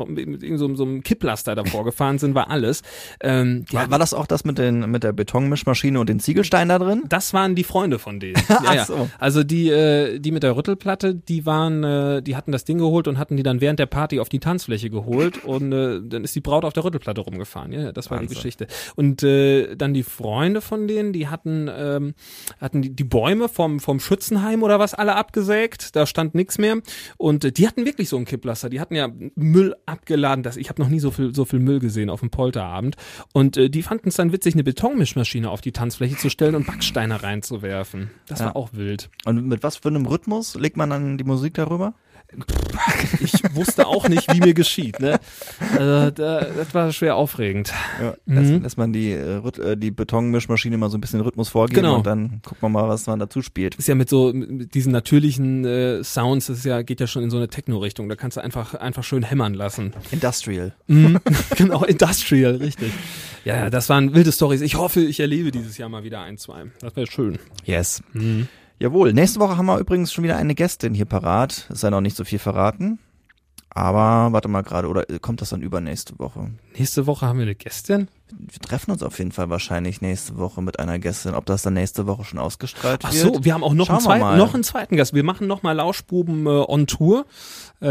mit 0.50 0.58
so, 0.58 0.74
so 0.74 0.84
einem 0.84 1.02
Kipplaster 1.02 1.54
davor 1.54 1.84
gefahren 1.84 2.18
sind, 2.18 2.34
war 2.34 2.50
alles. 2.50 2.82
Ähm, 3.20 3.64
die 3.66 3.74
War, 3.74 3.82
hatten- 3.82 3.90
war 3.92 3.98
das 3.98 4.14
auch 4.14 4.26
das 4.26 4.44
mit, 4.44 4.58
den, 4.58 4.90
mit 4.90 5.02
der 5.04 5.12
Betonmischmaschine 5.12 5.98
und 6.00 6.08
den 6.08 6.20
Ziegelstein 6.20 6.68
da 6.68 6.78
drin? 6.78 7.02
das 7.08 7.32
waren 7.32 7.54
die 7.54 7.64
Freunde 7.64 7.98
von 7.98 8.20
denen. 8.20 8.36
Ja, 8.64 8.74
ja. 8.74 8.84
So. 8.84 9.08
Also 9.18 9.44
die, 9.44 9.68
äh, 9.70 10.18
die 10.18 10.32
mit 10.32 10.42
der 10.42 10.56
Rüttelplatte, 10.56 11.14
die 11.14 11.46
waren, 11.46 11.84
äh, 11.84 12.22
die 12.22 12.34
hatten 12.36 12.52
das 12.52 12.64
Ding 12.64 12.78
geholt 12.78 13.06
und 13.08 13.18
hatten 13.18 13.36
die 13.36 13.42
dann 13.42 13.60
während 13.60 13.78
der 13.78 13.86
Party 13.86 14.20
auf 14.20 14.28
die 14.28 14.40
Tanzfläche 14.40 14.90
geholt 14.90 15.44
und 15.44 15.72
äh, 15.72 16.00
dann 16.02 16.24
ist 16.24 16.34
die 16.34 16.40
Braut 16.40 16.64
auf 16.64 16.72
der 16.72 16.84
Rüttelplatte 16.84 17.20
rumgefahren. 17.20 17.72
Ja, 17.72 17.92
das 17.92 18.10
war 18.10 18.18
die 18.18 18.24
Wahnsinn. 18.24 18.36
Geschichte. 18.36 18.66
Und 18.96 19.22
äh, 19.22 19.76
dann 19.76 19.94
die 19.94 20.02
Freunde 20.02 20.60
von 20.60 20.88
denen, 20.88 21.12
die 21.12 21.28
hatten, 21.28 21.68
ähm, 21.72 22.14
hatten 22.60 22.82
die, 22.82 22.90
die 22.94 23.04
Bäume 23.04 23.48
vom 23.48 23.80
vom 23.80 24.00
Schützenheim 24.00 24.62
oder 24.62 24.78
was 24.78 24.94
alle 24.94 25.14
abgesägt. 25.16 25.94
Da 25.96 26.06
stand 26.06 26.34
nichts 26.34 26.58
mehr. 26.58 26.76
Und 27.16 27.44
äh, 27.44 27.52
die 27.52 27.66
hatten 27.68 27.84
wirklich 27.86 28.08
so 28.08 28.16
einen 28.16 28.24
Kipplaster. 28.24 28.68
Die 28.70 28.80
hatten 28.80 28.94
ja 28.94 29.08
Müll 29.34 29.74
abgeladen. 29.86 30.37
Das, 30.42 30.56
ich 30.56 30.68
habe 30.68 30.80
noch 30.82 30.88
nie 30.88 31.00
so 31.00 31.10
viel 31.10 31.34
so 31.34 31.44
viel 31.44 31.58
Müll 31.58 31.78
gesehen 31.80 32.10
auf 32.10 32.20
dem 32.20 32.30
Polterabend. 32.30 32.96
Und 33.32 33.56
äh, 33.56 33.68
die 33.70 33.82
fanden 33.82 34.08
es 34.08 34.16
dann 34.16 34.32
witzig, 34.32 34.54
eine 34.54 34.64
Betonmischmaschine 34.64 35.50
auf 35.50 35.60
die 35.60 35.72
Tanzfläche 35.72 36.16
zu 36.16 36.30
stellen 36.30 36.54
und 36.54 36.66
Backsteine 36.66 37.22
reinzuwerfen. 37.22 38.10
Das 38.26 38.40
Ja. 38.40 38.46
war 38.46 38.56
auch 38.56 38.70
wild. 38.72 39.10
Und 39.24 39.46
mit 39.46 39.62
was 39.62 39.76
für 39.76 39.88
einem 39.88 40.06
Rhythmus 40.06 40.54
legt 40.54 40.76
man 40.76 40.90
dann 40.90 41.18
die 41.18 41.24
Musik 41.24 41.54
darüber? 41.54 41.94
Ich 43.20 43.32
wusste 43.54 43.86
auch 43.86 44.08
nicht, 44.08 44.32
wie 44.32 44.40
mir 44.40 44.54
geschieht. 44.54 45.00
Ne? 45.00 45.18
Also, 45.72 46.10
da, 46.10 46.40
das 46.44 46.74
war 46.74 46.92
schwer 46.92 47.16
aufregend. 47.16 47.72
Ja, 48.00 48.14
Mhm. 48.26 48.34
lässt, 48.38 48.62
lässt 48.62 48.78
man 48.78 48.92
die, 48.92 49.12
äh, 49.12 49.36
äh, 49.60 49.76
die 49.76 49.90
Betonmischmaschine 49.90 50.76
mal 50.76 50.90
so 50.90 50.98
ein 50.98 51.00
bisschen 51.00 51.20
Rhythmus 51.20 51.48
vorgeben 51.48 51.76
Genau. 51.82 51.96
und 51.96 52.06
dann 52.06 52.40
guckt 52.44 52.60
man 52.62 52.72
mal, 52.72 52.88
was 52.88 53.06
man 53.06 53.18
dazu 53.18 53.40
spielt. 53.42 53.76
Ist 53.76 53.88
ja 53.88 53.94
mit 53.94 54.08
so 54.10 54.32
mit 54.34 54.74
diesen 54.74 54.92
natürlichen 54.92 55.64
äh, 55.64 56.04
Sounds, 56.04 56.46
das 56.48 56.64
ja 56.64 56.82
geht 56.82 57.00
ja 57.00 57.06
schon 57.06 57.22
in 57.22 57.30
so 57.30 57.36
eine 57.38 57.48
Techno-Richtung. 57.48 58.08
Da 58.08 58.16
kannst 58.16 58.36
du 58.36 58.42
einfach 58.42 58.74
einfach 58.74 59.04
schön 59.04 59.22
hämmern 59.22 59.54
lassen. 59.54 59.92
Industrial. 60.10 60.74
Mhm. 60.86 61.18
genau, 61.56 61.84
Industrial, 61.84 62.56
richtig. 62.56 62.92
Ja, 63.44 63.56
ja, 63.56 63.70
das 63.70 63.88
waren 63.88 64.14
wilde 64.14 64.32
Stories. 64.32 64.60
Ich 64.60 64.74
hoffe, 64.76 65.00
ich 65.00 65.20
erlebe 65.20 65.50
dieses 65.50 65.78
Jahr 65.78 65.88
mal 65.88 66.04
wieder 66.04 66.20
ein, 66.20 66.36
zwei. 66.36 66.64
Das 66.80 66.94
wäre 66.96 67.06
schön. 67.06 67.38
Yes. 67.64 68.02
Mhm. 68.12 68.48
Jawohl. 68.80 69.12
Nächste 69.12 69.40
Woche 69.40 69.56
haben 69.56 69.66
wir 69.66 69.78
übrigens 69.78 70.12
schon 70.12 70.24
wieder 70.24 70.36
eine 70.36 70.54
Gästin 70.54 70.94
hier 70.94 71.04
parat. 71.06 71.66
Ist 71.70 71.82
ja 71.82 71.90
noch 71.90 72.00
nicht 72.00 72.16
so 72.16 72.24
viel 72.24 72.38
verraten. 72.38 72.98
Aber 73.70 74.32
warte 74.32 74.48
mal 74.48 74.62
gerade, 74.62 74.88
oder 74.88 75.04
kommt 75.20 75.40
das 75.40 75.50
dann 75.50 75.60
übernächste 75.62 76.18
Woche? 76.18 76.50
Nächste 76.76 77.06
Woche 77.06 77.26
haben 77.26 77.38
wir 77.38 77.44
eine 77.44 77.54
Gästin. 77.54 78.08
Wir 78.30 78.60
treffen 78.60 78.90
uns 78.90 79.02
auf 79.02 79.18
jeden 79.18 79.30
Fall 79.30 79.50
wahrscheinlich 79.50 80.00
nächste 80.00 80.36
Woche 80.36 80.62
mit 80.62 80.80
einer 80.80 80.98
Gästin. 80.98 81.34
Ob 81.34 81.46
das 81.46 81.62
dann 81.62 81.74
nächste 81.74 82.06
Woche 82.06 82.24
schon 82.24 82.38
ausgestrahlt 82.38 83.02
Ach 83.04 83.12
wird? 83.12 83.22
so, 83.36 83.44
wir 83.44 83.54
haben 83.54 83.62
auch 83.62 83.74
noch, 83.74 83.86
Schauen 83.86 83.96
einen, 83.98 84.06
wir 84.06 84.18
zweiten, 84.20 84.38
noch 84.38 84.54
einen 84.54 84.64
zweiten 84.64 84.96
Gast. 84.96 85.14
Wir 85.14 85.22
machen 85.22 85.46
noch 85.46 85.62
mal 85.62 85.72
Lauschbuben 85.72 86.46
äh, 86.46 86.48
on 86.48 86.86
Tour. 86.86 87.26
Äh, 87.80 87.86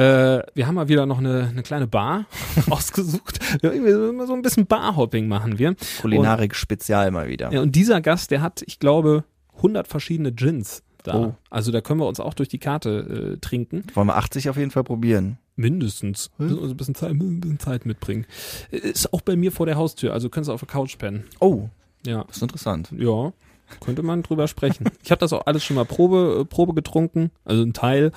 wir 0.55 0.67
haben 0.67 0.75
mal 0.75 0.89
wieder 0.89 1.05
noch 1.05 1.19
eine, 1.19 1.47
eine 1.51 1.63
kleine 1.63 1.87
Bar 1.87 2.25
ausgesucht. 2.69 3.39
Irgendwie 3.61 3.91
so- 3.91 4.25
so 4.25 4.33
ein 4.33 4.41
bisschen 4.41 4.65
Barhopping 4.67 5.27
machen 5.27 5.57
wir. 5.59 5.75
Kulinarik-Spezial 6.01 7.11
mal 7.11 7.29
wieder. 7.29 7.51
Ja, 7.53 7.61
und 7.61 7.75
dieser 7.75 8.01
Gast, 8.01 8.31
der 8.31 8.41
hat, 8.41 8.61
ich 8.65 8.79
glaube, 8.79 9.23
100 9.57 9.87
verschiedene 9.87 10.31
Gins 10.31 10.83
da. 11.03 11.15
Oh. 11.15 11.35
Also 11.49 11.71
da 11.71 11.81
können 11.81 11.99
wir 11.99 12.07
uns 12.07 12.19
auch 12.19 12.33
durch 12.33 12.49
die 12.49 12.57
Karte 12.59 13.35
äh, 13.35 13.37
trinken. 13.37 13.83
Wollen 13.93 14.07
wir 14.07 14.17
80 14.17 14.49
auf 14.49 14.57
jeden 14.57 14.71
Fall 14.71 14.83
probieren. 14.83 15.37
Mindestens. 15.55 16.29
Müssen 16.37 16.59
uns 16.59 16.71
ein 16.71 16.77
bisschen 16.77 16.95
Zeit, 16.95 17.11
ein 17.11 17.39
bisschen 17.39 17.59
Zeit 17.59 17.85
mitbringen. 17.85 18.25
Ist 18.71 19.11
auch 19.13 19.21
bei 19.21 19.35
mir 19.35 19.51
vor 19.51 19.65
der 19.65 19.75
Haustür, 19.75 20.13
also 20.13 20.29
kannst 20.29 20.49
du 20.49 20.53
auf 20.53 20.59
der 20.59 20.67
Couch 20.69 20.97
pennen. 20.97 21.23
Oh, 21.39 21.69
Ja. 22.05 22.23
das 22.25 22.37
ist 22.37 22.41
interessant. 22.43 22.93
Ja, 22.97 23.33
könnte 23.79 24.03
man 24.03 24.21
drüber 24.23 24.47
sprechen. 24.47 24.85
Ich 25.03 25.11
habe 25.11 25.19
das 25.19 25.33
auch 25.33 25.45
alles 25.45 25.63
schon 25.63 25.75
mal 25.75 25.85
Probe, 25.85 26.39
äh, 26.41 26.45
Probe 26.45 26.73
getrunken, 26.73 27.31
also 27.45 27.63
ein 27.63 27.73
Teil. 27.73 28.11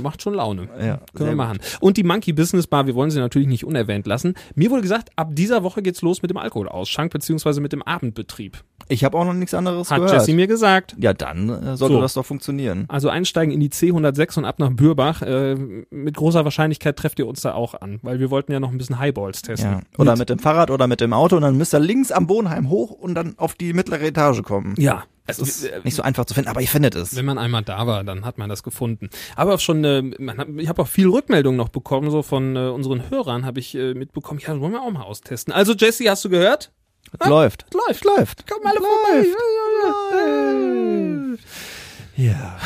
Macht 0.00 0.22
schon 0.22 0.34
Laune. 0.34 0.68
Ja, 0.80 1.00
Können 1.14 1.30
wir 1.30 1.36
machen. 1.36 1.58
Und 1.80 1.96
die 1.96 2.04
Monkey 2.04 2.32
Business 2.32 2.66
Bar, 2.68 2.86
wir 2.86 2.94
wollen 2.94 3.10
sie 3.10 3.18
natürlich 3.18 3.48
nicht 3.48 3.64
unerwähnt 3.64 4.06
lassen. 4.06 4.34
Mir 4.54 4.70
wurde 4.70 4.82
gesagt, 4.82 5.10
ab 5.16 5.30
dieser 5.32 5.64
Woche 5.64 5.82
geht's 5.82 6.02
los 6.02 6.22
mit 6.22 6.30
dem 6.30 6.36
Alkoholausschank 6.36 7.12
beziehungsweise 7.12 7.60
mit 7.60 7.72
dem 7.72 7.82
Abendbetrieb. 7.82 8.62
Ich 8.88 9.04
habe 9.04 9.18
auch 9.18 9.24
noch 9.24 9.32
nichts 9.32 9.54
anderes 9.54 9.90
Hat 9.90 9.98
gehört. 9.98 10.12
Jessie 10.14 10.34
mir 10.34 10.46
gesagt. 10.46 10.94
ja, 10.98 11.12
dann 11.12 11.48
äh, 11.48 11.76
sollte 11.76 11.94
So. 11.96 12.00
das 12.00 12.14
doch 12.14 12.24
funktionieren. 12.26 12.84
Also 12.88 13.08
einsteigen 13.08 13.52
in 13.52 13.60
die 13.60 13.70
C106 13.70 14.38
und 14.38 14.44
ab 14.44 14.58
nach 14.58 14.70
Bürbach. 14.70 15.22
Äh, 15.22 15.56
mit 15.90 16.16
großer 16.16 16.44
Wahrscheinlichkeit 16.44 16.96
trefft 16.96 17.18
ihr 17.18 17.26
uns 17.26 17.40
da 17.40 17.54
auch 17.54 17.74
an, 17.80 17.98
weil 18.02 18.20
wir 18.20 18.30
wollten 18.30 18.52
ja 18.52 18.60
noch 18.60 18.70
ein 18.70 18.78
bisschen 18.78 18.98
Highballs 18.98 19.42
testen. 19.42 19.70
Ja. 19.72 19.80
Oder 19.98 20.16
mit 20.16 20.30
dem 20.30 20.38
Fahrrad 20.38 20.70
oder 20.70 20.86
mit 20.86 21.00
dem 21.00 21.12
Auto 21.12 21.36
und 21.36 21.42
dann 21.42 21.56
müsst 21.56 21.74
ihr 21.74 21.80
links 21.80 22.12
am 22.12 22.26
Bodenheim 22.26 22.68
hoch 22.70 22.90
und 22.90 23.14
dann 23.14 23.34
auf 23.38 23.54
die 23.54 23.72
mittlere 23.72 24.02
Etage 24.02 24.42
kommen. 24.42 24.74
Ja. 24.78 25.04
Es 25.26 25.38
ist 25.38 25.84
nicht 25.84 25.94
so 25.94 26.02
einfach 26.02 26.24
zu 26.24 26.34
finden, 26.34 26.50
aber 26.50 26.60
ihr 26.60 26.68
findet 26.68 26.96
es. 26.96 27.14
Wenn 27.14 27.24
man 27.24 27.38
einmal 27.38 27.62
da 27.62 27.86
war, 27.86 28.02
dann 28.02 28.24
hat 28.24 28.38
man 28.38 28.48
das 28.48 28.62
gefunden. 28.62 29.08
Aber 29.36 29.54
auch 29.54 29.60
schon, 29.60 29.84
äh, 29.84 30.02
hat, 30.36 30.48
ich 30.56 30.68
habe 30.68 30.82
auch 30.82 30.88
viel 30.88 31.08
Rückmeldung 31.08 31.54
noch 31.56 31.68
bekommen, 31.68 32.10
so 32.10 32.22
von 32.22 32.56
äh, 32.56 32.68
unseren 32.68 33.08
Hörern 33.08 33.46
habe 33.46 33.60
ich 33.60 33.74
äh, 33.74 33.94
mitbekommen, 33.94 34.40
ja, 34.40 34.48
das 34.52 34.60
wollen 34.60 34.72
wir 34.72 34.82
auch 34.82 34.90
mal 34.90 35.02
austesten. 35.02 35.52
Also 35.52 35.74
Jesse, 35.74 36.10
hast 36.10 36.24
du 36.24 36.28
gehört? 36.28 36.72
Es 37.18 37.28
läuft. 37.28 37.66
Läuft. 37.74 38.04
Läuft. 38.04 38.46
Kommen 38.48 38.66
alle 38.66 38.80
vorbei. 38.80 39.26
Ja. 42.16 42.58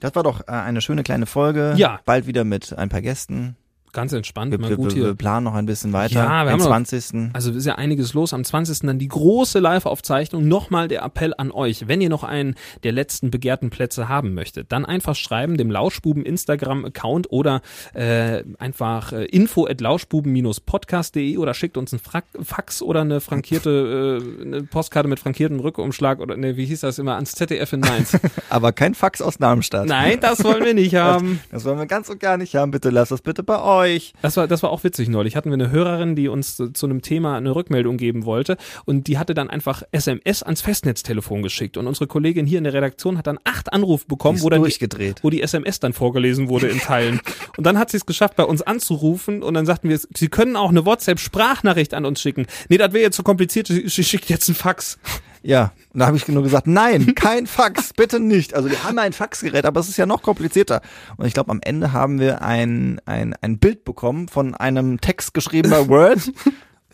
Das 0.00 0.14
war 0.14 0.22
doch 0.22 0.40
äh, 0.40 0.52
eine 0.52 0.80
schöne 0.80 1.02
kleine 1.02 1.26
Folge. 1.26 1.74
Ja. 1.76 2.00
Bald 2.04 2.26
wieder 2.26 2.44
mit 2.44 2.76
ein 2.76 2.88
paar 2.88 3.02
Gästen. 3.02 3.56
Ganz 3.96 4.12
entspannt, 4.12 4.52
Wir, 4.52 4.58
mal 4.58 4.68
wir, 4.68 4.76
gut 4.76 4.94
wir, 4.94 5.14
planen 5.14 5.44
noch 5.44 5.54
ein 5.54 5.64
bisschen 5.64 5.94
weiter. 5.94 6.16
Ja, 6.16 6.44
wir 6.44 6.50
Den 6.50 6.52
haben 6.52 6.58
noch- 6.58 6.66
20. 6.66 7.30
Also 7.32 7.50
ist 7.50 7.64
ja 7.64 7.76
einiges 7.76 8.12
los. 8.12 8.34
Am 8.34 8.44
20. 8.44 8.80
dann 8.80 8.98
die 8.98 9.08
große 9.08 9.58
Live-Aufzeichnung. 9.58 10.46
Nochmal 10.46 10.88
der 10.88 11.02
Appell 11.02 11.32
an 11.38 11.50
euch. 11.50 11.88
Wenn 11.88 12.02
ihr 12.02 12.10
noch 12.10 12.22
einen 12.22 12.56
der 12.84 12.92
letzten 12.92 13.30
begehrten 13.30 13.70
Plätze 13.70 14.06
haben 14.10 14.34
möchtet, 14.34 14.70
dann 14.70 14.84
einfach 14.84 15.14
schreiben 15.14 15.56
dem 15.56 15.70
Lauschbuben 15.70 16.26
Instagram-Account 16.26 17.32
oder 17.32 17.62
äh, 17.94 18.42
einfach 18.58 19.12
äh, 19.12 19.24
info 19.24 19.66
at 19.66 19.80
lauschbuben-podcast.de 19.80 21.38
oder 21.38 21.54
schickt 21.54 21.78
uns 21.78 21.94
einen 21.94 22.00
Fra 22.00 22.22
Fax 22.42 22.82
oder 22.82 23.00
eine 23.00 23.22
frankierte 23.22 24.20
äh, 24.20 24.42
eine 24.42 24.62
Postkarte 24.64 25.08
mit 25.08 25.20
frankiertem 25.20 25.58
Rückumschlag 25.58 26.20
oder 26.20 26.36
ne, 26.36 26.58
wie 26.58 26.66
hieß 26.66 26.80
das 26.80 26.98
immer, 26.98 27.14
ans 27.14 27.32
ZDF 27.32 27.72
in 27.72 27.80
Mainz. 27.80 28.14
Aber 28.50 28.72
kein 28.72 28.94
Fax 28.94 29.22
aus 29.22 29.38
Darmstadt. 29.38 29.86
Nein, 29.86 30.20
das 30.20 30.44
wollen 30.44 30.66
wir 30.66 30.74
nicht 30.74 30.94
haben. 30.96 31.40
Das 31.50 31.64
wollen 31.64 31.78
wir 31.78 31.86
ganz 31.86 32.10
und 32.10 32.20
gar 32.20 32.36
nicht 32.36 32.54
haben. 32.56 32.72
Bitte 32.72 32.90
lasst 32.90 33.10
das 33.10 33.22
bitte 33.22 33.42
bei 33.42 33.62
euch. 33.62 33.85
Das 34.22 34.36
war, 34.36 34.46
das 34.46 34.62
war 34.62 34.70
auch 34.70 34.84
witzig 34.84 35.08
neulich. 35.08 35.36
Hatten 35.36 35.50
wir 35.50 35.54
eine 35.54 35.70
Hörerin, 35.70 36.16
die 36.16 36.28
uns 36.28 36.56
zu, 36.56 36.72
zu 36.72 36.86
einem 36.86 37.02
Thema 37.02 37.36
eine 37.36 37.54
Rückmeldung 37.54 37.96
geben 37.96 38.24
wollte 38.24 38.56
und 38.84 39.06
die 39.06 39.18
hatte 39.18 39.34
dann 39.34 39.50
einfach 39.50 39.82
SMS 39.92 40.42
ans 40.42 40.60
Festnetztelefon 40.60 41.42
geschickt 41.42 41.76
und 41.76 41.86
unsere 41.86 42.06
Kollegin 42.06 42.46
hier 42.46 42.58
in 42.58 42.64
der 42.64 42.72
Redaktion 42.72 43.18
hat 43.18 43.26
dann 43.26 43.38
acht 43.44 43.72
Anrufe 43.72 44.06
bekommen, 44.06 44.42
wo 44.42 44.50
dann 44.50 44.62
die, 44.62 45.14
wo 45.22 45.30
die 45.30 45.42
SMS 45.42 45.80
dann 45.80 45.92
vorgelesen 45.92 46.48
wurde 46.48 46.68
in 46.68 46.78
Teilen. 46.78 47.20
Und 47.56 47.64
dann 47.64 47.78
hat 47.78 47.90
sie 47.90 47.96
es 47.96 48.06
geschafft, 48.06 48.36
bei 48.36 48.44
uns 48.44 48.62
anzurufen 48.62 49.42
und 49.42 49.54
dann 49.54 49.66
sagten 49.66 49.88
wir, 49.88 49.98
sie 49.98 50.28
können 50.28 50.56
auch 50.56 50.70
eine 50.70 50.84
WhatsApp-Sprachnachricht 50.84 51.94
an 51.94 52.04
uns 52.04 52.20
schicken. 52.20 52.46
Nee, 52.68 52.78
das 52.78 52.92
wäre 52.92 53.02
jetzt 53.02 53.16
zu 53.16 53.22
kompliziert, 53.22 53.66
sie 53.66 53.88
sie 53.88 54.04
schickt 54.04 54.28
jetzt 54.28 54.48
einen 54.48 54.56
Fax. 54.56 54.98
Ja, 55.46 55.70
und 55.92 56.00
da 56.00 56.06
habe 56.06 56.16
ich 56.16 56.26
nur 56.26 56.42
gesagt, 56.42 56.66
nein, 56.66 57.14
kein 57.14 57.46
Fax, 57.46 57.92
bitte 57.96 58.18
nicht. 58.18 58.54
Also 58.54 58.68
wir 58.68 58.82
haben 58.82 58.98
ein 58.98 59.12
Faxgerät, 59.12 59.64
aber 59.64 59.78
es 59.78 59.88
ist 59.88 59.96
ja 59.96 60.04
noch 60.04 60.22
komplizierter. 60.22 60.80
Und 61.16 61.26
ich 61.26 61.34
glaube, 61.34 61.52
am 61.52 61.60
Ende 61.62 61.92
haben 61.92 62.18
wir 62.18 62.42
ein, 62.42 63.00
ein, 63.06 63.32
ein 63.40 63.58
Bild 63.58 63.84
bekommen 63.84 64.26
von 64.26 64.56
einem 64.56 65.00
Text 65.00 65.34
geschrieben 65.34 65.70
bei 65.70 65.86
Word 65.88 66.32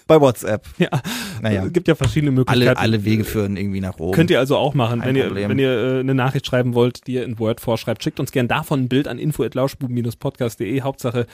bei 0.07 0.21
WhatsApp. 0.21 0.67
Ja, 0.79 0.89
Naja. 1.41 1.65
es 1.67 1.73
gibt 1.73 1.89
ja 1.89 1.95
verschiedene 1.95 2.33
Möglichkeiten. 2.33 2.69
Alle, 2.69 2.79
alle 2.79 3.05
Wege 3.05 3.25
führen 3.25 3.57
irgendwie 3.57 3.81
nach 3.81 3.99
Rom. 3.99 4.13
Könnt 4.13 4.31
ihr 4.31 4.39
also 4.39 4.57
auch 4.57 4.75
machen, 4.75 5.01
Kein 5.01 5.15
wenn 5.15 5.17
ihr, 5.17 5.49
wenn 5.49 5.59
ihr 5.59 5.71
äh, 5.97 6.01
eine 6.01 6.15
Nachricht 6.15 6.47
schreiben 6.47 6.75
wollt, 6.75 7.07
die 7.07 7.15
ihr 7.15 7.25
in 7.25 7.39
Word 7.39 7.61
vorschreibt. 7.61 8.03
Schickt 8.03 8.21
uns 8.21 8.33
gern 8.33 8.49
davon 8.49 8.83
ein 8.83 8.89
Bild 8.89 9.09
an 9.09 9.19
info.lauschbuben-podcast.de. 9.19 10.83
Hauptsache, 10.83 11.27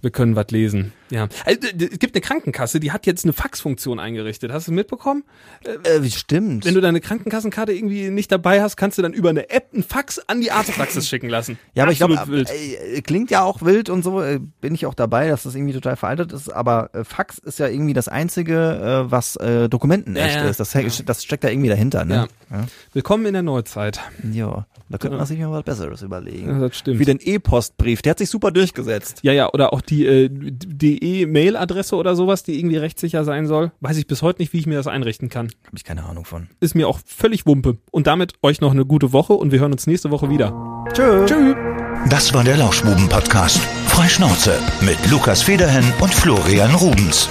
wir 0.00 0.10
können 0.10 0.34
was 0.36 0.50
lesen. 0.50 0.92
Ja. 1.10 1.28
Also, 1.44 1.60
es 1.78 1.98
gibt 1.98 2.14
eine 2.16 2.20
Krankenkasse, 2.22 2.80
die 2.80 2.90
hat 2.90 3.06
jetzt 3.06 3.24
eine 3.24 3.32
Faxfunktion 3.32 4.00
eingerichtet. 4.00 4.50
Hast 4.52 4.66
du 4.68 4.72
mitbekommen? 4.72 5.22
äh, 5.64 6.02
wie 6.02 6.10
stimmt. 6.10 6.64
Wenn 6.64 6.74
du 6.74 6.80
deine 6.80 7.00
Krankenkassenkarte 7.00 7.72
irgendwie 7.72 8.10
nicht 8.10 8.32
dabei 8.32 8.62
hast, 8.62 8.76
kannst 8.76 8.98
du 8.98 9.02
dann 9.02 9.12
über 9.12 9.30
eine 9.30 9.50
App 9.50 9.68
einen 9.72 9.84
Fax 9.84 10.18
an 10.18 10.40
die 10.40 10.50
Arztpraxis 10.50 11.08
schicken 11.08 11.28
lassen. 11.28 11.58
ja, 11.74 11.84
aber 11.84 11.92
ich 11.92 12.02
Absolut 12.02 12.26
glaube, 12.26 12.50
äh, 12.50 13.00
klingt 13.02 13.30
ja 13.30 13.42
auch 13.42 13.62
wild 13.62 13.90
und 13.90 14.02
so, 14.02 14.20
äh, 14.20 14.40
bin 14.60 14.74
ich 14.74 14.86
auch 14.86 14.94
dabei, 14.94 15.28
dass 15.28 15.44
das 15.44 15.54
irgendwie 15.54 15.74
total 15.74 15.96
veraltet 15.96 16.32
ist, 16.32 16.48
aber 16.50 16.90
äh, 16.94 17.04
Fax 17.04 17.38
ist 17.38 17.58
ja 17.60 17.68
irgendwie 17.68 17.94
das 17.94 18.01
einzige, 18.08 19.04
äh, 19.06 19.10
was 19.10 19.36
äh, 19.36 19.68
Dokumenten 19.68 20.16
Ja, 20.16 20.24
echt 20.26 20.36
ja. 20.36 20.48
ist. 20.48 20.60
Das, 20.60 20.72
das 21.04 21.24
steckt 21.24 21.44
da 21.44 21.48
irgendwie 21.48 21.68
dahinter, 21.68 22.04
ne? 22.04 22.28
Ja. 22.50 22.64
Willkommen 22.92 23.26
in 23.26 23.32
der 23.32 23.42
Neuzeit. 23.42 24.00
Ja. 24.32 24.66
Da 24.88 24.98
könnte 24.98 25.16
man 25.16 25.24
sich 25.26 25.38
mal 25.38 25.50
was 25.50 25.62
Besseres 25.62 26.02
überlegen. 26.02 26.48
Ja, 26.50 26.68
das 26.68 26.76
stimmt. 26.76 26.98
Wie 26.98 27.06
den 27.06 27.18
E-Postbrief, 27.18 28.02
der 28.02 28.10
hat 28.10 28.18
sich 28.18 28.28
super 28.28 28.50
durchgesetzt. 28.50 29.20
Ja, 29.22 29.32
ja, 29.32 29.50
oder 29.50 29.72
auch 29.72 29.80
die 29.80 30.04
äh, 30.04 30.28
DE-Mail-Adresse 30.30 31.96
oder 31.96 32.14
sowas, 32.14 32.42
die 32.42 32.58
irgendwie 32.58 32.76
rechtssicher 32.76 33.24
sein 33.24 33.46
soll. 33.46 33.72
Weiß 33.80 33.96
ich 33.96 34.06
bis 34.06 34.20
heute 34.22 34.42
nicht, 34.42 34.52
wie 34.52 34.58
ich 34.58 34.66
mir 34.66 34.76
das 34.76 34.86
einrichten 34.86 35.28
kann. 35.30 35.46
Habe 35.66 35.76
ich 35.76 35.84
keine 35.84 36.04
Ahnung 36.04 36.24
von. 36.24 36.48
Ist 36.60 36.74
mir 36.74 36.88
auch 36.88 37.00
völlig 37.06 37.46
Wumpe. 37.46 37.78
Und 37.90 38.06
damit 38.06 38.34
euch 38.42 38.60
noch 38.60 38.72
eine 38.72 38.84
gute 38.84 39.12
Woche 39.12 39.32
und 39.32 39.50
wir 39.50 39.60
hören 39.60 39.72
uns 39.72 39.86
nächste 39.86 40.10
Woche 40.10 40.28
wieder. 40.28 40.52
Tschö. 40.92 41.24
Tschüss. 41.24 41.56
Das 42.10 42.34
war 42.34 42.44
der 42.44 42.56
Lauschbuben-Podcast. 42.58 43.60
Freischnauze 43.86 44.58
mit 44.80 44.98
Lukas 45.10 45.42
Federhen 45.42 45.84
und 46.00 46.12
Florian 46.12 46.74
Rubens. 46.74 47.28